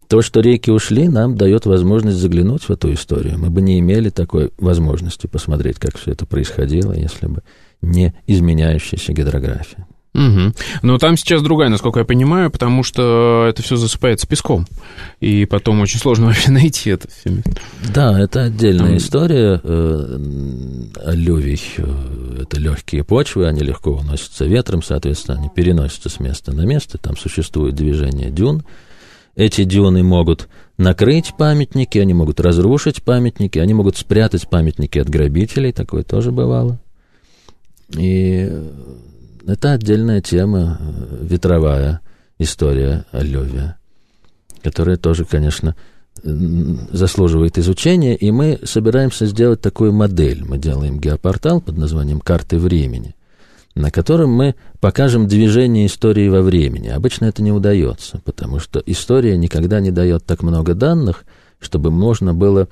То, 0.08 0.22
что 0.22 0.40
реки 0.40 0.70
ушли, 0.70 1.08
нам 1.08 1.36
дает 1.36 1.66
возможность 1.66 2.18
заглянуть 2.18 2.62
в 2.62 2.70
эту 2.70 2.92
историю. 2.92 3.38
Мы 3.38 3.50
бы 3.50 3.60
не 3.60 3.80
имели 3.80 4.10
такой 4.10 4.52
возможности 4.58 5.26
посмотреть, 5.26 5.78
как 5.78 5.98
все 5.98 6.12
это 6.12 6.26
происходило, 6.26 6.92
если 6.92 7.26
бы 7.26 7.42
не 7.82 8.14
изменяющаяся 8.26 9.12
гидрография. 9.12 9.86
Угу. 10.16 10.52
Но 10.82 10.96
там 10.96 11.18
сейчас 11.18 11.42
другая, 11.42 11.68
насколько 11.68 11.98
я 11.98 12.06
понимаю, 12.06 12.50
потому 12.50 12.82
что 12.82 13.44
это 13.46 13.62
все 13.62 13.76
засыпается 13.76 14.26
песком. 14.26 14.66
И 15.20 15.44
потом 15.44 15.80
очень 15.80 15.98
сложно 15.98 16.26
вообще 16.28 16.50
найти 16.50 16.90
это 16.90 17.08
все. 17.08 17.42
Да, 17.92 18.18
это 18.18 18.44
отдельная 18.44 18.88
там... 18.88 18.96
история. 18.96 19.60
Э, 19.62 20.18
алювий 21.04 21.60
э,— 21.76 22.38
это 22.42 22.58
легкие 22.58 23.04
почвы, 23.04 23.46
они 23.46 23.60
легко 23.60 23.90
уносятся 23.90 24.46
ветром, 24.46 24.82
соответственно, 24.82 25.38
они 25.38 25.50
переносятся 25.54 26.08
с 26.08 26.18
места 26.18 26.52
на 26.52 26.62
место. 26.62 26.96
Там 26.96 27.16
существует 27.16 27.74
движение 27.74 28.30
дюн. 28.30 28.64
Эти 29.34 29.64
дюны 29.64 30.02
могут 30.02 30.48
накрыть 30.78 31.34
памятники, 31.36 31.98
они 31.98 32.14
могут 32.14 32.40
разрушить 32.40 33.02
памятники, 33.02 33.58
они 33.58 33.74
могут 33.74 33.98
спрятать 33.98 34.48
памятники 34.48 34.98
от 34.98 35.10
грабителей, 35.10 35.72
такое 35.72 36.04
тоже 36.04 36.32
бывало. 36.32 36.78
И 37.98 38.50
это 39.52 39.72
отдельная 39.72 40.20
тема, 40.20 40.78
э, 40.80 41.18
ветровая 41.22 42.00
история 42.38 43.04
Аллевия, 43.12 43.78
которая 44.62 44.96
тоже, 44.96 45.24
конечно, 45.24 45.74
заслуживает 46.22 47.58
изучения, 47.58 48.16
и 48.16 48.30
мы 48.30 48.58
собираемся 48.64 49.26
сделать 49.26 49.60
такую 49.60 49.92
модель. 49.92 50.44
Мы 50.44 50.58
делаем 50.58 50.98
геопортал 50.98 51.60
под 51.60 51.76
названием 51.76 52.20
«Карты 52.20 52.58
времени», 52.58 53.14
на 53.74 53.90
котором 53.90 54.30
мы 54.30 54.54
покажем 54.80 55.28
движение 55.28 55.86
истории 55.86 56.28
во 56.28 56.42
времени. 56.42 56.88
Обычно 56.88 57.26
это 57.26 57.42
не 57.42 57.52
удается, 57.52 58.20
потому 58.24 58.58
что 58.58 58.82
история 58.86 59.36
никогда 59.36 59.80
не 59.80 59.90
дает 59.90 60.24
так 60.24 60.42
много 60.42 60.74
данных, 60.74 61.24
чтобы 61.58 61.90
можно 61.90 62.32
было 62.34 62.68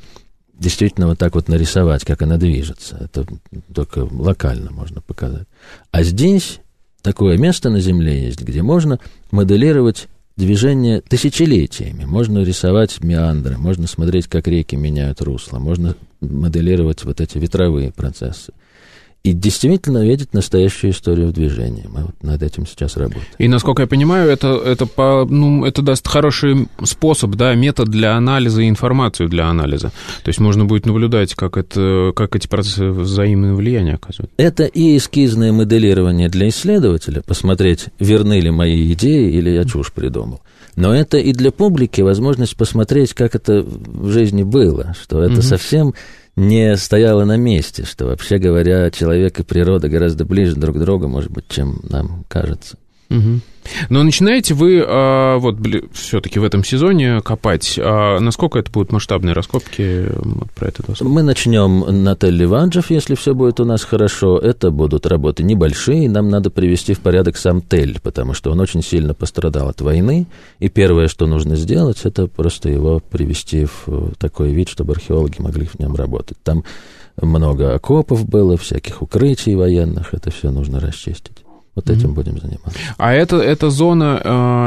действительно 0.54 1.08
вот 1.08 1.18
так 1.18 1.34
вот 1.34 1.48
нарисовать, 1.48 2.04
как 2.04 2.22
она 2.22 2.38
движется. 2.38 2.96
Это 3.00 3.26
только 3.74 4.08
локально 4.10 4.70
можно 4.70 5.00
показать. 5.00 5.46
А 5.90 6.02
здесь 6.02 6.60
такое 7.04 7.36
место 7.36 7.70
на 7.70 7.78
Земле 7.78 8.24
есть, 8.24 8.40
где 8.40 8.62
можно 8.62 8.98
моделировать 9.30 10.08
движение 10.36 11.02
тысячелетиями. 11.02 12.04
Можно 12.04 12.42
рисовать 12.42 13.00
меандры, 13.04 13.56
можно 13.58 13.86
смотреть, 13.86 14.26
как 14.26 14.48
реки 14.48 14.74
меняют 14.74 15.20
русло, 15.20 15.58
можно 15.58 15.94
моделировать 16.20 17.04
вот 17.04 17.20
эти 17.20 17.38
ветровые 17.38 17.92
процессы 17.92 18.52
и 19.24 19.32
действительно 19.32 20.04
видеть 20.04 20.34
настоящую 20.34 20.92
историю 20.92 21.28
в 21.28 21.32
движении. 21.32 21.86
Мы 21.88 22.02
вот 22.04 22.22
над 22.22 22.42
этим 22.42 22.66
сейчас 22.66 22.98
работаем. 22.98 23.24
И, 23.38 23.48
насколько 23.48 23.80
я 23.80 23.88
понимаю, 23.88 24.30
это, 24.30 24.48
это, 24.48 24.84
по, 24.84 25.24
ну, 25.24 25.64
это 25.64 25.80
даст 25.80 26.06
хороший 26.06 26.68
способ, 26.84 27.30
да, 27.34 27.54
метод 27.54 27.88
для 27.88 28.16
анализа 28.16 28.60
и 28.60 28.68
информацию 28.68 29.30
для 29.30 29.46
анализа. 29.46 29.92
То 30.22 30.28
есть 30.28 30.40
можно 30.40 30.66
будет 30.66 30.84
наблюдать, 30.84 31.34
как, 31.34 31.56
это, 31.56 32.12
как 32.14 32.36
эти 32.36 32.46
процессы 32.46 32.90
взаимное 32.90 33.54
влияние 33.54 33.94
оказывают. 33.94 34.30
Это 34.36 34.64
и 34.64 34.98
эскизное 34.98 35.52
моделирование 35.52 36.28
для 36.28 36.48
исследователя, 36.48 37.22
посмотреть, 37.22 37.86
верны 37.98 38.40
ли 38.40 38.50
мои 38.50 38.92
идеи 38.92 39.32
или 39.32 39.48
я 39.48 39.64
чушь 39.64 39.90
придумал. 39.90 40.42
Но 40.76 40.94
это 40.94 41.16
и 41.16 41.32
для 41.32 41.50
публики 41.50 42.02
возможность 42.02 42.56
посмотреть, 42.56 43.14
как 43.14 43.34
это 43.34 43.62
в 43.62 44.10
жизни 44.10 44.42
было, 44.42 44.94
что 45.00 45.22
это 45.22 45.34
угу. 45.34 45.42
совсем 45.42 45.94
не 46.36 46.76
стояла 46.76 47.24
на 47.24 47.36
месте, 47.36 47.84
что, 47.84 48.06
вообще 48.06 48.38
говоря, 48.38 48.90
человек 48.90 49.40
и 49.40 49.44
природа 49.44 49.88
гораздо 49.88 50.24
ближе 50.24 50.56
друг 50.56 50.76
к 50.76 50.80
другу, 50.80 51.08
может 51.08 51.30
быть, 51.30 51.48
чем 51.48 51.80
нам 51.88 52.24
кажется. 52.28 52.76
Угу. 53.10 53.40
Но 53.88 54.02
начинаете 54.02 54.54
вы 54.54 54.84
а, 54.86 55.38
вот 55.38 55.56
все-таки 55.92 56.38
в 56.38 56.44
этом 56.44 56.64
сезоне 56.64 57.20
копать. 57.22 57.78
А 57.82 58.18
насколько 58.20 58.58
это 58.58 58.70
будут 58.70 58.92
масштабные 58.92 59.32
раскопки? 59.32 60.06
Вот 60.16 60.50
про 60.52 60.68
это 60.68 60.82
Мы 61.00 61.22
начнем 61.22 61.80
на 62.04 62.12
Тель-Ливанджев, 62.12 62.86
если 62.88 63.14
все 63.14 63.34
будет 63.34 63.60
у 63.60 63.64
нас 63.64 63.84
хорошо. 63.84 64.38
Это 64.38 64.70
будут 64.70 65.06
работы 65.06 65.42
небольшие. 65.42 66.08
Нам 66.08 66.28
надо 66.28 66.50
привести 66.50 66.94
в 66.94 67.00
порядок 67.00 67.36
сам 67.36 67.62
Тель, 67.62 67.98
потому 68.00 68.34
что 68.34 68.50
он 68.50 68.60
очень 68.60 68.82
сильно 68.82 69.14
пострадал 69.14 69.68
от 69.68 69.80
войны. 69.80 70.26
И 70.58 70.68
первое, 70.68 71.08
что 71.08 71.26
нужно 71.26 71.56
сделать, 71.56 72.00
это 72.04 72.26
просто 72.26 72.68
его 72.68 73.00
привести 73.00 73.66
в 73.66 74.14
такой 74.18 74.52
вид, 74.52 74.68
чтобы 74.68 74.92
археологи 74.92 75.40
могли 75.40 75.66
в 75.66 75.78
нем 75.78 75.94
работать. 75.94 76.38
Там 76.42 76.64
много 77.20 77.74
окопов 77.74 78.28
было, 78.28 78.56
всяких 78.56 79.02
укрытий 79.02 79.54
военных. 79.54 80.14
Это 80.14 80.30
все 80.30 80.50
нужно 80.50 80.80
расчистить. 80.80 81.43
Вот 81.74 81.90
этим 81.90 82.10
mm-hmm. 82.10 82.14
будем 82.14 82.38
заниматься. 82.38 82.78
А 82.98 83.12
это, 83.12 83.36
эта 83.36 83.68
зона, 83.68 84.20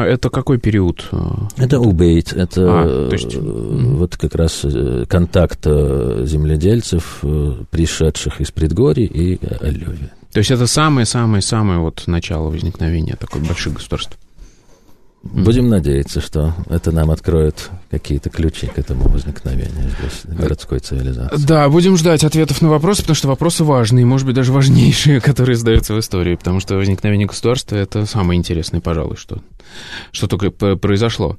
э, 0.05 0.11
это 0.13 0.29
какой 0.29 0.59
период? 0.59 1.09
Это 1.55 1.79
убейт, 1.79 2.33
это 2.33 2.61
а, 2.65 3.09
есть... 3.09 3.33
mm-hmm. 3.33 3.95
вот 3.95 4.17
как 4.17 4.35
раз 4.35 4.61
э, 4.65 5.05
контакт 5.07 5.63
земледельцев, 5.63 7.23
пришедших 7.71 8.41
из 8.41 8.51
предгорий 8.51 9.05
и 9.05 9.39
Аллевия. 9.61 10.11
То 10.33 10.39
есть 10.39 10.51
это 10.51 10.67
самое-самое-самое 10.67 11.79
вот 11.79 12.03
начало 12.07 12.49
возникновения 12.49 13.15
такой 13.15 13.41
больших 13.41 13.75
государств? 13.75 14.17
Будем 15.33 15.69
надеяться, 15.69 16.21
что 16.21 16.53
это 16.69 16.91
нам 16.91 17.11
откроет 17.11 17.69
какие-то 17.89 18.29
ключи 18.29 18.67
к 18.67 18.77
этому 18.77 19.07
возникновению 19.09 19.91
здесь, 19.99 20.23
городской 20.25 20.79
цивилизации. 20.79 21.45
Да, 21.45 21.69
будем 21.69 21.97
ждать 21.97 22.23
ответов 22.23 22.61
на 22.61 22.69
вопросы, 22.69 23.01
потому 23.01 23.15
что 23.15 23.27
вопросы 23.27 23.63
важные, 23.63 24.05
может 24.05 24.25
быть, 24.25 24.35
даже 24.35 24.53
важнейшие, 24.53 25.19
которые 25.21 25.55
задаются 25.55 25.93
в 25.93 25.99
истории, 25.99 26.35
потому 26.35 26.59
что 26.59 26.75
возникновение 26.75 27.27
государства— 27.27 27.75
это 27.77 28.05
самое 28.05 28.37
интересное, 28.37 28.79
пожалуй, 28.79 29.17
что, 29.17 29.41
что 30.11 30.27
только 30.27 30.51
произошло. 30.51 31.37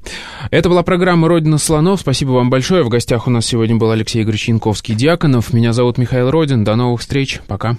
Это 0.51 0.69
была 0.69 0.83
программа 0.83 1.29
«Родина 1.29 1.59
слонов». 1.59 2.01
Спасибо 2.01 2.31
вам 2.33 2.51
большое. 2.51 2.83
В 2.83 2.89
гостях 2.89 3.27
у 3.27 3.31
нас 3.31 3.47
сегодня 3.47 3.77
был 3.77 3.91
Алексей 3.91 4.23
Игоревич 4.23 4.49
Янковский-Дьяконов. 4.49 5.55
Меня 5.55 5.73
зовут 5.73 5.99
Михаил 5.99 6.31
Родин. 6.31 6.65
До 6.65 6.77
новых 6.77 7.01
встреч. 7.01 7.41
Пока. 7.47 7.79